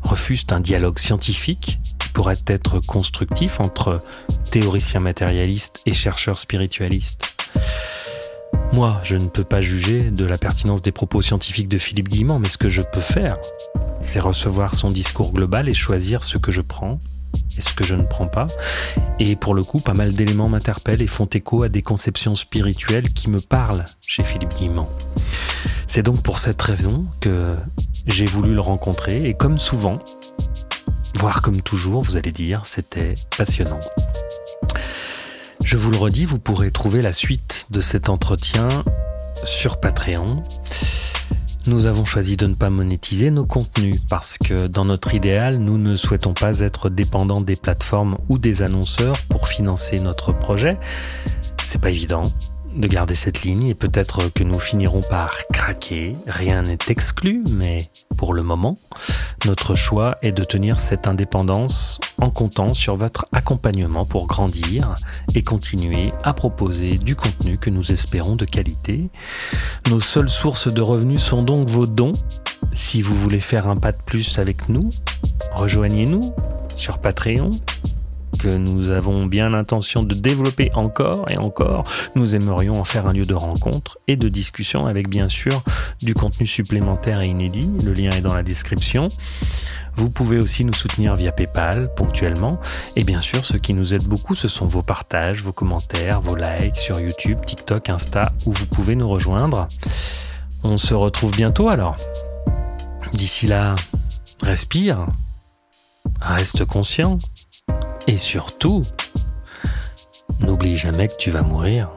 refusent 0.02 0.46
un 0.50 0.60
dialogue 0.60 0.98
scientifique 0.98 1.78
qui 1.98 2.08
pourrait 2.10 2.42
être 2.46 2.78
constructif 2.80 3.60
entre 3.60 4.02
théoricien 4.50 5.00
matérialiste 5.00 5.80
et 5.86 5.94
chercheur 5.94 6.38
spiritualiste. 6.38 7.34
Moi, 8.72 9.00
je 9.02 9.16
ne 9.16 9.26
peux 9.28 9.44
pas 9.44 9.60
juger 9.60 10.10
de 10.10 10.24
la 10.24 10.38
pertinence 10.38 10.82
des 10.82 10.92
propos 10.92 11.22
scientifiques 11.22 11.68
de 11.68 11.78
Philippe 11.78 12.08
Guillemont, 12.08 12.38
mais 12.38 12.48
ce 12.48 12.58
que 12.58 12.68
je 12.68 12.82
peux 12.82 13.00
faire, 13.00 13.36
c'est 14.02 14.20
recevoir 14.20 14.74
son 14.74 14.90
discours 14.90 15.32
global 15.32 15.68
et 15.68 15.74
choisir 15.74 16.24
ce 16.24 16.36
que 16.38 16.52
je 16.52 16.60
prends 16.60 16.98
et 17.56 17.62
ce 17.62 17.74
que 17.74 17.84
je 17.84 17.94
ne 17.94 18.02
prends 18.02 18.26
pas. 18.26 18.48
Et 19.18 19.34
pour 19.36 19.54
le 19.54 19.64
coup, 19.64 19.80
pas 19.80 19.94
mal 19.94 20.12
d'éléments 20.12 20.48
m'interpellent 20.48 21.02
et 21.02 21.06
font 21.06 21.26
écho 21.26 21.62
à 21.62 21.68
des 21.68 21.82
conceptions 21.82 22.36
spirituelles 22.36 23.12
qui 23.12 23.30
me 23.30 23.40
parlent 23.40 23.86
chez 24.06 24.22
Philippe 24.22 24.54
Guillemont. 24.58 24.88
C'est 25.86 26.02
donc 26.02 26.22
pour 26.22 26.38
cette 26.38 26.60
raison 26.60 27.06
que 27.20 27.54
j'ai 28.06 28.26
voulu 28.26 28.54
le 28.54 28.60
rencontrer 28.60 29.28
et 29.28 29.34
comme 29.34 29.58
souvent, 29.58 29.98
voire 31.14 31.40
comme 31.40 31.62
toujours, 31.62 32.02
vous 32.02 32.16
allez 32.16 32.32
dire, 32.32 32.62
c'était 32.66 33.14
passionnant. 33.36 33.80
Je 35.66 35.76
vous 35.76 35.90
le 35.90 35.96
redis, 35.96 36.26
vous 36.26 36.38
pourrez 36.38 36.70
trouver 36.70 37.02
la 37.02 37.12
suite 37.12 37.66
de 37.70 37.80
cet 37.80 38.08
entretien 38.08 38.68
sur 39.42 39.80
Patreon. 39.80 40.44
Nous 41.66 41.86
avons 41.86 42.04
choisi 42.04 42.36
de 42.36 42.46
ne 42.46 42.54
pas 42.54 42.70
monétiser 42.70 43.32
nos 43.32 43.46
contenus 43.46 44.00
parce 44.08 44.38
que 44.38 44.68
dans 44.68 44.84
notre 44.84 45.14
idéal, 45.14 45.58
nous 45.58 45.76
ne 45.76 45.96
souhaitons 45.96 46.34
pas 46.34 46.60
être 46.60 46.88
dépendants 46.88 47.40
des 47.40 47.56
plateformes 47.56 48.16
ou 48.28 48.38
des 48.38 48.62
annonceurs 48.62 49.16
pour 49.28 49.48
financer 49.48 49.98
notre 49.98 50.30
projet. 50.30 50.76
C'est 51.64 51.80
pas 51.80 51.90
évident 51.90 52.30
de 52.76 52.86
garder 52.86 53.16
cette 53.16 53.42
ligne 53.42 53.66
et 53.66 53.74
peut-être 53.74 54.32
que 54.32 54.44
nous 54.44 54.60
finirons 54.60 55.02
par 55.02 55.34
craquer. 55.52 56.12
Rien 56.28 56.62
n'est 56.62 56.78
exclu, 56.86 57.42
mais 57.50 57.88
pour 58.16 58.34
le 58.34 58.42
moment, 58.42 58.74
notre 59.44 59.74
choix 59.74 60.16
est 60.22 60.32
de 60.32 60.44
tenir 60.44 60.80
cette 60.80 61.06
indépendance 61.06 62.00
en 62.18 62.30
comptant 62.30 62.74
sur 62.74 62.96
votre 62.96 63.26
accompagnement 63.32 64.04
pour 64.04 64.26
grandir 64.26 64.96
et 65.34 65.42
continuer 65.42 66.12
à 66.24 66.32
proposer 66.32 66.98
du 66.98 67.14
contenu 67.14 67.58
que 67.58 67.70
nous 67.70 67.92
espérons 67.92 68.36
de 68.36 68.44
qualité. 68.44 69.08
Nos 69.90 70.00
seules 70.00 70.30
sources 70.30 70.72
de 70.72 70.80
revenus 70.80 71.22
sont 71.22 71.42
donc 71.42 71.68
vos 71.68 71.86
dons. 71.86 72.14
Si 72.74 73.02
vous 73.02 73.14
voulez 73.14 73.40
faire 73.40 73.68
un 73.68 73.76
pas 73.76 73.92
de 73.92 74.02
plus 74.06 74.38
avec 74.38 74.68
nous, 74.68 74.90
rejoignez-nous 75.52 76.32
sur 76.76 76.98
Patreon 76.98 77.52
que 78.36 78.48
nous 78.48 78.90
avons 78.90 79.26
bien 79.26 79.50
l'intention 79.50 80.02
de 80.02 80.14
développer 80.14 80.70
encore 80.74 81.30
et 81.30 81.36
encore. 81.36 81.84
Nous 82.14 82.36
aimerions 82.36 82.80
en 82.80 82.84
faire 82.84 83.06
un 83.06 83.12
lieu 83.12 83.26
de 83.26 83.34
rencontre 83.34 83.98
et 84.08 84.16
de 84.16 84.28
discussion 84.28 84.86
avec 84.86 85.08
bien 85.08 85.28
sûr 85.28 85.62
du 86.02 86.14
contenu 86.14 86.46
supplémentaire 86.46 87.20
et 87.20 87.28
inédit. 87.28 87.68
Le 87.84 87.92
lien 87.92 88.10
est 88.10 88.20
dans 88.20 88.34
la 88.34 88.42
description. 88.42 89.08
Vous 89.96 90.10
pouvez 90.10 90.38
aussi 90.38 90.64
nous 90.64 90.74
soutenir 90.74 91.16
via 91.16 91.32
PayPal 91.32 91.92
ponctuellement. 91.94 92.60
Et 92.96 93.04
bien 93.04 93.20
sûr, 93.20 93.44
ce 93.44 93.56
qui 93.56 93.72
nous 93.72 93.94
aide 93.94 94.04
beaucoup, 94.04 94.34
ce 94.34 94.48
sont 94.48 94.66
vos 94.66 94.82
partages, 94.82 95.42
vos 95.42 95.52
commentaires, 95.52 96.20
vos 96.20 96.36
likes 96.36 96.76
sur 96.76 97.00
YouTube, 97.00 97.38
TikTok, 97.46 97.88
Insta, 97.88 98.32
où 98.44 98.52
vous 98.52 98.66
pouvez 98.66 98.94
nous 98.94 99.08
rejoindre. 99.08 99.68
On 100.64 100.78
se 100.78 100.94
retrouve 100.94 101.34
bientôt 101.34 101.68
alors. 101.68 101.96
D'ici 103.12 103.46
là, 103.46 103.74
respire, 104.42 105.06
reste 106.20 106.64
conscient 106.64 107.18
et 108.06 108.16
surtout, 108.16 108.84
n'oublie 110.40 110.76
jamais 110.76 111.08
que 111.08 111.16
tu 111.16 111.30
vas 111.30 111.42
mourir. 111.42 111.88